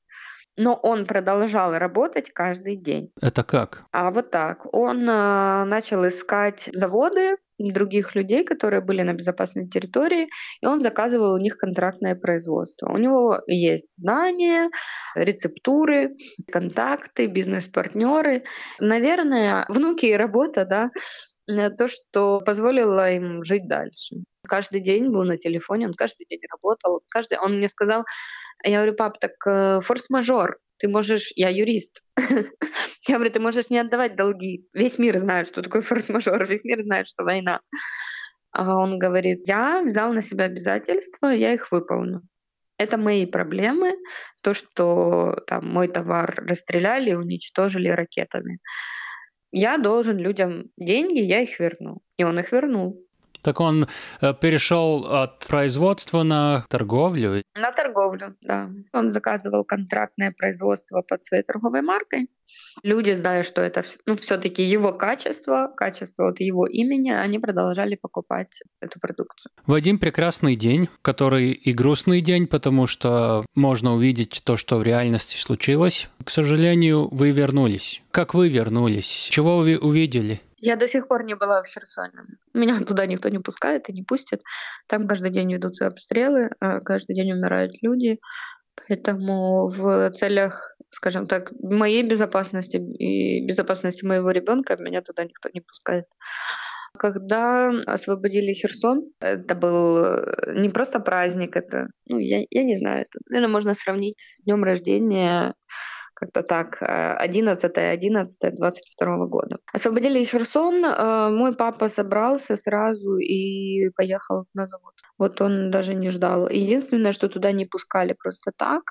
но 0.57 0.73
он 0.73 1.05
продолжал 1.05 1.73
работать 1.77 2.31
каждый 2.31 2.75
день. 2.75 3.11
Это 3.21 3.43
как? 3.43 3.83
А 3.91 4.11
вот 4.11 4.31
так. 4.31 4.65
Он 4.73 5.07
э, 5.07 5.63
начал 5.65 6.07
искать 6.07 6.69
заводы 6.73 7.37
других 7.59 8.15
людей, 8.15 8.43
которые 8.43 8.81
были 8.81 9.01
на 9.01 9.13
безопасной 9.13 9.67
территории, 9.67 10.29
и 10.61 10.65
он 10.65 10.81
заказывал 10.81 11.33
у 11.33 11.37
них 11.37 11.57
контрактное 11.57 12.15
производство. 12.15 12.91
У 12.91 12.97
него 12.97 13.41
есть 13.47 13.97
знания, 13.97 14.69
рецептуры, 15.15 16.15
контакты, 16.51 17.27
бизнес-партнеры. 17.27 18.43
Наверное, 18.79 19.65
внуки 19.69 20.05
и 20.07 20.13
работа, 20.13 20.65
да, 20.65 20.91
э, 21.47 21.69
то, 21.69 21.87
что 21.87 22.41
позволило 22.41 23.11
им 23.11 23.43
жить 23.43 23.67
дальше 23.67 24.17
каждый 24.47 24.81
день 24.81 25.11
был 25.11 25.23
на 25.23 25.37
телефоне, 25.37 25.87
он 25.87 25.93
каждый 25.93 26.25
день 26.25 26.39
работал. 26.49 27.01
Каждый... 27.09 27.37
Он 27.37 27.57
мне 27.57 27.67
сказал, 27.67 28.05
я 28.63 28.77
говорю, 28.77 28.95
пап, 28.95 29.19
так 29.19 29.31
э, 29.45 29.79
форс-мажор, 29.81 30.57
ты 30.77 30.87
можешь, 30.87 31.31
я 31.35 31.49
юрист, 31.49 32.01
я 33.07 33.15
говорю, 33.15 33.31
ты 33.31 33.39
можешь 33.39 33.69
не 33.69 33.79
отдавать 33.79 34.15
долги. 34.15 34.67
Весь 34.73 34.99
мир 34.99 35.17
знает, 35.17 35.47
что 35.47 35.61
такое 35.61 35.81
форс-мажор, 35.81 36.45
весь 36.45 36.63
мир 36.63 36.79
знает, 36.79 37.07
что 37.07 37.23
война. 37.23 37.59
А 38.51 38.75
он 38.75 38.97
говорит, 38.97 39.47
я 39.47 39.83
взял 39.83 40.13
на 40.13 40.21
себя 40.21 40.45
обязательства, 40.45 41.27
я 41.27 41.53
их 41.53 41.71
выполню. 41.71 42.21
Это 42.77 42.97
мои 42.97 43.25
проблемы, 43.25 43.95
то, 44.41 44.53
что 44.53 45.35
там 45.47 45.67
мой 45.67 45.87
товар 45.87 46.33
расстреляли 46.47 47.13
уничтожили 47.13 47.89
ракетами. 47.89 48.59
Я 49.51 49.77
должен 49.77 50.17
людям 50.17 50.65
деньги, 50.77 51.19
я 51.19 51.41
их 51.41 51.59
верну. 51.59 52.01
И 52.17 52.23
он 52.23 52.39
их 52.39 52.51
вернул. 52.51 52.99
Так 53.41 53.60
он 53.60 53.88
э, 54.21 54.34
перешел 54.34 55.06
от 55.06 55.47
производства 55.47 56.23
на 56.23 56.65
торговлю? 56.69 57.43
На 57.56 57.71
торговлю, 57.71 58.34
да. 58.41 58.69
Он 58.93 59.12
заказывал 59.12 59.63
контрактное 59.63 60.34
производство 60.38 61.02
под 61.02 61.23
своей 61.23 61.43
торговой 61.43 61.82
маркой. 61.82 62.30
Люди, 62.84 63.12
зная, 63.12 63.43
что 63.43 63.62
это 63.62 63.84
ну, 64.06 64.15
все-таки 64.17 64.63
его 64.63 64.93
качество, 64.93 65.71
качество 65.76 66.30
от 66.30 66.39
его 66.39 66.65
имени, 66.65 67.12
они 67.12 67.39
продолжали 67.39 67.95
покупать 67.95 68.62
эту 68.82 69.00
продукцию. 69.00 69.52
В 69.65 69.73
один 69.73 70.00
прекрасный 70.00 70.56
день, 70.56 70.89
который 71.02 71.52
и 71.52 71.73
грустный 71.73 72.21
день, 72.21 72.47
потому 72.47 72.88
что 72.88 73.45
можно 73.56 73.95
увидеть 73.95 74.41
то, 74.45 74.56
что 74.56 74.78
в 74.78 74.84
реальности 74.84 75.38
случилось, 75.38 76.10
к 76.23 76.30
сожалению, 76.30 77.10
вы 77.12 77.32
вернулись. 77.32 78.02
Как 78.12 78.34
вы 78.34 78.50
вернулись? 78.50 79.28
Чего 79.30 79.58
вы 79.58 79.78
увидели? 79.78 80.41
Я 80.59 80.75
до 80.75 80.87
сих 80.87 81.07
пор 81.07 81.23
не 81.23 81.35
была 81.35 81.61
в 81.61 81.67
Херсоне. 81.67 82.23
Меня 82.53 82.79
туда 82.87 83.05
никто 83.05 83.29
не 83.29 83.39
пускает 83.39 83.89
и 83.89 83.93
не 83.93 84.03
пустит. 84.03 84.41
Там 84.87 85.07
каждый 85.07 85.31
день 85.31 85.53
ведутся 85.53 85.87
обстрелы, 85.87 86.49
а 86.59 86.79
каждый 86.79 87.15
день 87.15 87.31
умирают 87.31 87.73
люди. 87.81 88.19
Поэтому 88.75 89.67
в 89.67 90.11
целях, 90.11 90.75
скажем 90.91 91.25
так, 91.25 91.51
моей 91.59 92.03
безопасности 92.03 92.77
и 92.77 93.45
безопасности 93.45 94.05
моего 94.05 94.29
ребенка 94.31 94.77
меня 94.77 95.01
туда 95.01 95.23
никто 95.23 95.49
не 95.53 95.61
пускает. 95.61 96.05
Когда 96.97 97.69
освободили 97.85 98.53
Херсон, 98.53 99.11
это 99.19 99.55
был 99.55 99.97
э, 99.97 100.53
не 100.55 100.69
просто 100.69 100.99
праздник, 100.99 101.55
это, 101.55 101.87
ну, 102.07 102.17
я, 102.17 102.43
я 102.49 102.63
не 102.63 102.75
знаю, 102.75 103.01
это, 103.01 103.19
наверное, 103.29 103.51
можно 103.51 103.73
сравнить 103.73 104.19
с 104.19 104.43
днем 104.43 104.63
рождения 104.63 105.53
как-то 106.19 106.41
так, 106.41 106.77
11 106.82 107.77
11 107.77 108.58
22 108.58 109.25
года. 109.27 109.58
Освободили 109.73 110.23
Херсон, 110.23 110.84
э, 110.84 111.30
мой 111.30 111.53
папа 111.53 111.89
собрался 111.89 112.56
сразу 112.56 113.17
и 113.17 113.89
поехал 113.95 114.45
на 114.56 114.65
завод. 114.65 114.93
Вот 115.19 115.41
он 115.41 115.71
даже 115.71 115.93
не 115.93 116.10
ждал. 116.10 116.49
Единственное, 116.49 117.12
что 117.12 117.30
туда 117.30 117.51
не 117.51 117.65
пускали 117.65 118.15
просто 118.23 118.51
так, 118.58 118.82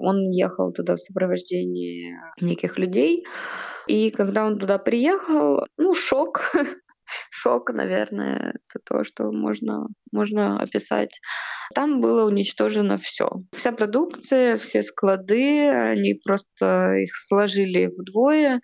Он 0.00 0.30
ехал 0.30 0.72
туда 0.72 0.94
в 0.94 0.98
сопровождении 0.98 2.12
неких 2.40 2.78
людей. 2.78 3.24
И 3.86 4.10
когда 4.10 4.44
он 4.46 4.58
туда 4.58 4.78
приехал, 4.78 5.66
ну, 5.78 5.94
шок, 5.94 6.40
шок, 7.30 7.70
наверное, 7.72 8.54
это 8.54 8.84
то, 8.84 9.04
что 9.04 9.32
можно, 9.32 9.86
можно 10.12 10.60
описать. 10.60 11.20
Там 11.74 12.00
было 12.00 12.24
уничтожено 12.26 12.98
все. 12.98 13.28
Вся 13.52 13.72
продукция, 13.72 14.56
все 14.56 14.82
склады, 14.82 15.68
они 15.68 16.14
просто 16.24 16.94
их 16.96 17.10
сложили 17.16 17.86
вдвое, 17.86 18.60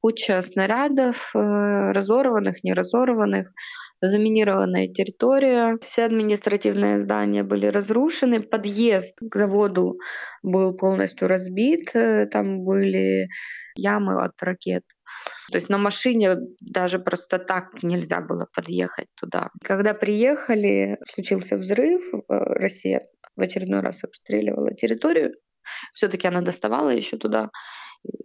куча 0.00 0.42
снарядов, 0.42 1.30
э, 1.34 1.92
разорванных, 1.92 2.62
неразорванных, 2.62 3.50
заминированная 4.02 4.88
территория, 4.88 5.78
все 5.80 6.04
административные 6.04 6.98
здания 6.98 7.42
были 7.42 7.66
разрушены, 7.66 8.40
подъезд 8.40 9.16
к 9.20 9.34
заводу 9.34 9.98
был 10.42 10.76
полностью 10.76 11.28
разбит, 11.28 11.94
э, 11.94 12.26
там 12.26 12.64
были 12.64 13.28
ямы 13.76 14.22
от 14.22 14.42
ракет. 14.42 14.82
То 15.50 15.58
есть 15.58 15.68
на 15.68 15.78
машине 15.78 16.36
даже 16.60 16.98
просто 16.98 17.38
так 17.38 17.82
нельзя 17.82 18.20
было 18.20 18.46
подъехать 18.54 19.08
туда. 19.14 19.50
Когда 19.62 19.94
приехали, 19.94 20.98
случился 21.12 21.56
взрыв, 21.56 22.02
э, 22.14 22.18
Россия 22.28 23.02
в 23.36 23.40
очередной 23.40 23.80
раз 23.80 24.04
обстреливала 24.04 24.74
территорию. 24.74 25.34
Все-таки 25.92 26.28
она 26.28 26.40
доставала 26.40 26.90
еще 26.90 27.16
туда. 27.16 27.50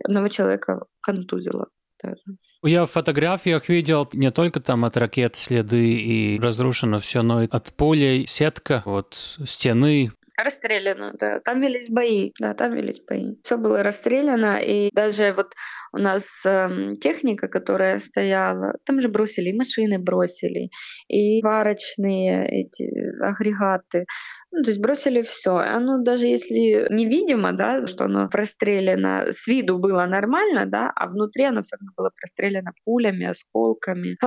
Одного 0.03 0.27
человека 0.27 0.85
контузила 1.01 1.67
даже. 2.01 2.21
Я 2.61 2.85
в 2.85 2.91
фотографиях 2.91 3.69
видел 3.69 4.07
не 4.13 4.31
только 4.31 4.59
там 4.59 4.83
от 4.83 4.97
ракет 4.97 5.37
следы 5.37 5.91
и 5.93 6.39
разрушено 6.39 6.99
все, 6.99 7.21
но 7.21 7.43
и 7.43 7.47
от 7.49 7.73
полей 7.73 8.27
сетка, 8.27 8.83
вот 8.85 9.37
стены, 9.45 10.11
Расстреляно, 10.43 11.13
да. 11.19 11.39
Там 11.41 11.59
велись 11.59 11.89
бои, 11.89 12.31
да, 12.39 12.53
там 12.53 12.73
велись 12.73 13.01
бои. 13.07 13.35
Все 13.43 13.57
было 13.57 13.83
расстреляно, 13.83 14.59
и 14.61 14.89
даже 14.93 15.33
вот 15.33 15.53
у 15.91 15.97
нас 15.97 16.25
э, 16.45 16.95
техника, 17.01 17.47
которая 17.47 17.99
стояла, 17.99 18.75
там 18.85 19.01
же 19.01 19.09
бросили, 19.09 19.49
и 19.49 19.57
машины 19.57 19.99
бросили, 19.99 20.69
и 21.09 21.41
варочные 21.41 22.47
эти 22.47 22.89
агрегаты. 23.21 24.05
Ну, 24.51 24.63
то 24.63 24.69
есть 24.69 24.81
бросили 24.81 25.21
все. 25.21 25.57
Оно 25.57 26.01
даже 26.01 26.27
если 26.27 26.87
невидимо, 26.89 27.51
да, 27.53 27.85
что 27.85 28.05
оно 28.05 28.29
прострелено, 28.29 29.31
с 29.31 29.45
виду 29.47 29.77
было 29.77 30.05
нормально, 30.05 30.65
да, 30.65 30.91
а 30.95 31.07
внутри 31.07 31.43
оно 31.43 31.61
все 31.61 31.75
равно 31.75 31.91
было 31.97 32.11
прострелено 32.15 32.71
пулями, 32.85 33.25
осколками. 33.25 34.17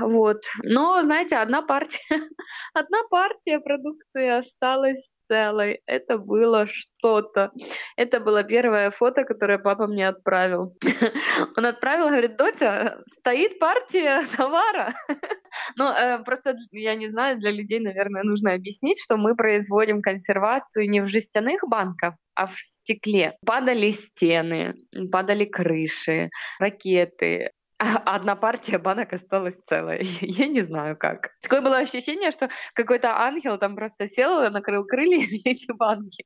Вот. 0.00 0.42
Но, 0.62 1.02
знаете, 1.02 1.36
одна 1.36 1.62
партия, 1.62 1.98
одна 2.74 2.98
партия 3.10 3.58
продукции 3.58 4.28
осталась 4.28 5.08
целой. 5.28 5.80
Это 5.86 6.18
было 6.18 6.66
что-то. 6.66 7.52
Это 7.96 8.20
было 8.20 8.42
первое 8.42 8.90
фото, 8.90 9.24
которое 9.24 9.58
папа 9.58 9.86
мне 9.86 10.08
отправил. 10.08 10.70
Он 11.56 11.66
отправил, 11.66 12.08
говорит, 12.08 12.36
Дотя, 12.36 13.02
стоит 13.06 13.58
партия 13.58 14.22
товара. 14.36 14.94
Ну, 15.76 15.84
э, 15.90 16.22
просто, 16.24 16.56
я 16.72 16.94
не 16.94 17.08
знаю, 17.08 17.38
для 17.38 17.50
людей, 17.50 17.80
наверное, 17.80 18.22
нужно 18.22 18.52
объяснить, 18.52 19.00
что 19.02 19.16
мы 19.16 19.34
производим 19.34 20.00
консервацию 20.00 20.88
не 20.90 21.00
в 21.00 21.06
жестяных 21.06 21.62
банках, 21.66 22.14
а 22.34 22.46
в 22.46 22.54
стекле. 22.58 23.36
Падали 23.46 23.90
стены, 23.90 24.74
падали 25.10 25.46
крыши, 25.46 26.30
ракеты, 26.58 27.52
одна 28.04 28.36
партия 28.36 28.78
банок 28.78 29.12
осталась 29.12 29.60
целая. 29.66 30.00
Я 30.20 30.46
не 30.46 30.62
знаю 30.62 30.96
как. 30.96 31.30
Такое 31.42 31.60
было 31.60 31.78
ощущение, 31.78 32.30
что 32.30 32.48
какой-то 32.74 33.16
ангел 33.20 33.58
там 33.58 33.76
просто 33.76 34.06
сел, 34.06 34.42
и 34.42 34.50
накрыл 34.50 34.84
крыльями 34.84 35.40
эти 35.48 35.70
банки, 35.72 36.24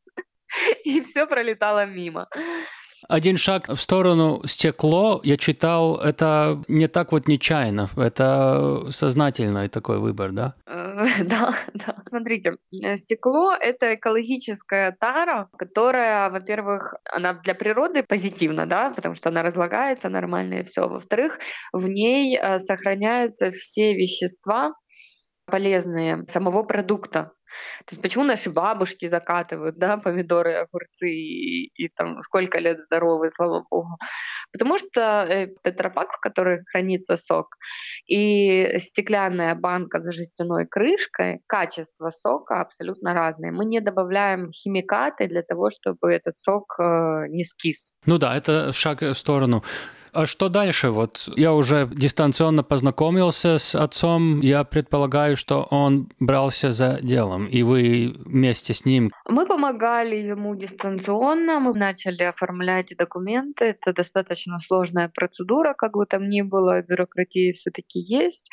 и 0.85 1.01
все 1.01 1.27
пролетало 1.27 1.87
мимо. 1.87 2.29
Один 3.09 3.37
шаг 3.37 3.69
в 3.69 3.77
сторону 3.77 4.43
стекло, 4.47 5.21
я 5.25 5.37
читал, 5.37 5.97
это 5.97 6.63
не 6.69 6.89
так 6.89 7.13
вот 7.13 7.29
нечаянно, 7.29 7.91
это 7.97 8.87
сознательный 8.91 9.69
такой 9.69 9.99
выбор, 9.99 10.33
да? 10.33 10.55
Э, 10.67 11.05
да, 11.25 11.55
да. 11.75 11.97
Смотрите, 12.09 12.57
э, 12.83 12.97
стекло— 12.97 13.53
это 13.61 13.95
экологическая 13.95 14.97
тара, 14.99 15.49
которая, 15.57 16.31
во-первых, 16.31 16.95
она 17.11 17.35
для 17.35 17.55
природы 17.55 18.03
позитивна, 18.03 18.67
да, 18.67 18.91
потому 18.91 19.15
что 19.15 19.31
она 19.31 19.43
разлагается 19.43 20.09
нормально 20.09 20.61
и 20.61 20.63
все. 20.63 20.89
Во-вторых, 20.89 21.39
в 21.73 21.89
ней 21.89 22.37
э, 22.37 22.59
сохраняются 22.59 23.51
все 23.51 23.95
вещества, 23.95 24.73
полезные 25.47 26.25
самого 26.29 26.63
продукта. 26.63 27.33
То 27.85 27.95
есть 27.95 28.03
почему 28.03 28.25
наши 28.25 28.51
бабушки 28.51 29.09
закатывают, 29.09 29.77
да, 29.77 29.97
помидоры, 29.97 30.55
огурцы 30.55 31.11
и, 31.11 31.67
и 31.75 31.89
там 31.89 32.21
сколько 32.23 32.59
лет 32.59 32.81
здоровы, 32.81 33.31
слава 33.31 33.65
богу. 33.71 33.99
Потому 34.53 34.79
что 34.79 35.27
э, 35.29 35.49
тетрапак, 35.63 36.13
в 36.13 36.21
который 36.21 36.65
хранится 36.71 37.17
сок, 37.17 37.57
и 38.07 38.79
стеклянная 38.79 39.55
банка 39.55 40.01
за 40.03 40.13
жестяной 40.13 40.67
крышкой, 40.67 41.41
качество 41.47 42.11
сока 42.11 42.61
абсолютно 42.61 43.15
разные. 43.15 43.53
Мы 43.53 43.65
не 43.65 43.81
добавляем 43.81 44.51
химикаты 44.51 45.29
для 45.29 45.43
того, 45.43 45.71
чтобы 45.71 46.13
этот 46.13 46.39
сок 46.39 46.77
э, 46.79 47.27
не 47.29 47.45
скис. 47.45 47.95
Ну 48.07 48.19
да, 48.19 48.37
это 48.37 48.73
шаг 48.73 49.03
в 49.03 49.15
сторону. 49.15 49.63
А 50.13 50.27
что 50.27 50.51
дальше? 50.51 50.91
Вот 50.91 51.27
я 51.37 51.55
уже 51.55 51.89
дистанционно 51.91 52.63
познакомился 52.63 53.59
с 53.59 53.75
отцом. 53.75 54.41
Я 54.41 54.63
предполагаю, 54.65 55.37
что 55.37 55.67
он 55.71 56.11
брался 56.21 56.71
за 56.71 56.99
делом, 57.01 57.47
и 57.47 57.63
вы 57.63 58.13
вместе 58.27 58.75
с 58.75 58.85
ним. 58.85 59.11
Мы 59.27 59.47
помогали 59.47 60.17
ему 60.17 60.55
дистанционно, 60.55 61.61
мы 61.61 61.73
начали 61.73 62.25
оформлять 62.25 62.95
документы. 62.99 63.65
Это 63.67 63.95
достаточно 63.95 64.59
сложная 64.59 65.09
процедура, 65.09 65.73
как 65.73 65.95
бы 65.95 66.05
там 66.05 66.29
ни 66.29 66.43
было, 66.43 66.83
бюрократия 66.83 67.53
все-таки 67.53 67.99
есть 67.99 68.51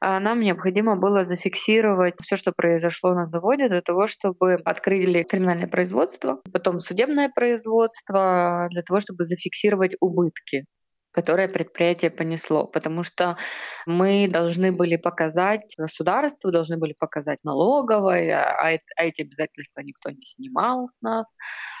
а 0.00 0.20
нам 0.20 0.40
необходимо 0.40 0.96
было 0.96 1.24
зафиксировать 1.24 2.14
все, 2.22 2.36
что 2.36 2.52
произошло 2.52 3.14
на 3.14 3.24
заводе, 3.24 3.68
для 3.68 3.80
того, 3.80 4.06
чтобы 4.06 4.54
открыли 4.64 5.22
криминальное 5.22 5.68
производство, 5.68 6.40
потом 6.52 6.80
судебное 6.80 7.30
производство, 7.34 8.68
для 8.70 8.82
того, 8.82 9.00
чтобы 9.00 9.24
зафиксировать 9.24 9.96
убытки 10.00 10.66
которое 11.16 11.48
предприятие 11.48 12.10
понесло, 12.10 12.66
потому 12.66 13.02
что 13.02 13.38
мы 13.86 14.28
должны 14.30 14.70
были 14.70 14.96
показать 14.96 15.74
государству, 15.78 16.52
должны 16.52 16.76
были 16.76 16.92
показать 16.92 17.38
налоговой, 17.42 18.30
а, 18.30 18.42
а, 18.42 18.78
а 18.96 19.04
эти 19.04 19.22
обязательства 19.22 19.80
никто 19.80 20.10
не 20.10 20.24
снимал 20.24 20.88
с 20.88 21.00
нас, 21.00 21.34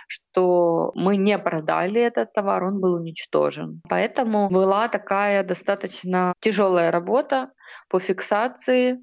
что 0.08 0.90
мы 0.94 1.18
не 1.18 1.38
продали 1.38 2.00
этот 2.00 2.32
товар, 2.32 2.64
он 2.64 2.80
был 2.80 2.94
уничтожен. 2.94 3.82
Поэтому 3.90 4.48
была 4.48 4.88
такая 4.88 5.44
достаточно 5.44 6.32
тяжелая 6.40 6.90
работа 6.90 7.50
по 7.90 8.00
фиксации 8.00 8.98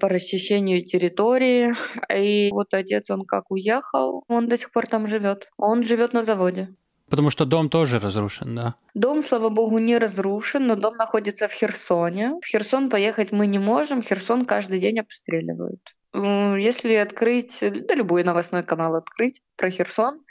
по 0.00 0.08
расчищению 0.08 0.84
территории. 0.84 1.74
И 2.12 2.50
вот 2.50 2.74
отец, 2.74 3.10
он 3.10 3.22
как 3.22 3.50
уехал, 3.50 4.24
он 4.28 4.48
до 4.48 4.56
сих 4.56 4.72
пор 4.72 4.86
там 4.86 5.06
живет. 5.06 5.48
Он 5.56 5.82
живет 5.82 6.12
на 6.12 6.22
заводе. 6.22 6.74
Потому 7.12 7.28
что 7.28 7.44
дом 7.44 7.68
тоже 7.68 7.98
разрушен, 7.98 8.54
да? 8.54 8.74
Дом, 8.94 9.22
слава 9.22 9.50
богу, 9.50 9.76
не 9.76 9.98
разрушен, 9.98 10.66
но 10.66 10.76
дом 10.76 10.96
находится 10.96 11.46
в 11.46 11.52
Херсоне. 11.52 12.38
В 12.42 12.46
Херсон 12.46 12.88
поехать 12.88 13.32
мы 13.32 13.46
не 13.46 13.58
можем, 13.58 14.02
Херсон 14.02 14.46
каждый 14.46 14.80
день 14.80 14.98
обстреливают. 14.98 15.94
Если 16.14 16.94
открыть, 16.94 17.58
да 17.60 17.94
любой 17.94 18.24
новостной 18.24 18.62
канал 18.62 18.94
открыть 18.94 19.42
про 19.56 19.70
Херсон, 19.70 20.22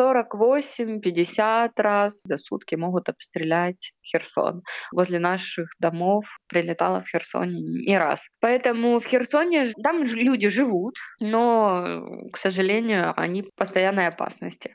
48-50 0.00 1.72
раз 1.76 2.22
за 2.22 2.38
сутки 2.38 2.74
могут 2.74 3.10
обстрелять 3.10 3.92
Херсон. 4.02 4.62
Возле 4.92 5.18
наших 5.18 5.68
домов 5.78 6.38
прилетало 6.48 7.02
в 7.02 7.06
Херсоне 7.06 7.60
не 7.86 7.98
раз. 7.98 8.30
Поэтому 8.40 8.98
в 8.98 9.04
Херсоне 9.04 9.72
там 9.82 10.04
люди 10.04 10.48
живут, 10.48 10.96
но, 11.20 12.02
к 12.32 12.38
сожалению, 12.38 13.12
они 13.14 13.42
в 13.42 13.54
постоянной 13.54 14.06
опасности. 14.06 14.74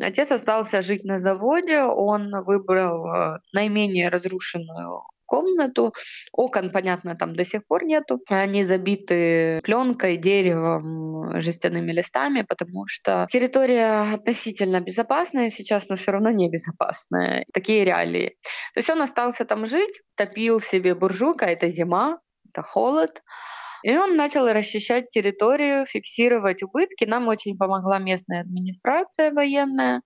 Отец 0.00 0.30
остался 0.30 0.82
жить 0.82 1.04
на 1.04 1.18
заводе, 1.18 1.82
он 1.82 2.30
выбрал 2.44 3.06
э, 3.06 3.38
наименее 3.52 4.08
разрушенную 4.08 5.02
комнату. 5.32 5.94
Окон, 6.32 6.70
понятно, 6.70 7.16
там 7.16 7.32
до 7.32 7.44
сих 7.44 7.66
пор 7.66 7.84
нету. 7.84 8.20
Они 8.28 8.64
забиты 8.64 9.60
пленкой, 9.64 10.18
деревом, 10.18 11.40
жестяными 11.40 11.90
листами, 11.90 12.42
потому 12.42 12.86
что 12.86 13.26
территория 13.30 14.14
относительно 14.14 14.80
безопасная 14.80 15.50
сейчас, 15.50 15.88
но 15.88 15.96
все 15.96 16.12
равно 16.12 16.30
не 16.30 16.50
безопасная. 16.50 17.46
Такие 17.54 17.84
реалии. 17.84 18.36
То 18.74 18.80
есть 18.80 18.90
он 18.90 19.00
остался 19.00 19.46
там 19.46 19.64
жить, 19.64 20.02
топил 20.16 20.60
себе 20.60 20.94
буржуйка, 20.94 21.46
это 21.46 21.70
зима, 21.70 22.18
это 22.50 22.62
холод. 22.62 23.22
И 23.82 23.96
он 23.96 24.16
начал 24.16 24.46
расчищать 24.46 25.08
территорию, 25.08 25.86
фиксировать 25.86 26.62
убытки. 26.62 27.04
Нам 27.04 27.28
очень 27.28 27.56
помогла 27.56 27.98
местная 27.98 28.42
администрация 28.42 29.32
военная. 29.32 30.02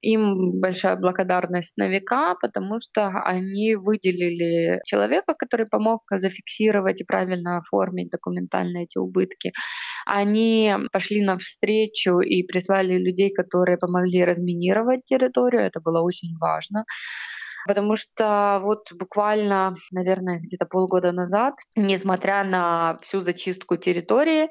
Им 0.00 0.60
большая 0.60 0.96
благодарность 0.96 1.76
на 1.76 1.88
века, 1.88 2.36
потому 2.40 2.78
что 2.80 3.08
они 3.24 3.74
выделили 3.74 4.80
человека, 4.84 5.34
который 5.36 5.66
помог 5.66 6.02
зафиксировать 6.08 7.00
и 7.00 7.04
правильно 7.04 7.58
оформить 7.58 8.10
документально 8.10 8.84
эти 8.84 8.96
убытки. 8.98 9.52
Они 10.06 10.72
пошли 10.92 11.20
навстречу 11.20 12.20
и 12.20 12.44
прислали 12.44 12.96
людей, 12.96 13.32
которые 13.34 13.76
помогли 13.76 14.24
разминировать 14.24 15.04
территорию. 15.04 15.62
Это 15.62 15.80
было 15.80 16.00
очень 16.00 16.36
важно 16.38 16.84
потому 17.66 17.96
что 17.96 18.60
вот 18.62 18.92
буквально, 18.92 19.74
наверное, 19.90 20.40
где-то 20.40 20.66
полгода 20.66 21.12
назад, 21.12 21.54
несмотря 21.76 22.44
на 22.44 22.98
всю 23.02 23.20
зачистку 23.20 23.76
территории, 23.76 24.48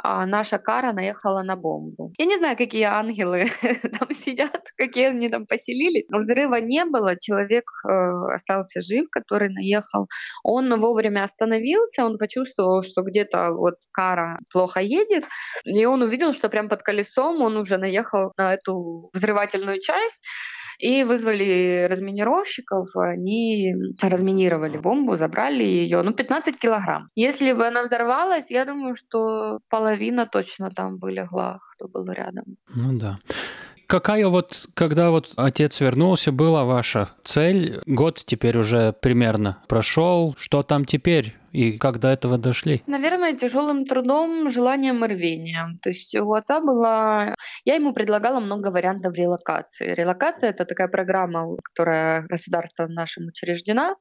а 0.00 0.26
наша 0.26 0.58
кара 0.58 0.92
наехала 0.92 1.42
на 1.42 1.56
бомбу. 1.56 2.12
Я 2.18 2.26
не 2.26 2.36
знаю, 2.36 2.56
какие 2.56 2.84
ангелы 2.84 3.46
там 3.98 4.10
сидят, 4.12 4.62
какие 4.76 5.06
они 5.08 5.28
там 5.28 5.46
поселились. 5.46 6.06
Взрыва 6.10 6.60
не 6.60 6.84
было, 6.84 7.16
человек 7.18 7.64
э, 7.84 7.90
остался 8.34 8.80
жив, 8.80 9.06
который 9.10 9.48
наехал. 9.48 10.06
Он 10.44 10.80
вовремя 10.80 11.24
остановился, 11.24 12.04
он 12.04 12.16
почувствовал, 12.16 12.82
что 12.82 13.02
где-то 13.02 13.50
вот 13.50 13.74
кара 13.92 14.38
плохо 14.52 14.80
едет, 14.80 15.24
и 15.64 15.84
он 15.84 16.02
увидел, 16.02 16.32
что 16.32 16.48
прям 16.48 16.68
под 16.68 16.82
колесом 16.82 17.42
он 17.42 17.56
уже 17.56 17.76
наехал 17.76 18.32
на 18.36 18.54
эту 18.54 19.10
взрывательную 19.12 19.80
часть, 19.80 20.24
и 20.78 21.04
вызвали 21.04 21.86
разминировщиков, 21.90 22.88
они 22.96 23.74
разминировали 24.00 24.78
бомбу, 24.78 25.16
забрали 25.16 25.64
ее, 25.64 26.02
ну, 26.02 26.12
15 26.12 26.58
килограмм. 26.58 27.08
Если 27.16 27.52
бы 27.52 27.66
она 27.66 27.82
взорвалась, 27.82 28.50
я 28.50 28.64
думаю, 28.64 28.94
что 28.94 29.58
половина 29.68 30.26
точно 30.26 30.70
там 30.70 30.98
бы 30.98 31.12
легла, 31.12 31.58
кто 31.72 31.88
был 31.88 32.10
рядом. 32.12 32.44
Ну 32.74 32.98
да. 32.98 33.18
Какая 33.88 34.28
вот, 34.28 34.66
когда 34.74 35.08
вот 35.08 35.32
отец 35.36 35.80
вернулся, 35.80 36.30
была 36.30 36.64
ваша 36.64 37.08
цель? 37.24 37.80
Год 37.86 38.22
теперь 38.26 38.58
уже 38.58 38.92
примерно 38.92 39.62
прошел. 39.66 40.34
Что 40.36 40.62
там 40.62 40.84
теперь? 40.84 41.34
И 41.52 41.78
как 41.78 41.98
до 41.98 42.08
этого 42.08 42.36
дошли? 42.36 42.82
Наверное, 42.86 43.32
тяжелым 43.32 43.86
трудом, 43.86 44.50
желанием 44.50 45.02
и 45.06 45.08
рвением. 45.08 45.76
То 45.82 45.88
есть 45.88 46.14
у 46.14 46.34
отца 46.34 46.60
была... 46.60 47.34
Я 47.64 47.76
ему 47.76 47.94
предлагала 47.94 48.40
много 48.40 48.68
вариантов 48.68 49.14
релокации. 49.16 49.94
Релокация— 49.94 50.50
это 50.50 50.66
такая 50.66 50.88
программа, 50.88 51.56
которая 51.56 52.26
государством 52.26 52.92
нашим 52.92 53.24
учреждена 53.24 53.94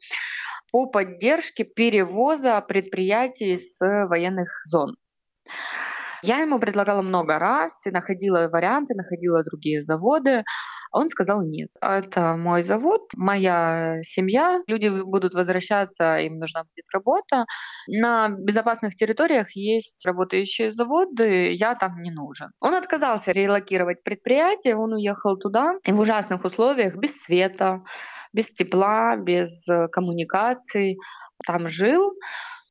по 0.69 0.87
поддержке 0.87 1.63
перевоза 1.63 2.59
предприятий 2.59 3.57
с 3.57 3.79
военных 4.09 4.49
зон. 4.65 4.97
Я 6.23 6.39
ему 6.39 6.59
предлагала 6.59 7.01
много 7.01 7.39
раз, 7.39 7.85
и 7.85 7.91
находила 7.91 8.49
варианты, 8.51 8.95
находила 8.95 9.43
другие 9.43 9.81
заводы. 9.81 10.43
Он 10.91 11.09
сказал 11.09 11.45
нет. 11.45 11.69
Это 11.81 12.37
мой 12.37 12.63
завод, 12.63 13.01
моя 13.15 14.01
семья, 14.03 14.61
люди 14.67 14.87
будут 14.87 15.33
возвращаться, 15.33 16.17
им 16.17 16.39
нужна 16.39 16.63
будет 16.63 16.85
работа. 16.93 17.45
На 17.87 18.29
безопасных 18.29 18.95
территориях 18.95 19.51
есть 19.55 20.05
работающие 20.05 20.71
заводы, 20.71 21.53
я 21.53 21.75
там 21.75 22.01
не 22.01 22.11
нужен. 22.11 22.51
Он 22.61 22.73
отказался 22.73 23.31
релокировать 23.31 24.03
предприятие, 24.03 24.77
он 24.77 24.93
уехал 24.93 25.37
туда 25.37 25.73
и 25.83 25.91
в 25.91 25.99
ужасных 25.99 26.45
условиях, 26.45 26.95
без 26.95 27.21
света, 27.21 27.83
без 28.33 28.53
тепла, 28.53 29.17
без 29.17 29.67
э, 29.67 29.87
коммуникаций, 29.89 30.97
там 31.45 31.67
жил. 31.67 32.13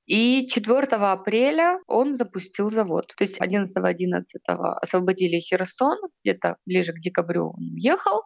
И 0.07 0.47
4 0.47 0.83
апреля 0.97 1.79
он 1.87 2.15
запустил 2.17 2.71
завод. 2.71 3.13
То 3.17 3.25
есть 3.25 3.41
11-11 3.41 4.23
освободили 4.47 5.41
Херсон, 5.41 5.99
где-то 6.23 6.57
ближе 6.65 6.93
к 6.93 7.01
декабрю 7.01 7.51
он 7.57 7.73
уехал. 7.75 8.23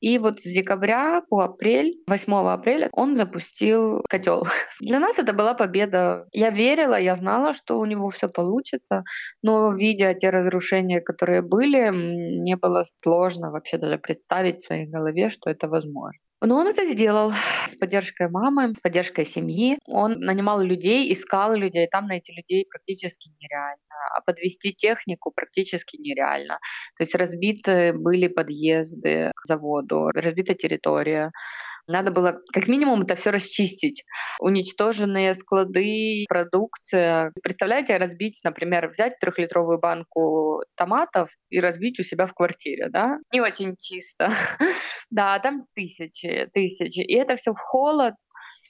И 0.00 0.18
вот 0.18 0.40
с 0.40 0.52
декабря 0.52 1.22
по 1.30 1.40
апрель, 1.40 1.94
8 2.06 2.32
апреля, 2.34 2.88
он 2.92 3.16
запустил 3.16 4.02
котел. 4.08 4.42
Для 4.80 5.00
нас 5.00 5.18
это 5.18 5.32
была 5.32 5.54
победа. 5.54 6.26
Я 6.32 6.50
верила, 6.50 7.00
я 7.00 7.16
знала, 7.16 7.54
что 7.54 7.78
у 7.78 7.84
него 7.86 8.10
все 8.10 8.28
получится, 8.28 9.04
но 9.42 9.72
видя 9.72 10.12
те 10.14 10.30
разрушения, 10.30 11.00
которые 11.00 11.40
были, 11.40 11.90
мне 11.90 12.56
было 12.56 12.84
сложно 12.84 13.50
вообще 13.50 13.78
даже 13.78 13.96
представить 13.98 14.58
в 14.58 14.66
своей 14.66 14.86
голове, 14.86 15.30
что 15.30 15.50
это 15.50 15.66
возможно. 15.66 16.20
Но 16.42 16.56
он 16.56 16.68
это 16.68 16.86
сделал 16.86 17.32
с 17.66 17.74
поддержкой 17.76 18.28
мамы, 18.28 18.74
с 18.74 18.80
поддержкой 18.80 19.24
семьи. 19.24 19.78
Он 19.86 20.20
нанимал 20.20 20.60
людей, 20.60 21.10
искал 21.12 21.54
людей. 21.54 21.88
Там 21.90 22.06
найти 22.06 22.32
людей 22.34 22.66
практически 22.70 23.30
нереально. 23.40 23.82
А 24.14 24.20
подвести 24.20 24.74
технику 24.74 25.32
практически 25.34 25.96
нереально. 25.96 26.58
То 26.96 27.02
есть 27.02 27.14
разбиты 27.14 27.94
были 27.94 28.28
подъезды 28.28 29.32
к 29.34 29.46
заводу, 29.46 30.08
разбита 30.10 30.54
территория. 30.54 31.30
Надо 31.88 32.10
было 32.10 32.40
как 32.52 32.68
минимум 32.68 33.02
это 33.02 33.14
все 33.14 33.30
расчистить. 33.30 34.04
Уничтоженные 34.40 35.34
склады, 35.34 36.24
продукция. 36.28 37.32
Представляете, 37.42 37.96
разбить, 37.96 38.40
например, 38.44 38.88
взять 38.88 39.18
трехлитровую 39.18 39.78
банку 39.78 40.62
томатов 40.76 41.30
и 41.48 41.60
разбить 41.60 42.00
у 42.00 42.02
себя 42.02 42.26
в 42.26 42.34
квартире, 42.34 42.88
да? 42.90 43.18
Не 43.32 43.40
очень 43.40 43.76
чисто. 43.78 44.30
Да, 45.08 45.38
там 45.38 45.66
тысячи, 45.76 46.48
тысячи. 46.52 46.98
И 46.98 47.14
это 47.14 47.36
все 47.36 47.52
в 47.52 47.58
холод, 47.58 48.14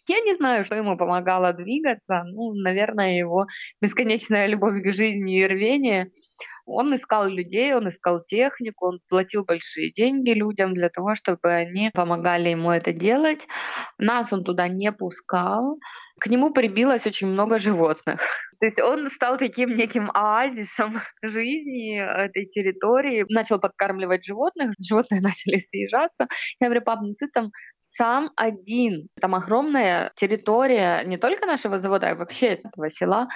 я 0.08 0.20
не 0.20 0.34
знаю, 0.34 0.64
что 0.64 0.76
ему 0.76 0.96
помогало 0.96 1.52
двигаться. 1.52 2.22
Ну, 2.24 2.52
наверное, 2.54 3.18
его 3.18 3.46
бесконечная 3.80 4.46
любовь 4.46 4.80
к 4.82 4.92
жизни 4.92 5.40
и 5.40 5.46
рвение. 5.46 6.10
Он 6.66 6.94
искал 6.94 7.28
людей, 7.28 7.74
он 7.74 7.88
искал 7.88 8.20
технику, 8.24 8.88
он 8.88 9.00
платил 9.08 9.44
большие 9.44 9.92
деньги 9.92 10.30
людям 10.30 10.74
для 10.74 10.88
того, 10.88 11.14
чтобы 11.14 11.52
они 11.52 11.90
помогали 11.94 12.48
ему 12.48 12.70
это 12.70 12.92
делать. 12.92 13.46
Нас 13.98 14.32
он 14.32 14.42
туда 14.42 14.68
не 14.68 14.90
пускал. 14.92 15.78
К 16.18 16.26
нему 16.28 16.52
прибилось 16.52 17.06
очень 17.06 17.28
много 17.28 17.58
животных. 17.58 18.20
То 18.58 18.66
есть 18.66 18.80
он 18.80 19.10
стал 19.10 19.36
таким 19.36 19.76
неким 19.76 20.10
оазисом 20.14 21.00
жизни 21.22 22.00
этой 22.00 22.46
территории, 22.46 23.24
начал 23.28 23.60
подкармливать 23.60 24.24
животных, 24.24 24.72
животные 24.80 25.20
начали 25.22 25.58
съезжаться. 25.58 26.26
Я 26.60 26.68
говорю, 26.68 26.82
пап, 26.82 27.00
ну 27.02 27.14
ты 27.14 27.28
там 27.28 27.50
сам 27.80 28.30
один. 28.36 29.08
Там 29.20 29.34
огромная 29.34 30.10
территория 30.16 31.04
не 31.04 31.18
только 31.18 31.46
нашего 31.46 31.78
завода, 31.78 32.10
а 32.10 32.14
вообще 32.14 32.54
этого 32.64 32.90
села. 32.90 33.28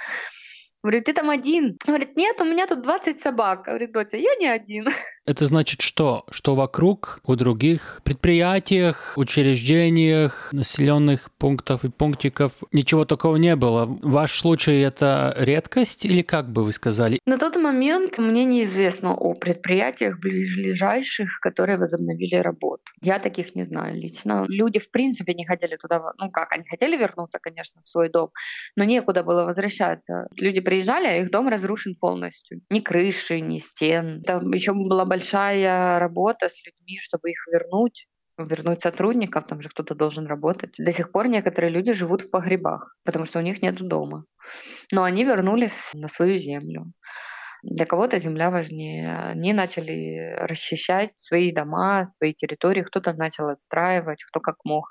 Говорю, 0.83 1.03
ты 1.03 1.13
там 1.13 1.29
один? 1.29 1.77
Говорит, 1.85 2.17
нет, 2.17 2.41
у 2.41 2.45
меня 2.45 2.65
тут 2.65 2.81
20 2.81 3.19
собак. 3.19 3.65
Говорит, 3.65 3.91
доча, 3.91 4.17
я 4.17 4.35
не 4.39 4.47
один. 4.47 4.87
Это 5.25 5.45
значит 5.45 5.81
что? 5.81 6.25
Что 6.31 6.55
вокруг 6.55 7.19
у 7.23 7.35
других 7.35 8.01
предприятиях, 8.03 9.13
учреждениях, 9.15 10.49
населенных 10.51 11.31
пунктов 11.37 11.85
и 11.85 11.89
пунктиков 11.89 12.53
ничего 12.71 13.05
такого 13.05 13.35
не 13.35 13.55
было. 13.55 13.85
Ваш 14.01 14.39
случай 14.39 14.79
это 14.79 15.35
редкость 15.37 16.05
или 16.05 16.23
как 16.23 16.51
бы 16.51 16.63
вы 16.63 16.71
сказали? 16.73 17.19
На 17.27 17.37
тот 17.37 17.55
момент 17.57 18.17
мне 18.17 18.43
неизвестно 18.45 19.13
о 19.13 19.35
предприятиях 19.35 20.19
ближайших, 20.19 21.39
которые 21.39 21.77
возобновили 21.77 22.35
работу. 22.35 22.83
Я 23.01 23.19
таких 23.19 23.55
не 23.55 23.63
знаю 23.63 23.95
лично. 23.95 24.45
Люди 24.47 24.79
в 24.79 24.89
принципе 24.89 25.35
не 25.35 25.45
хотели 25.45 25.75
туда, 25.75 26.13
ну 26.17 26.31
как, 26.31 26.51
они 26.51 26.63
хотели 26.67 26.97
вернуться, 26.97 27.37
конечно, 27.39 27.81
в 27.83 27.87
свой 27.87 28.09
дом, 28.09 28.31
но 28.75 28.83
некуда 28.83 29.23
было 29.23 29.45
возвращаться. 29.45 30.27
Люди 30.39 30.61
приезжали, 30.71 31.07
а 31.07 31.17
их 31.17 31.31
дом 31.31 31.49
разрушен 31.49 31.95
полностью. 31.95 32.61
Ни 32.69 32.79
крыши, 32.79 33.41
ни 33.41 33.59
стен. 33.59 34.21
Там 34.23 34.49
еще 34.51 34.71
была 34.71 35.03
большая 35.03 35.99
работа 35.99 36.47
с 36.47 36.65
людьми, 36.65 36.97
чтобы 36.97 37.29
их 37.31 37.45
вернуть 37.51 38.07
вернуть 38.37 38.81
сотрудников, 38.81 39.45
там 39.45 39.61
же 39.61 39.69
кто-то 39.69 39.93
должен 39.93 40.25
работать. 40.25 40.73
До 40.79 40.91
сих 40.91 41.11
пор 41.11 41.27
некоторые 41.27 41.71
люди 41.71 41.93
живут 41.93 42.21
в 42.21 42.31
погребах, 42.31 42.95
потому 43.03 43.25
что 43.25 43.37
у 43.37 43.41
них 43.43 43.61
нет 43.61 43.75
дома. 43.75 44.23
Но 44.91 45.03
они 45.03 45.23
вернулись 45.25 45.91
на 45.93 46.07
свою 46.07 46.37
землю. 46.37 46.85
Для 47.61 47.85
кого-то 47.85 48.17
земля 48.17 48.49
важнее. 48.49 49.15
Они 49.33 49.53
начали 49.53 50.33
расчищать 50.39 51.11
свои 51.15 51.51
дома, 51.51 52.05
свои 52.05 52.31
территории. 52.31 52.81
Кто-то 52.81 53.13
начал 53.13 53.49
отстраивать, 53.49 54.23
кто 54.23 54.39
как 54.39 54.55
мог. 54.63 54.85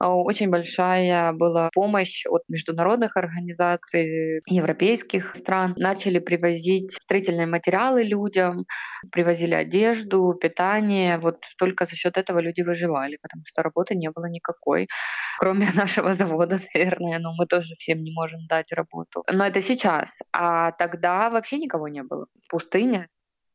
А, 0.00 0.14
очень 0.14 0.48
большая 0.48 1.32
была 1.32 1.68
помощь 1.74 2.24
от 2.26 2.42
международных 2.48 3.18
организаций, 3.18 4.40
европейских 4.46 5.36
стран. 5.36 5.74
Начали 5.76 6.18
привозить 6.18 6.92
строительные 6.92 7.46
материалы 7.46 8.02
людям, 8.02 8.64
привозили 9.12 9.54
одежду, 9.54 10.34
питание. 10.40 11.18
Вот 11.18 11.44
только 11.58 11.84
за 11.84 11.96
счет 11.96 12.16
этого 12.16 12.38
люди 12.38 12.62
выживали, 12.62 13.18
потому 13.20 13.42
что 13.44 13.62
работы 13.62 13.94
не 13.94 14.10
было 14.10 14.24
никакой, 14.30 14.88
кроме 15.38 15.68
нашего 15.74 16.14
завода, 16.14 16.58
наверное. 16.74 17.18
Но 17.18 17.34
мы 17.36 17.46
тоже 17.46 17.74
всем 17.74 18.02
не 18.02 18.12
можем 18.12 18.46
дать 18.48 18.72
работу. 18.72 19.22
Но 19.30 19.46
это 19.46 19.60
сейчас. 19.60 20.20
А 20.32 20.72
тогда 20.72 21.28
вообще 21.28 21.58
никого 21.58 21.88
не 21.88 22.02
было. 22.02 22.26
Пустыня 22.48 23.06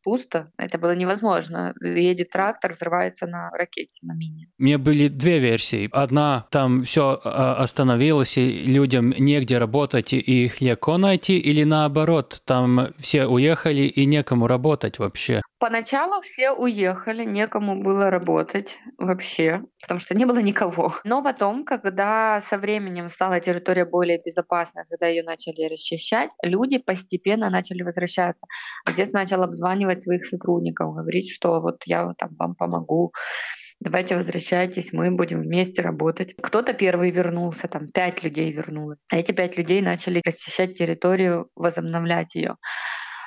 пусто. 0.06 0.51
Это 0.58 0.78
было 0.78 0.95
невозможно. 0.95 1.74
Едет 1.84 2.30
трактор, 2.30 2.74
взрывается 2.74 3.26
на 3.26 3.49
ракете, 3.49 3.99
на 4.03 4.14
мине. 4.14 4.47
У 4.60 4.64
меня 4.64 4.78
были 4.78 5.08
две 5.08 5.39
версии. 5.39 5.89
Одна, 5.91 6.45
там 6.51 6.84
все 6.84 7.20
а, 7.24 7.56
остановилось, 7.56 8.38
и 8.38 8.60
людям 8.60 9.14
негде 9.18 9.58
работать, 9.58 10.14
и 10.14 10.45
их 10.45 10.62
легко 10.62 10.97
найти, 10.97 11.39
или 11.39 11.64
наоборот, 11.64 12.43
там 12.45 12.89
все 12.99 13.26
уехали, 13.26 13.82
и 13.82 14.06
некому 14.06 14.47
работать 14.47 14.99
вообще. 14.99 15.41
Поначалу 15.58 16.20
все 16.22 16.51
уехали, 16.51 17.24
некому 17.24 17.82
было 17.82 18.10
работать 18.10 18.78
вообще, 18.97 19.62
потому 19.82 20.01
что 20.01 20.14
не 20.14 20.26
было 20.26 20.39
никого. 20.39 20.93
Но 21.06 21.24
потом, 21.24 21.64
когда 21.64 22.41
со 22.41 22.58
временем 22.58 23.08
стала 23.08 23.39
территория 23.39 23.86
более 23.86 24.22
безопасной, 24.24 24.84
когда 24.89 25.08
ее 25.08 25.24
начали 25.24 25.72
расчищать, 25.72 26.30
люди 26.43 26.78
постепенно 26.78 27.49
начали 27.49 27.84
возвращаться. 27.84 28.47
Отец 28.86 29.14
начал 29.14 29.43
обзванивать 29.43 30.01
своих 30.01 30.26
сотрудников, 30.26 30.93
говорить, 30.93 31.32
что 31.32 31.62
вот 31.62 31.84
я 31.86 32.14
там 32.18 32.36
вам 32.38 32.56
помогу, 32.56 33.14
давайте 33.80 34.16
возвращайтесь, 34.16 34.91
мы 34.91 35.12
будем 35.12 35.41
вместе 35.41 35.82
работать. 35.82 36.36
Кто-то 36.36 36.74
первый 36.74 37.12
вернулся, 37.12 37.68
там 37.68 37.88
пять 37.88 38.24
людей 38.24 38.51
вернулось. 38.51 38.99
А 39.10 39.18
эти 39.18 39.32
пять 39.32 39.58
людей 39.58 39.82
начали 39.82 40.22
расчищать 40.26 40.78
территорию, 40.78 41.49
возобновлять 41.56 42.36
ее. 42.36 42.58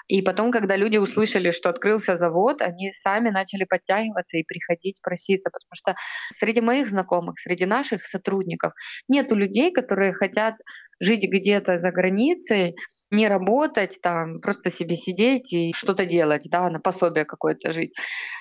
И 0.09 0.23
потом, 0.23 0.51
когда 0.51 0.77
люди 0.77 0.97
услышали, 0.97 1.51
что 1.51 1.69
открылся 1.69 2.17
завод, 2.17 2.63
они 2.63 2.93
сами 2.93 3.31
начали 3.31 3.65
подтягиваться 3.65 4.39
и 4.39 4.43
приходить 4.43 5.01
проситься, 5.03 5.51
потому 5.51 5.75
что 5.75 5.95
среди 6.33 6.61
моих 6.61 6.89
знакомых, 6.89 7.39
среди 7.39 7.67
наших 7.67 8.07
сотрудников 8.07 8.73
нету 9.07 9.37
людей, 9.37 9.71
которые 9.73 10.13
хотят 10.13 10.55
жить 11.01 11.27
где-то 11.31 11.77
за 11.77 11.91
границей, 11.91 12.75
не 13.11 13.29
работать 13.29 13.99
там, 14.03 14.41
просто 14.41 14.71
себе 14.71 14.97
сидеть 14.97 15.53
и 15.53 15.73
что-то 15.73 16.05
делать, 16.05 16.47
да, 16.51 16.69
на 16.69 16.81
пособие 16.81 17.25
какое-то 17.25 17.71
жить. 17.71 17.95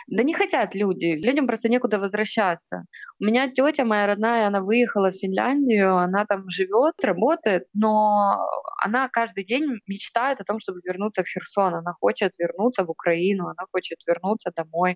Да 0.08 0.24
не 0.24 0.34
хотят 0.34 0.76
люди, 0.76 1.18
людям 1.18 1.48
просто 1.48 1.70
некуда 1.70 2.00
возвращаться. 2.00 2.84
У 3.20 3.26
меня 3.26 3.50
тетя 3.50 3.84
моя 3.84 4.08
родная, 4.08 4.48
она 4.48 4.62
выехала 4.62 5.12
в 5.12 5.16
Финляндию, 5.16 5.98
она 5.98 6.26
там 6.26 6.50
живет, 6.50 6.94
работает, 7.04 7.64
но 7.74 8.48
она 8.82 9.10
каждый 9.10 9.44
день 9.44 9.80
мечтает 9.86 10.40
о 10.40 10.46
том, 10.46 10.60
чтобы 10.60 10.80
вернуться 10.84 11.24
в 11.24 11.28
Херсон. 11.28 11.76
Она 11.76 11.94
хочет 12.00 12.34
вернуться 12.40 12.86
в 12.86 12.90
Украину, 12.90 13.46
она 13.48 13.66
хочет 13.72 14.00
вернуться 14.08 14.52
домой. 14.56 14.96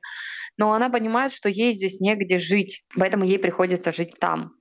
Но 0.57 0.73
она 0.73 0.89
понимает, 0.89 1.33
что 1.33 1.49
ей 1.49 1.73
здесь 1.73 1.99
негде 1.99 2.37
жить, 2.37 2.83
поэтому 2.97 3.25
ей 3.25 3.39
приходится 3.39 3.91
жить 3.91 4.15
там. 4.19 4.53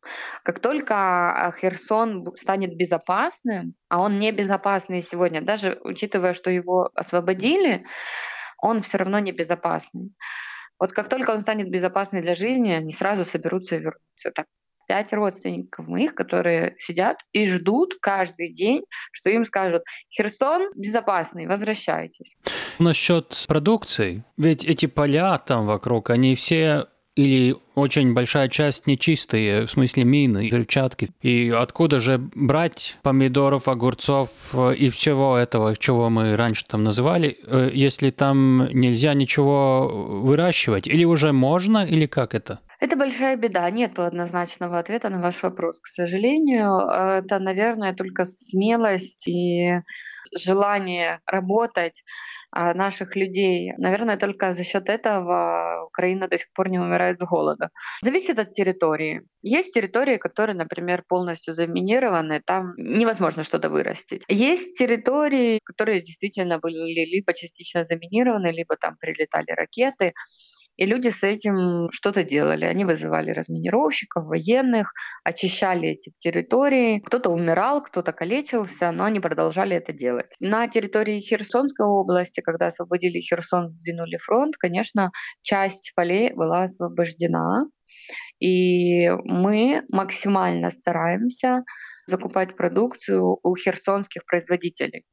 Как 0.45 0.59
только 0.59 0.95
а, 0.95 1.53
Херсон 1.53 2.27
станет 2.35 2.75
безопасным, 2.91 3.75
а 3.89 4.01
он 4.01 4.17
не 4.17 4.33
безопасный 4.33 5.03
сегодня, 5.03 5.41
даже 5.41 5.79
учитывая, 5.85 6.33
что 6.33 6.51
его 6.51 6.91
освободили, 6.95 7.85
он 8.59 8.83
все 8.83 8.99
равно 8.99 9.19
не 9.21 9.33
безопасный. 9.33 10.13
Вот 10.79 10.93
как 10.93 11.09
только 11.09 11.31
он 11.31 11.41
станет 11.41 11.71
безопасный 11.71 12.23
для 12.23 12.35
жизни, 12.35 12.71
они 12.73 12.93
сразу 12.93 13.25
соберутся 13.25 13.77
и 13.77 13.79
вернутся. 13.79 14.31
Так, 14.35 14.47
пять 14.89 15.13
родственников 15.13 15.89
моих, 15.89 16.15
которые 16.15 16.75
сидят 16.79 17.21
и 17.33 17.47
ждут 17.47 17.95
каждый 18.01 18.53
день, 18.53 18.83
что 19.13 19.31
им 19.31 19.45
скажут, 19.45 19.83
Херсон 20.11 20.71
безопасный, 20.75 21.47
возвращайтесь. 21.47 22.37
Насчет 22.79 23.45
продукции, 23.47 24.25
ведь 24.37 24.65
эти 24.65 24.87
поля 24.87 25.39
там 25.39 25.67
вокруг, 25.67 26.11
они 26.11 26.35
все 26.35 26.87
или 27.17 27.57
очень 27.75 28.15
большая 28.15 28.49
часть 28.49 28.87
нечистые, 28.87 29.67
в 29.67 29.71
смысле 29.71 30.05
мины, 30.05 30.49
взрывчатки. 30.49 31.11
И 31.21 31.51
откуда 31.51 31.99
же 31.99 32.19
брать 32.19 32.99
помидоров, 33.03 33.69
огурцов 33.69 34.31
и 34.55 34.89
всего 34.89 35.37
этого, 35.37 35.77
чего 35.77 36.09
мы 36.09 36.37
раньше 36.37 36.65
там 36.67 36.85
называли, 36.85 37.39
э, 37.47 37.71
если 37.73 38.11
там 38.11 38.69
нельзя 38.73 39.15
ничего 39.15 39.89
выращивать? 40.23 40.87
Или 40.87 41.05
уже 41.05 41.33
можно, 41.33 41.85
или 41.85 42.07
как 42.07 42.35
это? 42.35 42.61
Это 42.81 42.97
большая 42.97 43.37
беда. 43.37 43.69
Нет 43.71 43.99
однозначного 43.99 44.79
ответа 44.79 45.11
на 45.11 45.21
ваш 45.21 45.43
вопрос. 45.43 45.81
К 45.81 45.87
сожалению, 45.87 46.79
это, 46.79 47.39
наверное, 47.39 47.95
только 47.95 48.25
смелость 48.25 49.29
и 49.29 49.83
желание 50.35 51.21
работать 51.27 52.05
наших 52.53 53.17
людей. 53.17 53.73
Наверное, 53.79 54.17
только 54.17 54.53
за 54.53 54.65
счет 54.65 54.89
этого 54.89 55.85
Украина 55.87 56.29
до 56.29 56.39
сих 56.39 56.53
пор 56.53 56.71
не 56.71 56.79
умирает 56.79 57.21
с 57.21 57.25
голода. 57.25 57.71
Зависит 58.03 58.39
от 58.39 58.53
территории. 58.53 59.23
Есть 59.43 59.75
территории, 59.75 60.17
которые, 60.17 60.57
например, 60.57 61.05
полностью 61.09 61.55
заминированы, 61.55 62.43
там 62.45 62.75
невозможно 62.77 63.45
что-то 63.45 63.71
вырастить. 63.71 64.23
Есть 64.29 64.77
территории, 64.79 65.61
которые 65.65 66.03
действительно 66.03 66.59
были 66.59 67.05
либо 67.05 67.33
частично 67.33 67.85
заминированы, 67.85 68.49
либо 68.49 68.77
там 68.77 68.97
прилетали 69.01 69.51
ракеты. 69.51 70.13
И 70.81 70.87
люди 70.87 71.11
с 71.11 71.23
этим 71.23 71.91
что-то 71.93 72.25
делали. 72.25 72.65
Они 72.65 72.87
вызывали 72.87 73.33
разминировщиков, 73.33 74.25
военных, 74.25 74.95
очищали 75.25 75.91
эти 75.91 76.11
территории. 76.19 77.01
Кто-то 77.01 77.29
умирал, 77.29 77.83
кто-то 77.83 78.15
калечился, 78.15 78.91
но 78.91 79.05
они 79.05 79.21
продолжали 79.21 79.77
это 79.77 79.93
делать. 79.93 80.35
На 80.41 80.69
территории 80.69 81.21
Херсонской 81.21 81.85
области, 81.85 82.41
когда 82.41 82.69
освободили 82.69 83.21
Херсон, 83.21 83.69
сдвинули 83.69 84.17
фронт, 84.17 84.57
конечно, 84.57 85.11
часть 85.43 85.93
полей 85.95 86.33
была 86.33 86.63
освобождена. 86.63 87.67
И 88.39 89.11
мы 89.11 89.83
максимально 89.91 90.71
стараемся 90.71 91.63
закупать 92.07 92.57
продукцию 92.57 93.39
у 93.43 93.55
херсонских 93.55 94.25
производителей. 94.25 95.05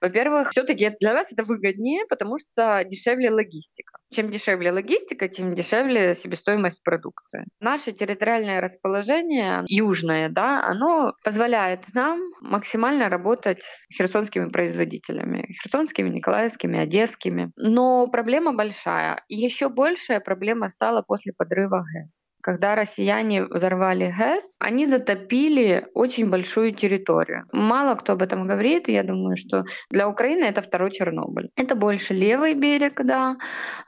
Во-первых, 0.00 0.50
все-таки 0.50 0.92
для 1.00 1.14
нас 1.14 1.32
это 1.32 1.44
выгоднее, 1.44 2.04
потому 2.08 2.38
что 2.38 2.84
дешевле 2.84 3.30
логистика. 3.30 3.98
Чем 4.12 4.30
дешевле 4.30 4.72
логистика, 4.72 5.28
тем 5.28 5.54
дешевле 5.54 6.14
себестоимость 6.14 6.82
продукции. 6.82 7.44
Наше 7.60 7.92
территориальное 7.92 8.60
расположение, 8.60 9.64
южное, 9.66 10.28
да, 10.28 10.64
оно 10.64 11.14
позволяет 11.24 11.84
нам 11.94 12.20
максимально 12.40 13.08
работать 13.08 13.62
с 13.62 13.86
херсонскими 13.94 14.48
производителями, 14.48 15.52
херсонскими, 15.62 16.08
николаевскими, 16.08 16.78
одесскими. 16.78 17.50
Но 17.56 18.06
проблема 18.08 18.54
большая. 18.54 19.22
Еще 19.28 19.68
большая 19.68 20.20
проблема 20.20 20.68
стала 20.68 21.02
после 21.02 21.32
подрыва 21.32 21.80
ГЭС. 21.80 22.30
Когда 22.44 22.74
россияне 22.74 23.46
взорвали 23.46 24.12
ГЭС, 24.18 24.56
они 24.60 24.84
затопили 24.84 25.86
очень 25.94 26.28
большую 26.28 26.74
территорию. 26.74 27.46
Мало 27.52 27.94
кто 27.94 28.12
об 28.12 28.20
этом 28.20 28.46
говорит, 28.46 28.88
я 28.88 29.02
думаю, 29.02 29.34
что 29.34 29.64
для 29.88 30.06
Украины 30.06 30.44
это 30.44 30.60
второй 30.60 30.90
Чернобыль. 30.90 31.48
Это 31.56 31.74
больше 31.74 32.12
левый 32.12 32.52
берег, 32.52 33.00
да, 33.02 33.36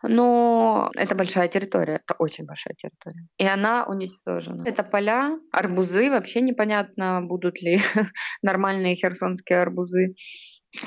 но 0.02 0.90
это 0.96 1.14
большая 1.14 1.48
территория, 1.48 2.00
это 2.02 2.14
очень 2.18 2.46
большая 2.46 2.74
территория. 2.78 3.26
И 3.36 3.46
она 3.46 3.84
уничтожена. 3.84 4.64
Это 4.64 4.82
поля, 4.82 5.38
арбузы, 5.52 6.08
вообще 6.08 6.40
непонятно, 6.40 7.20
будут 7.20 7.60
ли 7.60 7.78
нормальные 8.42 8.94
херсонские 8.94 9.60
арбузы 9.60 10.14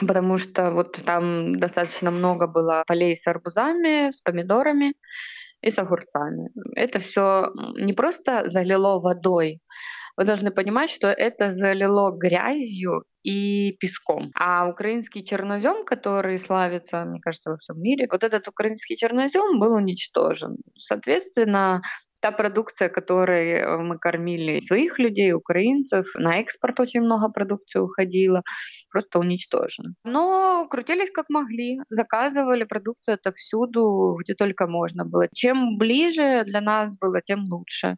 потому 0.01 0.37
что 0.37 0.69
вот 0.71 0.99
там 1.03 1.55
достаточно 1.55 2.11
много 2.11 2.45
было 2.45 2.83
полей 2.85 3.15
с 3.15 3.25
арбузами, 3.25 4.11
с 4.11 4.21
помидорами 4.21 4.93
и 5.61 5.69
с 5.69 5.79
огурцами. 5.79 6.49
Это 6.75 6.99
все 6.99 7.51
не 7.77 7.93
просто 7.93 8.49
залило 8.49 8.99
водой, 8.99 9.61
вы 10.19 10.25
должны 10.25 10.51
понимать, 10.51 10.89
что 10.89 11.07
это 11.07 11.49
залило 11.49 12.11
грязью 12.11 13.05
и 13.23 13.71
песком. 13.79 14.31
А 14.35 14.67
украинский 14.67 15.23
чернозем, 15.23 15.85
который 15.85 16.37
славится, 16.37 17.05
мне 17.05 17.19
кажется, 17.21 17.51
во 17.51 17.57
всем 17.57 17.81
мире, 17.81 18.05
вот 18.11 18.25
этот 18.25 18.45
украинский 18.49 18.97
чернозем 18.97 19.61
был 19.61 19.71
уничтожен. 19.71 20.57
Соответственно, 20.77 21.81
та 22.21 22.31
продукция, 22.31 22.89
которой 22.89 23.65
мы 23.77 23.97
кормили 23.97 24.59
своих 24.59 24.99
людей, 24.99 25.33
украинцев, 25.33 26.05
на 26.15 26.39
экспорт 26.39 26.79
очень 26.79 27.01
много 27.01 27.29
продукции 27.29 27.79
уходило, 27.79 28.43
просто 28.91 29.19
уничтожена. 29.19 29.93
Но 30.03 30.67
крутились 30.69 31.11
как 31.11 31.25
могли, 31.29 31.79
заказывали 31.89 32.63
продукцию 32.65 33.15
это 33.15 33.31
всюду, 33.31 34.17
где 34.19 34.33
только 34.33 34.67
можно 34.67 35.05
было. 35.05 35.27
Чем 35.33 35.77
ближе 35.77 36.43
для 36.45 36.61
нас 36.61 36.97
было, 36.97 37.21
тем 37.21 37.45
лучше. 37.51 37.95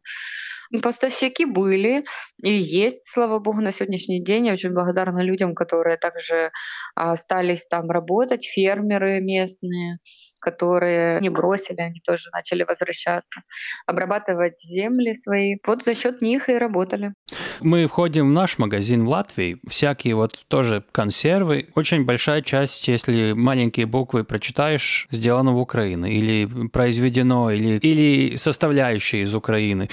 Поставщики 0.82 1.46
были 1.46 2.06
и 2.42 2.54
есть, 2.54 3.04
слава 3.12 3.40
богу, 3.40 3.62
на 3.62 3.72
сегодняшний 3.72 4.24
день. 4.24 4.48
Я 4.48 4.54
очень 4.54 4.74
благодарна 4.74 5.20
людям, 5.20 5.54
которые 5.54 5.98
также 5.98 6.52
а, 6.96 7.12
остались 7.12 7.68
там 7.68 7.90
работать, 7.90 8.46
фермеры 8.46 9.20
местные, 9.20 10.00
которые 10.42 11.22
не 11.22 11.30
бросили, 11.30 11.80
они 11.80 12.02
тоже 12.04 12.30
начали 12.34 12.64
возвращаться, 12.64 13.42
обрабатывать 13.86 14.60
земли 14.60 15.14
свои. 15.14 15.56
Вот 15.66 15.84
за 15.84 15.94
счет 15.94 16.22
них 16.22 16.50
и 16.50 16.58
работали. 16.58 17.14
Мы 17.62 17.88
входим 17.88 18.30
в 18.30 18.34
наш 18.34 18.58
магазин 18.58 19.06
в 19.06 19.10
Латвии, 19.10 19.60
всякие 19.70 20.16
вот 20.16 20.44
тоже 20.48 20.84
консервы. 20.92 21.70
Очень 21.76 22.06
большая 22.06 22.42
часть, 22.42 22.88
если 22.88 23.34
маленькие 23.34 23.86
буквы 23.86 24.24
прочитаешь, 24.24 25.08
сделано 25.12 25.54
в 25.54 25.60
Украине 25.60 26.12
или 26.12 26.68
произведено, 26.68 27.52
или, 27.52 27.78
или 27.78 28.36
составляющие 28.36 29.24
из 29.24 29.34
Украины. 29.34 29.90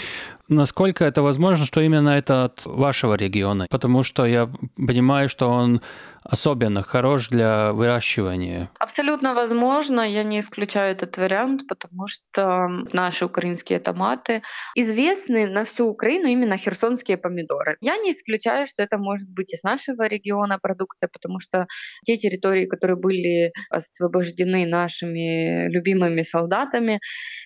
Насколько 0.49 1.05
это 1.05 1.20
возможно, 1.20 1.66
что 1.66 1.82
именно 1.82 2.09
это 2.09 2.44
от 2.44 2.64
вашего 2.64 3.14
региона? 3.14 3.66
Потому 3.68 4.03
что 4.03 4.24
я 4.24 4.51
понимаю, 4.76 5.28
что 5.28 5.51
он 5.51 5.82
особенно 6.29 6.83
хорош 6.83 7.29
для 7.29 7.72
выращивания? 7.72 8.70
Абсолютно 8.79 9.35
возможно. 9.35 10.03
Я 10.03 10.22
не 10.22 10.41
исключаю 10.41 10.93
этот 10.93 11.16
вариант, 11.16 11.66
потому 11.68 12.07
что 12.07 12.68
наши 12.93 13.24
украинские 13.24 13.81
томаты 13.81 14.43
известны 14.76 15.47
на 15.47 15.64
всю 15.64 15.89
Украину 15.89 16.29
именно 16.29 16.57
херсонские 16.57 17.16
помидоры. 17.16 17.76
Я 17.81 17.97
не 17.97 18.12
исключаю, 18.12 18.66
что 18.66 18.83
это 18.83 18.99
может 18.99 19.29
быть 19.31 19.55
из 19.55 19.62
нашего 19.62 20.07
региона 20.07 20.59
продукция, 20.61 21.09
потому 21.12 21.41
что 21.41 21.66
те 22.05 22.16
территории, 22.16 22.66
которые 22.66 22.97
были 22.97 23.53
освобождены 23.70 24.66
нашими 24.66 25.68
любимыми 25.70 26.22
солдатами, 26.22 27.01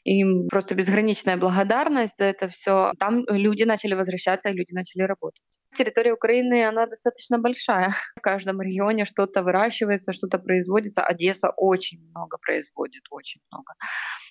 им 0.04 0.48
просто 0.48 0.74
безграничная 0.74 1.36
благодарность 1.36 2.18
за 2.18 2.24
это 2.24 2.48
все. 2.48 2.92
Там 2.98 3.24
люди 3.28 3.62
начали 3.62 3.94
возвращаться, 3.94 4.50
люди 4.50 4.74
начали 4.74 5.02
работать. 5.02 5.42
Территория 5.76 6.12
Украины, 6.12 6.64
она 6.66 6.86
достаточно 6.86 7.38
большая. 7.38 7.94
В 8.16 8.20
каждом 8.20 8.60
регионе 8.60 9.04
что-то 9.04 9.42
выращивается, 9.42 10.12
что-то 10.12 10.38
производится. 10.38 11.02
Одесса 11.02 11.50
очень 11.56 12.00
много 12.10 12.38
производит, 12.38 13.02
очень 13.10 13.40
много 13.50 13.74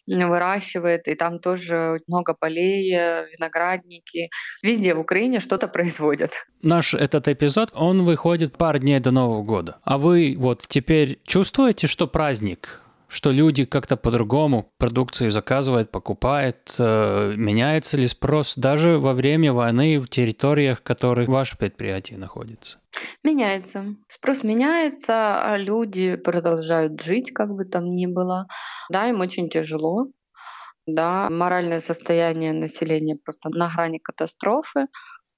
выращивает, 0.08 1.08
и 1.08 1.16
там 1.16 1.40
тоже 1.40 2.02
много 2.08 2.34
полей, 2.34 2.94
э, 2.94 3.28
виноградники. 3.32 4.30
Везде 4.64 4.94
в 4.94 5.00
Украине 5.00 5.40
что-то 5.40 5.68
производят. 5.68 6.32
Наш 6.62 6.94
этот 6.94 7.28
эпизод, 7.28 7.72
он 7.74 8.04
выходит 8.04 8.58
пару 8.58 8.80
дней 8.80 9.00
до 9.00 9.12
Нового 9.12 9.44
года. 9.44 9.80
А 9.84 9.98
вы 9.98 10.36
вот 10.38 10.66
теперь 10.68 11.20
чувствуете, 11.24 11.88
что 11.88 12.08
праздник 12.08 12.81
что 13.12 13.32
люди 13.32 13.66
как-то 13.66 13.98
по-другому 13.98 14.72
продукцию 14.78 15.32
заказывают, 15.32 15.92
покупают, 15.92 16.76
э, 16.80 17.34
меняется 17.36 17.98
ли 17.98 18.08
спрос 18.08 18.56
даже 18.56 18.98
во 18.98 19.14
время 19.14 19.52
войны 19.52 20.00
в 20.00 20.08
территориях, 20.08 20.80
в 20.80 20.84
которых 20.84 21.28
ваше 21.28 21.58
предприятие 21.58 22.18
находится? 22.18 22.80
Меняется. 23.22 23.86
Спрос 24.08 24.44
меняется, 24.44 25.44
а 25.44 25.58
люди 25.58 26.16
продолжают 26.16 27.02
жить, 27.02 27.34
как 27.34 27.50
бы 27.50 27.66
там 27.66 27.96
ни 27.96 28.06
было. 28.06 28.48
Да, 28.90 29.10
им 29.10 29.20
очень 29.20 29.50
тяжело. 29.50 30.08
Да, 30.88 31.30
моральное 31.30 31.82
состояние 31.82 32.54
населения 32.54 33.18
просто 33.18 33.50
на 33.50 33.70
грани 33.76 34.00
катастрофы. 34.00 34.88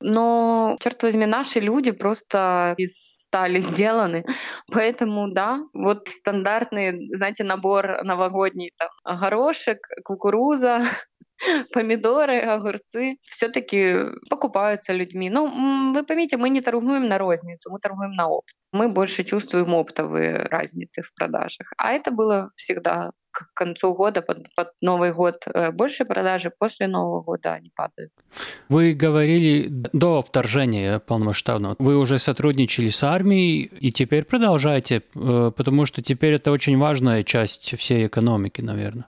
Но, 0.06 0.76
черт 0.82 1.01
возьми, 1.04 1.26
наши 1.26 1.60
люди 1.62 1.91
просто 1.91 2.76
из 2.78 3.24
стали 3.26 3.60
сделаны. 3.62 4.26
Поэтому, 4.72 5.32
да, 5.32 5.60
вот 5.74 6.08
стандартный, 6.10 7.10
знаете, 7.16 7.43
набор 7.45 8.04
новогодний, 8.04 8.72
там, 8.78 8.89
горошек, 9.20 9.80
кукуруза, 10.04 10.82
помидоры, 11.73 12.39
огурцы 12.39 13.17
все-таки 13.21 13.95
покупаются 14.29 14.93
людьми. 14.93 15.29
Ну, 15.29 15.93
вы 15.93 16.03
поймите, 16.03 16.37
мы 16.37 16.49
не 16.49 16.61
торгуем 16.61 17.07
на 17.07 17.17
розницу, 17.17 17.71
мы 17.71 17.79
торгуем 17.79 18.11
на 18.11 18.27
опт. 18.27 18.53
Мы 18.71 18.89
больше 18.89 19.23
чувствуем 19.23 19.73
оптовые 19.73 20.47
разницы 20.49 21.01
в 21.01 21.13
продажах. 21.13 21.71
А 21.77 21.91
это 21.91 22.11
было 22.11 22.49
всегда 22.55 23.11
к 23.31 23.53
концу 23.55 23.93
года, 23.95 24.21
под, 24.21 24.53
под 24.55 24.67
Новый 24.81 25.11
год 25.11 25.43
э, 25.47 25.71
больше 25.71 26.05
продажи, 26.05 26.51
после 26.51 26.87
Нового 26.87 27.23
года 27.23 27.53
они 27.53 27.71
падают. 27.75 28.13
Вы 28.69 28.93
говорили 28.93 29.67
до 29.69 30.21
вторжения 30.21 30.99
полномасштабного, 30.99 31.75
вы 31.79 31.97
уже 31.97 32.19
сотрудничали 32.19 32.89
с 32.89 33.03
армией 33.03 33.63
и 33.63 33.91
теперь 33.91 34.23
продолжаете, 34.23 35.01
э, 35.15 35.51
потому 35.55 35.87
что 35.87 36.03
теперь 36.03 36.33
это 36.33 36.51
очень 36.51 36.77
важная 36.77 37.23
часть 37.23 37.75
всей 37.75 38.05
экономики, 38.05 38.61
наверное. 38.61 39.05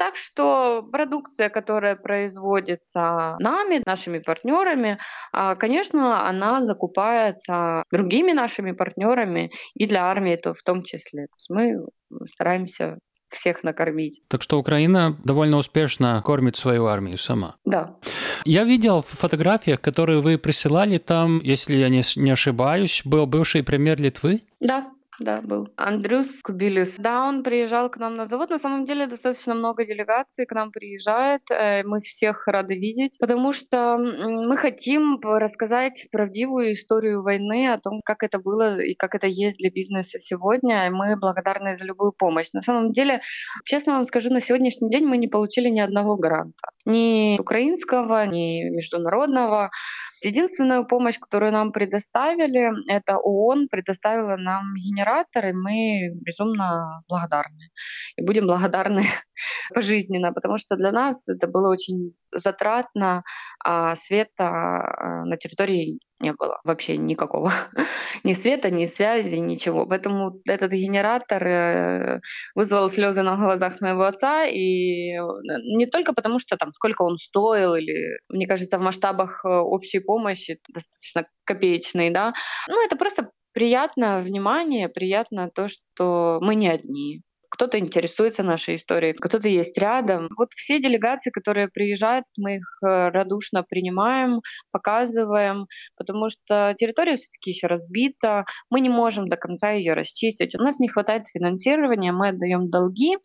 Так, 0.00 0.16
что 0.16 0.82
продукция, 0.90 1.50
которая 1.50 1.94
производится 1.94 3.36
нами, 3.38 3.82
нашими 3.84 4.18
партнерами, 4.18 4.98
а, 5.30 5.56
конечно, 5.56 6.26
она 6.26 6.62
закупается 6.62 7.84
другими 7.92 8.32
нашими 8.32 8.72
партнерами 8.72 9.52
и 9.74 9.86
для 9.86 10.06
армии 10.06 10.36
то 10.36 10.54
в 10.54 10.62
том 10.62 10.84
числе. 10.84 11.26
То 11.26 11.34
есть 11.36 11.50
мы 11.50 11.86
стараемся 12.24 12.98
всех 13.28 13.62
накормить. 13.62 14.22
Так 14.28 14.40
что 14.40 14.58
Украина 14.58 15.18
довольно 15.22 15.58
успешно 15.58 16.22
кормит 16.24 16.56
свою 16.56 16.86
армию 16.86 17.18
сама. 17.18 17.56
Да. 17.66 17.98
Я 18.46 18.64
видел 18.64 19.02
в 19.02 19.08
фотографиях, 19.08 19.82
которые 19.82 20.22
вы 20.22 20.38
присылали, 20.38 20.96
там, 20.96 21.40
если 21.40 21.76
я 21.76 21.90
не 21.90 22.30
ошибаюсь, 22.30 23.02
был 23.04 23.26
бывший 23.26 23.62
премьер 23.62 24.00
Литвы. 24.00 24.40
Да, 24.60 24.90
да, 25.20 25.40
был. 25.42 25.68
Андрюс 25.76 26.42
Кубилюс. 26.42 26.96
Да, 26.96 27.28
он 27.28 27.42
приезжал 27.42 27.90
к 27.90 27.98
нам 27.98 28.16
на 28.16 28.26
завод. 28.26 28.50
На 28.50 28.58
самом 28.58 28.86
деле 28.86 29.06
достаточно 29.06 29.54
много 29.54 29.84
делегаций 29.84 30.46
к 30.46 30.52
нам 30.52 30.72
приезжает. 30.72 31.42
Э, 31.50 31.82
мы 31.84 32.00
всех 32.00 32.46
рады 32.46 32.74
видеть, 32.74 33.18
потому 33.20 33.52
что 33.52 33.98
мы 33.98 34.56
хотим 34.56 35.20
рассказать 35.22 36.06
правдивую 36.10 36.72
историю 36.72 37.22
войны, 37.22 37.68
о 37.68 37.78
том, 37.78 38.00
как 38.04 38.22
это 38.22 38.38
было 38.38 38.80
и 38.80 38.94
как 38.94 39.14
это 39.14 39.26
есть 39.26 39.58
для 39.58 39.70
бизнеса 39.70 40.18
сегодня. 40.18 40.86
И 40.86 40.90
мы 40.90 41.16
благодарны 41.20 41.76
за 41.76 41.84
любую 41.84 42.12
помощь. 42.12 42.52
На 42.52 42.62
самом 42.62 42.90
деле, 42.90 43.20
честно 43.64 43.92
вам 43.92 44.04
скажу, 44.04 44.30
на 44.30 44.40
сегодняшний 44.40 44.90
день 44.90 45.04
мы 45.04 45.18
не 45.18 45.28
получили 45.28 45.68
ни 45.68 45.80
одного 45.80 46.16
гранта. 46.16 46.70
Ни 46.86 47.38
украинского, 47.38 48.26
ни 48.26 48.70
международного. 48.70 49.70
Единственную 50.22 50.86
помощь, 50.86 51.18
которую 51.18 51.52
нам 51.52 51.72
предоставили, 51.72 52.70
это 52.90 53.18
ООН 53.18 53.68
предоставила 53.68 54.36
нам 54.36 54.74
генератор, 54.74 55.46
и 55.46 55.52
мы 55.52 56.10
безумно 56.14 57.02
благодарны. 57.08 57.70
И 58.16 58.22
будем 58.22 58.46
благодарны 58.46 59.04
пожизненно, 59.74 60.32
потому 60.32 60.58
что 60.58 60.76
для 60.76 60.92
нас 60.92 61.28
это 61.28 61.46
было 61.46 61.70
очень 61.70 62.14
затратно, 62.32 63.22
а 63.64 63.96
света 63.96 64.48
а, 64.48 65.24
на 65.24 65.36
территории 65.36 65.98
не 66.20 66.32
было 66.32 66.60
вообще 66.64 66.96
никакого. 66.96 67.52
ни 68.24 68.34
света, 68.34 68.70
ни 68.70 68.86
связи, 68.86 69.36
ничего. 69.36 69.86
Поэтому 69.86 70.40
этот 70.46 70.72
генератор 70.72 71.46
э, 71.46 72.20
вызвал 72.54 72.90
слезы 72.90 73.22
на 73.22 73.36
глазах 73.36 73.80
моего 73.80 74.02
отца. 74.02 74.44
И 74.44 75.12
э, 75.12 75.22
не 75.76 75.86
только 75.86 76.12
потому, 76.12 76.38
что 76.38 76.56
там 76.56 76.72
сколько 76.72 77.02
он 77.02 77.16
стоил, 77.16 77.74
или, 77.74 78.18
мне 78.28 78.46
кажется, 78.46 78.78
в 78.78 78.82
масштабах 78.82 79.44
э, 79.44 79.48
общей 79.48 80.00
помощи 80.00 80.58
достаточно 80.68 81.26
копеечный, 81.44 82.10
да. 82.10 82.34
Ну, 82.68 82.84
это 82.84 82.96
просто 82.96 83.30
приятно 83.52 84.20
внимание, 84.20 84.88
приятно 84.88 85.50
то, 85.50 85.68
что 85.68 86.38
мы 86.42 86.54
не 86.54 86.68
одни 86.68 87.22
кто-то 87.50 87.78
интересуется 87.78 88.42
нашей 88.42 88.76
историей, 88.76 89.12
кто-то 89.12 89.48
есть 89.48 89.76
рядом. 89.76 90.28
Вот 90.38 90.52
все 90.54 90.80
делегации, 90.80 91.30
которые 91.30 91.68
приезжают, 91.68 92.24
мы 92.38 92.56
их 92.56 92.78
э, 92.82 93.08
радушно 93.08 93.64
принимаем, 93.68 94.40
показываем, 94.70 95.66
потому 95.96 96.30
что 96.30 96.74
территория 96.78 97.16
все-таки 97.16 97.50
еще 97.50 97.66
разбита, 97.66 98.44
мы 98.70 98.80
не 98.80 98.88
можем 98.88 99.28
до 99.28 99.36
конца 99.36 99.72
ее 99.72 99.94
расчистить. 99.94 100.54
У 100.54 100.62
нас 100.62 100.78
не 100.78 100.88
хватает 100.88 101.26
финансирования, 101.26 102.12
мы 102.12 102.28
отдаем 102.28 102.70
долги, 102.70 103.16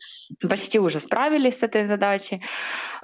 почти 0.48 0.80
уже 0.80 1.00
справились 1.00 1.60
с 1.60 1.62
этой 1.62 1.86
задачей, 1.86 2.42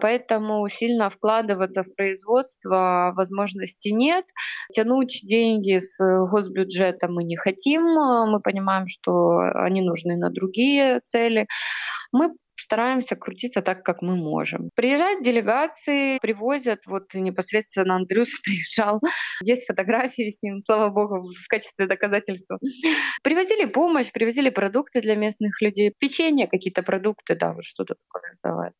поэтому 0.01 0.69
сильно 0.69 1.09
вкладываться 1.09 1.85
в 1.85 1.95
производство 1.95 3.13
возможности 3.17 3.91
нет. 3.91 4.25
Тянуть 4.75 5.21
деньги 5.23 5.79
с 5.79 5.99
госбюджета 6.29 7.09
мы 7.09 7.23
не 7.23 7.37
хотим, 7.37 7.83
мы 7.83 8.41
понимаем, 8.41 8.87
что 8.89 9.39
они 9.55 9.83
нужны 9.83 10.17
на 10.17 10.31
другие 10.31 11.01
цели. 11.13 11.47
Мы 12.13 12.31
стараемся 12.63 13.17
крутиться 13.17 13.63
так, 13.63 13.83
как 13.83 14.03
мы 14.03 14.17
можем. 14.17 14.71
Приезжают 14.75 15.23
делегации, 15.25 16.19
привозят, 16.19 16.87
вот 16.87 17.15
непосредственно 17.15 17.97
Андрюс 17.97 18.41
приезжал, 18.45 19.01
есть 19.43 19.67
фотографии 19.67 20.31
с 20.31 20.43
ним, 20.43 20.61
слава 20.61 20.89
богу, 20.89 21.19
в 21.19 21.49
качестве 21.49 21.87
доказательства. 21.87 22.59
Привозили 23.23 23.67
помощь, 23.67 24.11
привозили 24.13 24.51
продукты 24.51 25.01
для 25.01 25.17
местных 25.17 25.61
людей, 25.61 25.93
печенье, 25.99 26.47
какие-то 26.47 26.83
продукты, 26.83 27.35
да, 27.35 27.53
вот 27.53 27.65
что-то 27.65 27.95
такое 28.07 28.31
раздавали. 28.31 28.73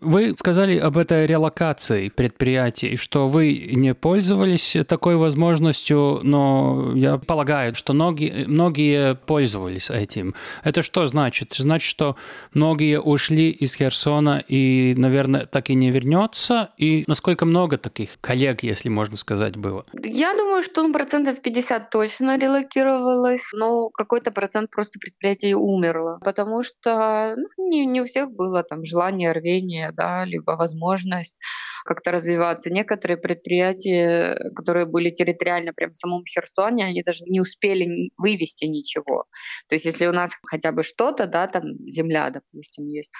Вы 0.00 0.36
сказали 0.36 0.78
об 0.78 0.98
этой 0.98 1.26
релокации 1.26 2.08
предприятий, 2.08 2.96
что 2.96 3.28
вы 3.28 3.70
не 3.72 3.94
пользовались 3.94 4.76
такой 4.88 5.16
возможностью, 5.16 6.20
но 6.22 6.92
я 6.94 7.18
полагаю, 7.18 7.74
что 7.74 7.92
многие, 7.92 8.46
многие 8.46 9.14
пользовались 9.14 9.90
этим. 9.90 10.34
Это 10.64 10.82
что 10.82 11.06
значит? 11.06 11.54
Значит, 11.54 11.90
что 11.90 12.16
многие 12.52 12.95
ушли 13.00 13.50
из 13.50 13.74
Херсона 13.74 14.42
и, 14.46 14.94
наверное, 14.96 15.46
так 15.46 15.70
и 15.70 15.74
не 15.74 15.90
вернется? 15.90 16.70
И 16.76 17.04
насколько 17.06 17.44
много 17.44 17.78
таких 17.78 18.20
коллег, 18.20 18.62
если 18.62 18.88
можно 18.88 19.16
сказать, 19.16 19.56
было? 19.56 19.84
Я 20.04 20.34
думаю, 20.34 20.62
что 20.62 20.82
ну, 20.82 20.92
процентов 20.92 21.40
50 21.40 21.90
точно 21.90 22.38
релокировалось, 22.38 23.50
но 23.52 23.88
какой-то 23.90 24.30
процент 24.30 24.70
просто 24.70 24.98
предприятий 24.98 25.54
умерло, 25.54 26.18
потому 26.24 26.62
что 26.62 27.34
ну, 27.36 27.68
не, 27.68 27.86
не 27.86 28.00
у 28.00 28.04
всех 28.04 28.30
было 28.30 28.62
там 28.62 28.84
желание, 28.84 29.32
рвение, 29.32 29.92
да, 29.92 30.24
либо 30.24 30.52
возможность 30.52 31.40
как-то 31.86 32.10
развиваться. 32.10 32.70
Некоторые 32.70 33.16
предприятия, 33.16 34.36
которые 34.54 34.86
были 34.86 35.10
территориально 35.10 35.72
прям 35.72 35.92
в 35.92 35.96
самом 35.96 36.24
Херсоне, 36.24 36.84
они 36.84 37.02
даже 37.02 37.24
не 37.26 37.40
успели 37.40 38.10
вывести 38.18 38.64
ничего. 38.66 39.24
То 39.68 39.74
есть 39.74 39.86
если 39.86 40.06
у 40.06 40.12
нас 40.12 40.32
хотя 40.46 40.72
бы 40.72 40.82
что-то, 40.82 41.26
да, 41.26 41.46
там 41.46 41.62
земля, 41.88 42.30
допустим, 42.30 42.86
есть, 42.88 43.10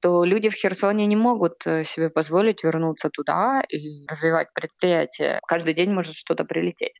то 0.00 0.24
люди 0.24 0.48
в 0.48 0.54
Херсоне 0.54 1.06
не 1.06 1.16
могут 1.16 1.66
э, 1.66 1.84
себе 1.84 2.10
позволить 2.10 2.62
вернуться 2.64 3.08
туда 3.10 3.62
и 3.68 4.06
развивать 4.08 4.48
предприятие. 4.54 5.40
Каждый 5.46 5.74
день 5.74 5.92
может 5.92 6.14
что-то 6.14 6.44
прилететь. 6.44 6.98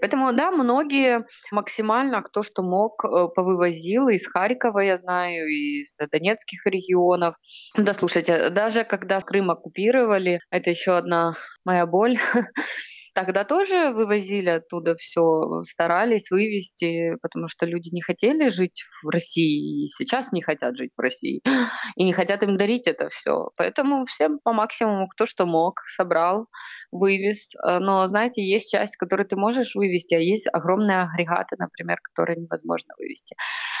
Поэтому, 0.00 0.32
да, 0.32 0.50
многие 0.50 1.26
максимально, 1.50 2.22
кто 2.22 2.42
что 2.42 2.62
мог, 2.62 3.04
э, 3.04 3.28
повывозил 3.34 4.08
из 4.08 4.26
Харькова, 4.26 4.80
я 4.80 4.96
знаю, 4.96 5.46
из 5.48 5.96
донецких 6.10 6.66
регионов. 6.66 7.34
Да, 7.76 7.94
слушайте, 7.94 8.50
даже 8.50 8.84
когда 8.84 9.20
Крым 9.20 9.50
оккупировали, 9.50 10.40
это 10.50 10.70
еще 10.70 10.96
одна 10.96 11.36
моя 11.64 11.86
боль, 11.86 12.18
Тогда 13.14 13.44
тоже 13.44 13.90
вывозили 13.90 14.48
оттуда 14.50 14.94
все, 14.94 15.62
старались 15.62 16.30
вывести, 16.30 17.16
потому 17.22 17.46
что 17.48 17.64
люди 17.64 17.90
не 17.92 18.02
хотели 18.02 18.48
жить 18.48 18.82
в 19.02 19.08
России, 19.08 19.84
и 19.84 19.88
сейчас 19.88 20.32
не 20.32 20.42
хотят 20.42 20.76
жить 20.76 20.92
в 20.96 21.00
России, 21.00 21.40
и 21.96 22.04
не 22.04 22.12
хотят 22.12 22.42
им 22.42 22.56
дарить 22.56 22.86
это 22.86 23.08
все. 23.08 23.50
Поэтому 23.56 24.04
всем 24.04 24.40
по 24.42 24.52
максимуму, 24.52 25.06
кто 25.08 25.26
что 25.26 25.46
мог, 25.46 25.80
собрал, 25.86 26.48
вывез. 26.90 27.52
Но, 27.64 28.06
знаете, 28.08 28.42
есть 28.44 28.70
часть, 28.70 28.96
которую 28.96 29.28
ты 29.28 29.36
можешь 29.36 29.74
вывести, 29.74 30.14
а 30.14 30.18
есть 30.18 30.48
огромные 30.52 31.02
агрегаты, 31.02 31.56
например, 31.58 31.98
которые 32.02 32.36
невозможно 32.36 32.94
вывести. 32.98 33.36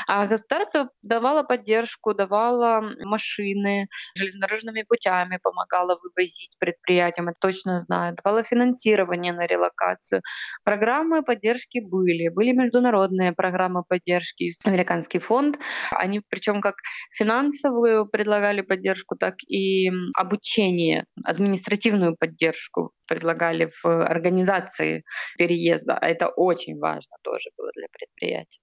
А 0.06 0.26
государство 0.26 0.90
давало 1.02 1.42
поддержку, 1.42 2.14
давало 2.14 2.82
машины, 3.02 3.88
железнодорожными 4.14 4.82
путями 4.82 5.38
помогало 5.42 5.96
вывозить 6.02 6.56
предприятиям, 6.58 7.28
это 7.28 7.38
точно 7.40 7.80
знаю, 7.80 8.14
давало 8.22 8.42
финансирование 8.42 9.23
решения 9.24 9.32
на 9.32 9.46
релокацию. 9.46 10.22
Программы 10.64 11.22
поддержки 11.22 11.80
были. 11.80 12.28
Были 12.28 12.52
международные 12.52 13.32
программы 13.32 13.82
поддержки. 13.88 14.52
Американский 14.64 15.18
фонд. 15.18 15.58
Они 15.90 16.20
причем 16.28 16.60
как 16.60 16.74
финансовую 17.10 18.06
предлагали 18.06 18.62
поддержку, 18.62 19.16
так 19.16 19.34
и 19.48 19.90
обучение, 20.16 21.04
административную 21.24 22.16
поддержку 22.16 22.92
предлагали 23.08 23.70
в 23.82 24.06
организации 24.06 25.02
переезда. 25.38 25.98
А 26.00 26.06
это 26.06 26.28
очень 26.28 26.78
важно 26.78 27.16
тоже 27.22 27.50
было 27.58 27.70
для 27.76 27.86
предприятий. 27.92 28.60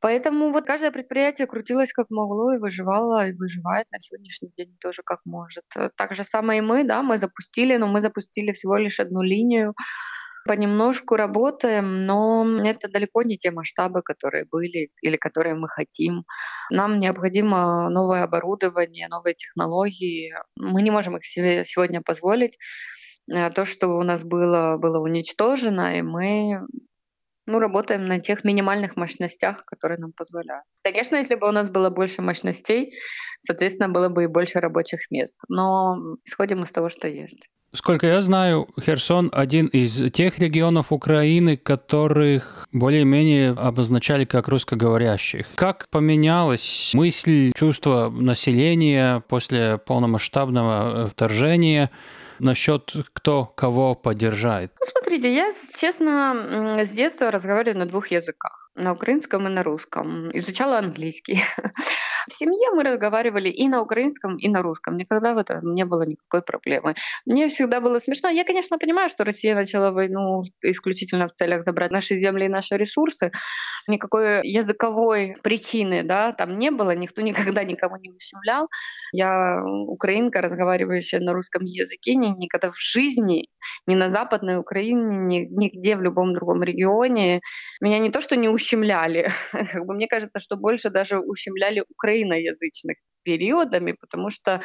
Поэтому 0.00 0.50
вот 0.50 0.64
каждое 0.64 0.90
предприятие 0.90 1.46
крутилось 1.46 1.92
как 1.92 2.06
могло 2.10 2.54
и 2.54 2.58
выживало, 2.58 3.28
и 3.28 3.32
выживает 3.32 3.86
на 3.90 4.00
сегодняшний 4.00 4.50
день 4.56 4.76
тоже 4.80 5.02
как 5.04 5.20
может. 5.24 5.64
Так 5.96 6.14
же 6.14 6.24
самое 6.24 6.58
и 6.58 6.62
мы, 6.62 6.84
да, 6.84 7.02
мы 7.02 7.18
запустили, 7.18 7.76
но 7.76 7.86
мы 7.86 8.00
запустили 8.00 8.52
всего 8.52 8.76
лишь 8.76 8.98
одну 8.98 9.20
линию, 9.22 9.74
понемножку 10.46 11.16
работаем, 11.16 12.06
но 12.06 12.46
это 12.64 12.88
далеко 12.88 13.22
не 13.22 13.36
те 13.36 13.50
масштабы, 13.50 14.02
которые 14.02 14.46
были 14.50 14.90
или 15.02 15.16
которые 15.16 15.54
мы 15.54 15.68
хотим. 15.68 16.24
Нам 16.70 16.98
необходимо 16.98 17.88
новое 17.90 18.22
оборудование, 18.24 19.08
новые 19.08 19.34
технологии. 19.34 20.34
Мы 20.56 20.82
не 20.82 20.90
можем 20.90 21.16
их 21.16 21.26
себе 21.26 21.64
сегодня 21.64 22.00
позволить. 22.00 22.56
Э, 23.30 23.50
то, 23.50 23.64
что 23.64 23.88
у 23.88 24.02
нас 24.02 24.24
было, 24.24 24.76
было 24.78 24.98
уничтожено, 25.00 25.98
и 25.98 26.02
мы 26.02 26.60
ну, 27.50 27.58
работаем 27.58 28.06
на 28.06 28.20
тех 28.20 28.44
минимальных 28.44 28.96
мощностях, 28.96 29.64
которые 29.64 29.98
нам 29.98 30.12
позволяют. 30.12 30.64
Конечно, 30.82 31.16
если 31.16 31.34
бы 31.34 31.48
у 31.48 31.52
нас 31.52 31.70
было 31.70 31.90
больше 31.90 32.22
мощностей, 32.22 32.94
соответственно, 33.40 33.88
было 33.88 34.08
бы 34.08 34.24
и 34.24 34.26
больше 34.26 34.60
рабочих 34.60 35.10
мест. 35.10 35.36
Но 35.48 36.16
исходим 36.24 36.62
из 36.62 36.70
того, 36.70 36.88
что 36.88 37.08
есть. 37.08 37.48
Сколько 37.72 38.08
я 38.08 38.20
знаю, 38.20 38.68
Херсон 38.80 39.30
один 39.32 39.66
из 39.66 40.10
тех 40.10 40.40
регионов 40.40 40.90
Украины, 40.90 41.56
которых 41.56 42.66
более-менее 42.72 43.50
обозначали 43.50 44.24
как 44.24 44.48
русскоговорящих. 44.48 45.46
Как 45.54 45.88
поменялась 45.88 46.90
мысль, 46.94 47.52
чувство 47.54 48.10
населения 48.10 49.22
после 49.28 49.78
полномасштабного 49.78 51.06
вторжения? 51.06 51.90
Насчет 52.40 52.92
кто 53.12 53.44
кого 53.44 53.94
поддержает? 53.94 54.72
Ну, 54.80 54.86
смотрите, 54.86 55.32
я, 55.32 55.50
честно, 55.76 56.76
с 56.84 56.90
детства 56.90 57.30
разговариваю 57.30 57.78
на 57.78 57.86
двух 57.86 58.08
языках 58.08 58.60
на 58.74 58.92
украинском 58.92 59.46
и 59.46 59.50
на 59.50 59.62
русском. 59.62 60.30
Изучала 60.36 60.78
английский. 60.78 61.42
В 62.28 62.32
семье 62.32 62.70
мы 62.74 62.82
разговаривали 62.82 63.48
и 63.48 63.68
на 63.68 63.82
украинском, 63.82 64.36
и 64.36 64.48
на 64.48 64.62
русском. 64.62 64.96
Никогда 64.96 65.34
в 65.34 65.38
этом 65.38 65.74
не 65.74 65.84
было 65.84 66.02
никакой 66.02 66.42
проблемы. 66.42 66.94
Мне 67.26 67.48
всегда 67.48 67.80
было 67.80 67.98
смешно. 67.98 68.28
Я, 68.28 68.44
конечно, 68.44 68.78
понимаю, 68.78 69.08
что 69.08 69.24
Россия 69.24 69.54
начала 69.54 69.90
войну 69.90 70.42
исключительно 70.62 71.26
в 71.26 71.32
целях 71.32 71.62
забрать 71.62 71.90
наши 71.90 72.16
земли 72.16 72.46
и 72.46 72.48
наши 72.48 72.76
ресурсы. 72.76 73.32
Никакой 73.88 74.46
языковой 74.46 75.36
причины 75.42 76.02
да, 76.02 76.32
там 76.32 76.58
не 76.58 76.70
было. 76.70 76.94
Никто 76.94 77.22
никогда 77.22 77.64
никому 77.64 77.96
не 77.96 78.10
ущемлял. 78.10 78.68
Я 79.12 79.62
украинка, 79.86 80.40
разговаривающая 80.40 81.20
на 81.20 81.32
русском 81.32 81.64
языке, 81.64 82.14
никогда 82.14 82.70
в 82.70 82.78
жизни, 82.78 83.48
ни 83.86 83.94
на 83.94 84.10
Западной 84.10 84.58
Украине, 84.58 85.16
ни, 85.16 85.38
нигде 85.50 85.96
в 85.96 86.02
любом 86.02 86.34
другом 86.34 86.62
регионе 86.62 87.40
меня 87.80 87.98
не 87.98 88.10
то 88.10 88.20
что 88.20 88.36
не 88.36 88.48
ущемляли, 88.48 89.30
как 89.52 89.86
бы 89.86 89.94
мне 89.94 90.06
кажется, 90.06 90.38
что 90.38 90.56
больше 90.56 90.90
даже 90.90 91.18
ущемляли 91.18 91.84
Украину 91.88 92.09
украиноязычных 92.10 92.96
периодами, 93.22 93.94
потому 94.00 94.30
что 94.30 94.60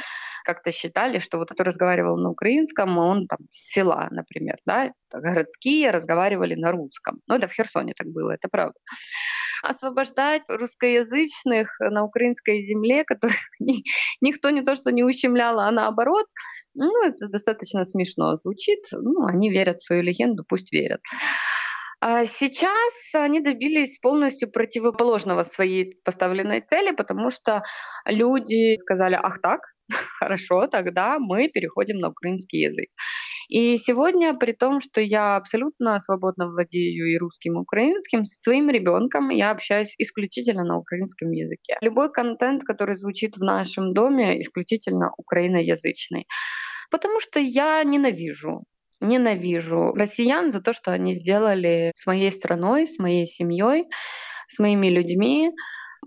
как-то 0.45 0.71
считали, 0.71 1.19
что 1.19 1.37
вот 1.37 1.49
кто 1.51 1.63
разговаривал 1.63 2.17
на 2.17 2.29
украинском, 2.29 2.97
он 2.97 3.25
там 3.25 3.39
с 3.51 3.73
села, 3.73 4.07
например, 4.11 4.57
да, 4.65 4.91
городские 5.11 5.91
разговаривали 5.91 6.55
на 6.55 6.71
русском. 6.71 7.19
Ну, 7.27 7.35
это 7.35 7.47
в 7.47 7.53
Херсоне 7.53 7.93
так 7.97 8.07
было, 8.07 8.31
это 8.31 8.47
правда. 8.49 8.79
Освобождать 9.61 10.43
русскоязычных 10.49 11.79
на 11.79 12.03
украинской 12.03 12.61
земле, 12.61 13.03
которых 13.03 13.37
никто 14.21 14.51
не 14.51 14.61
то 14.61 14.75
что 14.75 14.91
не 14.91 15.03
ущемлял, 15.03 15.59
а 15.59 15.71
наоборот, 15.71 16.27
ну, 16.75 17.05
это 17.05 17.27
достаточно 17.27 17.83
смешно 17.83 18.35
звучит. 18.35 18.79
Ну, 18.91 19.25
они 19.25 19.49
верят 19.49 19.79
в 19.79 19.85
свою 19.85 20.01
легенду, 20.01 20.45
пусть 20.47 20.71
верят. 20.71 21.01
А 22.07 22.27
сейчас 22.27 23.15
они 23.15 23.39
добились 23.39 23.97
полностью 23.97 24.51
противоположного 24.51 25.41
своей 25.41 25.91
поставленной 26.03 26.61
цели, 26.61 26.91
потому 26.95 27.31
что 27.31 27.63
люди 28.05 28.75
сказали, 28.75 29.15
ах 29.15 29.41
так, 29.41 29.61
хорошо, 30.19 30.67
тогда 30.67 31.17
мы 31.17 31.47
переходим 31.47 31.97
на 31.97 32.09
украинский 32.09 32.59
язык. 32.59 32.89
И 33.49 33.75
сегодня, 33.77 34.35
при 34.35 34.51
том, 34.51 34.81
что 34.81 35.01
я 35.01 35.35
абсолютно 35.35 35.97
свободно 35.97 36.47
владею 36.47 37.11
и 37.11 37.17
русским, 37.17 37.53
и 37.53 37.61
украинским, 37.61 38.23
со 38.23 38.39
своим 38.39 38.69
ребенком 38.69 39.29
я 39.29 39.49
общаюсь 39.49 39.95
исключительно 39.97 40.63
на 40.63 40.77
украинском 40.77 41.31
языке. 41.31 41.75
Любой 41.81 42.11
контент, 42.11 42.63
который 42.65 42.93
звучит 42.93 43.35
в 43.35 43.43
нашем 43.43 43.95
доме, 43.95 44.39
исключительно 44.43 45.09
украиноязычный. 45.17 46.27
Потому 46.91 47.19
что 47.19 47.39
я 47.39 47.83
ненавижу 47.83 48.63
ненавижу 49.01 49.93
россиян 49.93 50.51
за 50.51 50.61
то, 50.61 50.73
что 50.73 50.91
они 50.91 51.13
сделали 51.13 51.91
с 51.95 52.05
моей 52.05 52.31
страной, 52.31 52.87
с 52.87 52.99
моей 52.99 53.25
семьей, 53.25 53.85
с 54.47 54.59
моими 54.59 54.87
людьми. 54.87 55.51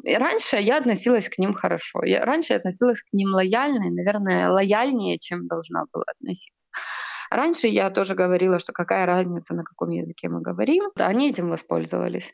И 0.05 0.15
раньше 0.15 0.57
я 0.57 0.79
относилась 0.79 1.29
к 1.29 1.39
ним 1.39 1.55
хорошо. 1.55 2.05
Я, 2.05 2.25
раньше 2.25 2.53
я 2.53 2.59
относилась 2.59 3.03
к 3.03 3.13
ним 3.13 3.35
лояльно, 3.35 3.89
и, 3.89 3.91
наверное, 3.91 4.51
лояльнее, 4.51 5.19
чем 5.19 5.47
должна 5.49 5.85
была 5.93 6.05
относиться. 6.07 6.67
Раньше 7.31 7.67
я 7.67 7.91
тоже 7.91 8.15
говорила, 8.15 8.59
что 8.59 8.73
какая 8.73 9.05
разница, 9.05 9.55
на 9.55 9.65
каком 9.65 9.91
языке 9.91 10.29
мы 10.29 10.41
говорим. 10.41 10.85
Да, 10.97 11.09
они 11.09 11.29
этим 11.29 11.51
воспользовались. 11.51 12.33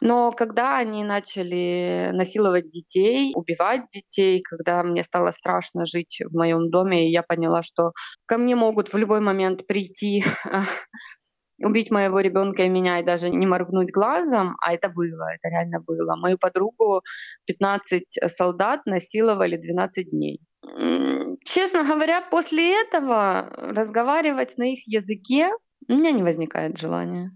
Но 0.00 0.32
когда 0.32 0.78
они 0.78 1.04
начали 1.04 2.10
насиловать 2.12 2.70
детей, 2.70 3.32
убивать 3.34 3.88
детей, 3.88 4.40
когда 4.42 4.82
мне 4.82 5.04
стало 5.04 5.30
страшно 5.30 5.84
жить 5.84 6.20
в 6.24 6.36
моем 6.36 6.70
доме, 6.70 7.08
и 7.08 7.12
я 7.12 7.22
поняла, 7.22 7.62
что 7.62 7.92
ко 8.26 8.38
мне 8.38 8.56
могут 8.56 8.92
в 8.92 8.96
любой 8.96 9.20
момент 9.20 9.66
прийти 9.66 10.24
убить 11.62 11.90
моего 11.90 12.20
ребенка 12.20 12.62
и 12.62 12.68
меня 12.68 13.00
и 13.00 13.04
даже 13.04 13.28
не 13.28 13.46
моргнуть 13.46 13.92
глазом, 13.92 14.56
а 14.60 14.72
это 14.72 14.88
было, 14.88 15.34
это 15.34 15.48
реально 15.48 15.80
было. 15.80 16.16
Мою 16.16 16.38
подругу 16.38 17.02
15 17.46 18.18
солдат 18.28 18.86
насиловали 18.86 19.56
12 19.56 20.10
дней. 20.10 20.40
Честно 21.44 21.84
говоря, 21.84 22.22
после 22.22 22.80
этого 22.80 23.50
разговаривать 23.56 24.56
на 24.56 24.72
их 24.72 24.86
языке 24.86 25.50
у 25.88 25.94
меня 25.94 26.12
не 26.12 26.22
возникает 26.22 26.78
желания. 26.78 27.32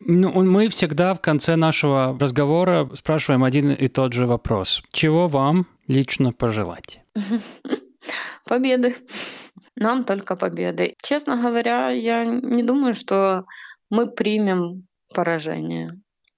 Ну, 0.00 0.30
мы 0.44 0.68
всегда 0.68 1.12
в 1.14 1.20
конце 1.20 1.56
нашего 1.56 2.16
разговора 2.18 2.88
спрашиваем 2.94 3.44
один 3.44 3.72
и 3.72 3.88
тот 3.88 4.12
же 4.12 4.26
вопрос. 4.26 4.82
Чего 4.92 5.26
вам 5.26 5.66
лично 5.88 6.32
пожелать? 6.32 7.00
Победы. 8.44 8.94
Нам 9.76 10.04
только 10.04 10.36
победы. 10.36 10.94
Честно 11.02 11.36
говоря, 11.36 11.90
я 11.90 12.24
не 12.24 12.62
думаю, 12.62 12.94
что 12.94 13.44
мы 13.90 14.06
примем 14.10 14.86
поражение. 15.14 15.88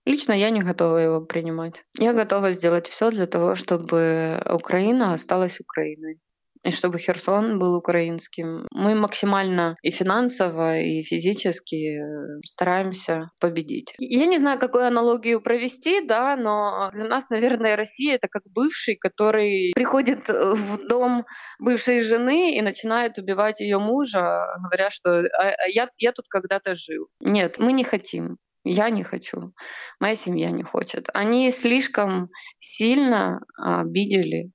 Лично 0.06 0.32
я 0.32 0.50
не 0.50 0.60
готова 0.60 0.96
его 0.96 1.20
принимать. 1.20 1.84
Я 1.98 2.12
готова 2.12 2.52
сделать 2.52 2.88
все 2.88 3.10
для 3.10 3.26
того, 3.26 3.54
чтобы 3.54 4.42
Украина 4.50 5.12
осталась 5.12 5.60
Украиной. 5.60 6.18
И 6.64 6.70
чтобы 6.70 6.98
Херсон 6.98 7.58
был 7.58 7.74
украинским. 7.76 8.66
Мы 8.72 8.94
максимально 8.94 9.76
и 9.82 9.90
финансово, 9.90 10.78
и 10.78 11.02
физически 11.02 11.98
э, 11.98 12.40
стараемся 12.44 13.30
победить. 13.40 13.94
Я 13.98 14.26
не 14.26 14.38
знаю, 14.38 14.58
какую 14.58 14.86
аналогию 14.86 15.40
провести, 15.40 16.00
да, 16.02 16.36
но 16.36 16.90
для 16.92 17.04
нас, 17.04 17.30
наверное, 17.30 17.76
Россия— 17.76 18.14
это 18.16 18.28
как 18.28 18.42
бывший, 18.46 18.96
который 18.96 19.72
приходит 19.74 20.28
в 20.28 20.86
дом 20.86 21.24
бывшей 21.58 22.00
жены 22.00 22.56
и 22.56 22.62
начинает 22.62 23.18
убивать 23.18 23.60
ее 23.60 23.78
мужа, 23.78 24.46
говоря, 24.62 24.90
что 24.90 25.20
«А, 25.20 25.50
а 25.50 25.68
я, 25.68 25.88
я 25.98 26.12
тут 26.12 26.26
когда-то 26.28 26.74
жил. 26.74 27.08
Нет, 27.20 27.58
мы 27.58 27.72
не 27.72 27.84
хотим. 27.84 28.36
Я 28.64 28.90
не 28.90 29.02
хочу, 29.02 29.54
моя 30.00 30.16
семья 30.16 30.50
не 30.50 30.62
хочет. 30.62 31.08
Они 31.14 31.50
слишком 31.50 32.28
сильно 32.58 33.40
обидели, 33.56 34.50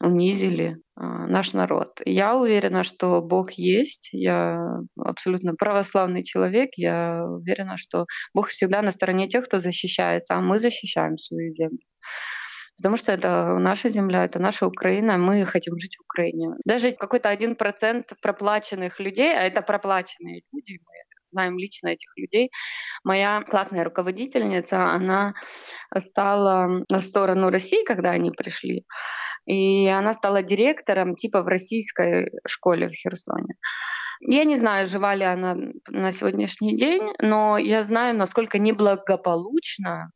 унизили 0.00 0.76
а, 0.94 1.26
наш 1.26 1.52
народ. 1.52 2.00
Я 2.04 2.36
уверена, 2.36 2.84
что 2.84 3.20
Бог 3.22 3.52
есть. 3.52 4.10
Я 4.12 4.80
абсолютно 4.96 5.54
православный 5.54 6.24
человек. 6.24 6.70
Я 6.76 7.24
уверена, 7.24 7.76
что 7.76 8.06
Бог 8.34 8.48
всегда 8.48 8.82
на 8.82 8.92
стороне 8.92 9.28
тех, 9.28 9.44
кто 9.46 9.58
защищается, 9.58 10.34
а 10.34 10.40
мы 10.40 10.58
защищаем 10.58 11.16
свою 11.16 11.50
землю. 11.50 11.78
Потому 12.76 12.96
что 12.96 13.10
это 13.10 13.58
наша 13.58 13.88
земля, 13.88 14.24
это 14.24 14.38
наша 14.38 14.66
Украина, 14.66 15.18
мы 15.18 15.44
хотим 15.44 15.76
жить 15.78 15.96
в 15.96 16.02
Украине. 16.02 16.50
Даже 16.64 16.92
какой-то 16.92 17.28
один 17.28 17.56
процент 17.56 18.12
проплаченных 18.22 19.00
людей, 19.00 19.36
а 19.36 19.42
это 19.42 19.62
проплаченные 19.62 20.42
люди, 20.52 20.78
мы 20.86 21.07
знаем 21.30 21.58
лично 21.58 21.88
этих 21.88 22.10
людей. 22.16 22.50
Моя 23.04 23.42
классная 23.42 23.84
руководительница, 23.84 24.90
она 24.90 25.34
стала 25.96 26.84
на 26.90 26.98
сторону 26.98 27.50
России, 27.50 27.84
когда 27.84 28.10
они 28.10 28.30
пришли, 28.30 28.84
и 29.46 29.86
она 29.88 30.12
стала 30.12 30.42
директором 30.42 31.16
типа 31.16 31.42
в 31.42 31.48
российской 31.48 32.30
школе 32.46 32.88
в 32.88 32.92
Херсоне. 32.92 33.54
Я 34.20 34.44
не 34.44 34.56
знаю, 34.56 34.86
жива 34.86 35.14
ли 35.14 35.24
она 35.24 35.56
на 35.88 36.12
сегодняшний 36.12 36.76
день, 36.76 37.12
но 37.20 37.56
я 37.56 37.84
знаю, 37.84 38.16
насколько 38.16 38.58
неблагополучно 38.58 40.10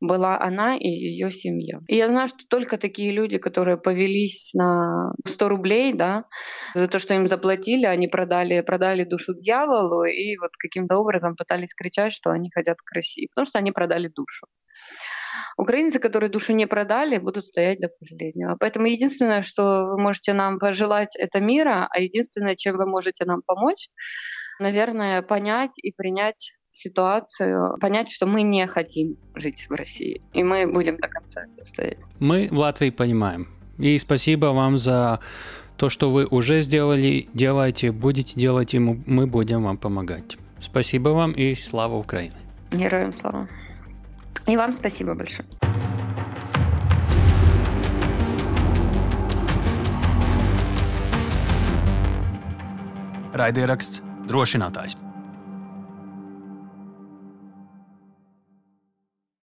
была 0.00 0.40
она 0.40 0.76
и 0.76 0.88
ее 0.88 1.30
семья. 1.30 1.78
И 1.86 1.96
я 1.96 2.08
знаю, 2.08 2.28
что 2.28 2.46
только 2.48 2.76
такие 2.76 3.12
люди, 3.12 3.38
которые 3.38 3.76
повелись 3.76 4.50
на 4.54 5.12
100 5.26 5.48
рублей, 5.48 5.92
да, 5.92 6.24
за 6.74 6.88
то, 6.88 6.98
что 6.98 7.14
им 7.14 7.28
заплатили, 7.28 7.86
они 7.86 8.08
продали, 8.08 8.60
продали 8.62 9.04
душу 9.04 9.34
дьяволу 9.34 10.04
и 10.04 10.36
вот 10.38 10.50
каким-то 10.58 10.98
образом 10.98 11.36
пытались 11.36 11.74
кричать, 11.74 12.12
что 12.12 12.30
они 12.30 12.50
хотят 12.52 12.78
к 12.84 12.92
России, 12.92 13.28
потому 13.32 13.46
что 13.46 13.58
они 13.58 13.72
продали 13.72 14.08
душу. 14.08 14.46
Украинцы, 15.56 15.98
которые 15.98 16.30
душу 16.30 16.52
не 16.52 16.66
продали, 16.66 17.18
будут 17.18 17.46
стоять 17.46 17.78
до 17.78 17.88
последнего. 17.88 18.56
Поэтому 18.58 18.86
единственное, 18.86 19.42
что 19.42 19.86
вы 19.86 20.00
можете 20.00 20.32
нам 20.32 20.58
пожелать, 20.58 21.14
это 21.16 21.40
мира, 21.40 21.88
а 21.90 22.00
единственное, 22.00 22.56
чем 22.56 22.76
вы 22.76 22.86
можете 22.86 23.24
нам 23.24 23.42
помочь, 23.46 23.88
наверное, 24.58 25.22
понять 25.22 25.72
и 25.76 25.92
принять 25.92 26.52
ситуацию, 26.72 27.76
понять, 27.80 28.10
что 28.10 28.26
мы 28.26 28.42
не 28.42 28.66
хотим 28.66 29.16
жить 29.34 29.66
в 29.68 29.74
России, 29.74 30.20
и 30.32 30.42
мы 30.42 30.66
будем 30.66 30.96
до 30.96 31.08
конца 31.08 31.42
это 31.54 31.64
стоять. 31.64 31.98
Мы 32.18 32.48
в 32.50 32.58
Латвии 32.58 32.90
понимаем. 32.90 33.48
И 33.78 33.98
спасибо 33.98 34.46
вам 34.46 34.78
за 34.78 35.20
то, 35.76 35.88
что 35.88 36.10
вы 36.10 36.26
уже 36.26 36.60
сделали, 36.60 37.28
делаете, 37.34 37.92
будете 37.92 38.38
делать, 38.40 38.74
и 38.74 38.78
мы 38.78 39.26
будем 39.26 39.64
вам 39.64 39.76
помогать. 39.76 40.36
Спасибо 40.60 41.10
вам 41.10 41.32
и 41.32 41.54
слава 41.54 41.96
Украине. 41.96 42.36
Героям 42.70 43.12
слава. 43.12 43.48
И 44.46 44.56
вам 44.56 44.72
спасибо 44.72 45.14
большое. 45.14 45.46
Raidieraksts 53.32 54.02
drošinātājs. 54.28 55.11